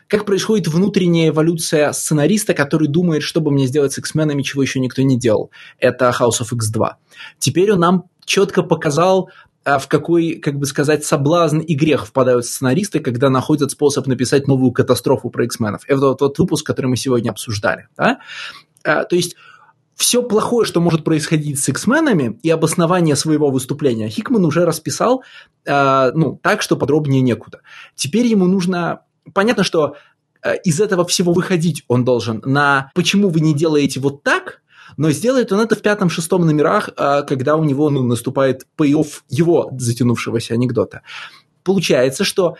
[0.08, 4.78] как происходит внутренняя эволюция сценариста, который думает, что бы мне сделать с X-менами, чего еще
[4.78, 5.50] никто не делал.
[5.78, 6.90] Это House of X2.
[7.38, 9.30] Теперь он нам четко показал
[9.66, 14.46] а в какой, как бы сказать, соблазн и грех впадают сценаристы, когда находят способ написать
[14.46, 15.82] новую катастрофу про X-менов.
[15.88, 17.88] Это тот выпуск, который мы сегодня обсуждали.
[17.96, 18.20] Да?
[18.84, 19.34] А, то есть
[19.96, 25.24] все плохое, что может происходить с X-менами и обоснование своего выступления Хикман уже расписал
[25.64, 27.62] э, ну, так, что подробнее некуда.
[27.96, 29.00] Теперь ему нужно...
[29.34, 29.96] Понятно, что
[30.44, 34.62] э, из этого всего выходить он должен на «почему вы не делаете вот так?»,
[34.96, 39.70] но сделает он это в пятом-шестом номерах, а, когда у него ну, наступает пей-офф его
[39.78, 41.02] затянувшегося анекдота.
[41.62, 42.56] Получается, что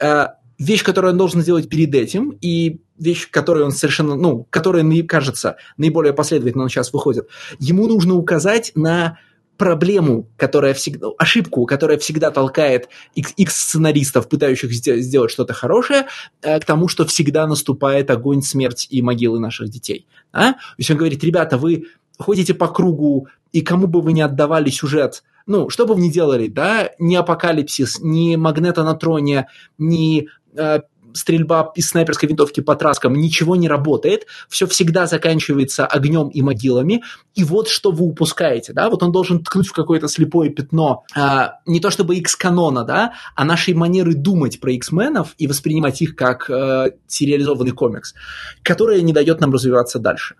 [0.00, 4.84] а, вещь, которую он должен сделать перед этим, и вещь, которую он совершенно, ну, которая,
[5.02, 7.28] кажется, наиболее последовательно он сейчас выходит,
[7.58, 9.18] ему нужно указать на
[9.60, 16.06] проблему, которая всегда, ошибку, которая всегда толкает X-сценаристов, пытающих сделать что-то хорошее,
[16.40, 20.06] э, к тому, что всегда наступает огонь, смерть и могилы наших детей.
[20.32, 20.54] А?
[20.54, 24.70] То есть он говорит, ребята, вы ходите по кругу, и кому бы вы ни отдавали
[24.70, 30.28] сюжет, ну, что бы вы ни делали, да, ни апокалипсис, ни магнета на троне, ни
[30.56, 30.80] э,
[31.14, 37.02] стрельба из снайперской винтовки по траскам, ничего не работает, все всегда заканчивается огнем и могилами,
[37.34, 41.60] и вот что вы упускаете, да, вот он должен ткнуть в какое-то слепое пятно, а,
[41.66, 46.16] не то чтобы X-канона, да, а нашей манеры думать про X-Men ов и воспринимать их
[46.16, 48.14] как э, сериализованный комикс,
[48.62, 50.36] которая не дает нам развиваться дальше.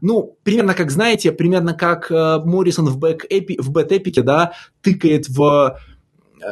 [0.00, 5.78] Ну, примерно как, знаете, примерно как э, Моррисон в, бэк-эпи, в Бэт-эпике, да, тыкает в
[6.40, 6.46] э,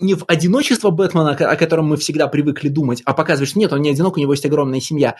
[0.00, 3.82] не в одиночество Бэтмена, о котором мы всегда привыкли думать, а показывает, что нет, он
[3.82, 5.16] не одинок, у него есть огромная семья,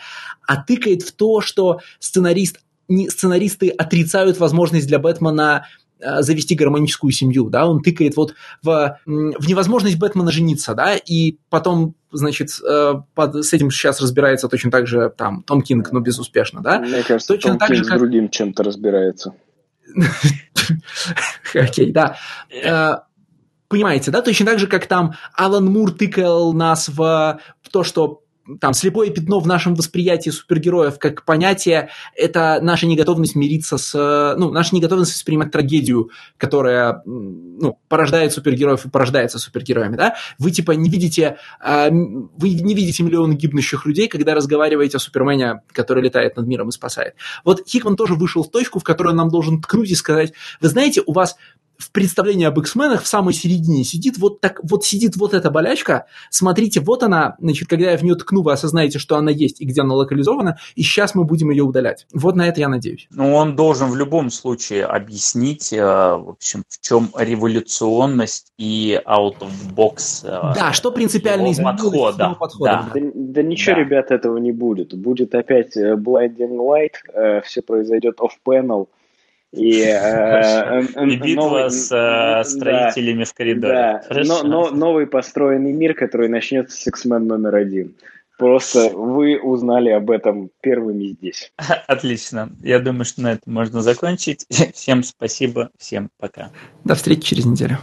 [0.47, 5.65] а тыкает в то, что сценарист не сценаристы отрицают возможность для Бэтмена
[5.97, 11.37] Э, завести гармоническую семью, да, он тыкает вот в, в невозможность Бэтмена жениться, да, и
[11.49, 16.01] потом, значит, э, под, с этим сейчас разбирается точно так же там Том Кинг, но
[16.01, 16.79] безуспешно, да.
[16.79, 17.97] Мне кажется, точно Том так Кинг же, как...
[17.97, 19.35] с другим чем-то разбирается.
[21.53, 22.17] Окей, да.
[23.67, 27.39] Понимаете, да, точно так же, как там Алан Мур тыкал нас в
[27.71, 28.21] то, что
[28.61, 34.35] там слепое пятно в нашем восприятии супергероев как понятие– это наша неготовность мириться с…
[34.37, 40.15] Ну, наша неготовность воспринимать трагедию, которая ну, порождает супергероев и порождается супергероями, да?
[40.37, 41.37] Вы типа не видите…
[41.59, 46.69] А, вы не видите миллион гибнущих людей, когда разговариваете о Супермене, который летает над миром
[46.69, 47.15] и спасает.
[47.43, 51.01] Вот Хикман тоже вышел в точку, в которую нам должен ткнуть и сказать, вы знаете,
[51.05, 51.35] у вас
[51.77, 56.05] в представлении об X-менах в самой середине сидит вот так, вот сидит вот эта болячка,
[56.29, 59.65] смотрите, вот она, значит, когда я в нее ткну, вы осознаете, что она есть и
[59.65, 62.07] где она локализована, и сейчас мы будем ее удалять.
[62.13, 63.07] Вот на это я надеюсь.
[63.11, 69.39] Ну, он должен в любом случае объяснить, э, в общем, в чем революционность и out
[69.39, 70.23] of box.
[70.23, 72.35] Э, да, что принципиально изменилось подхода.
[72.39, 72.89] подхода.
[72.93, 72.99] Да.
[72.99, 73.81] Да, да ничего, да.
[73.81, 74.93] ребят, этого не будет.
[74.93, 78.87] Будет опять э, blinding light, все произойдет off-panel,
[79.55, 83.73] и, э, и битва новый, с э, строителями да, в коридоре.
[83.73, 87.95] Да, но, но, новый построенный мир, который начнется с X-Men номер один.
[88.37, 91.51] Просто вы узнали об этом первыми здесь.
[91.87, 92.49] Отлично.
[92.61, 94.45] Я думаю, что на этом можно закончить.
[94.73, 96.51] Всем спасибо, всем пока.
[96.83, 97.77] До встречи через неделю.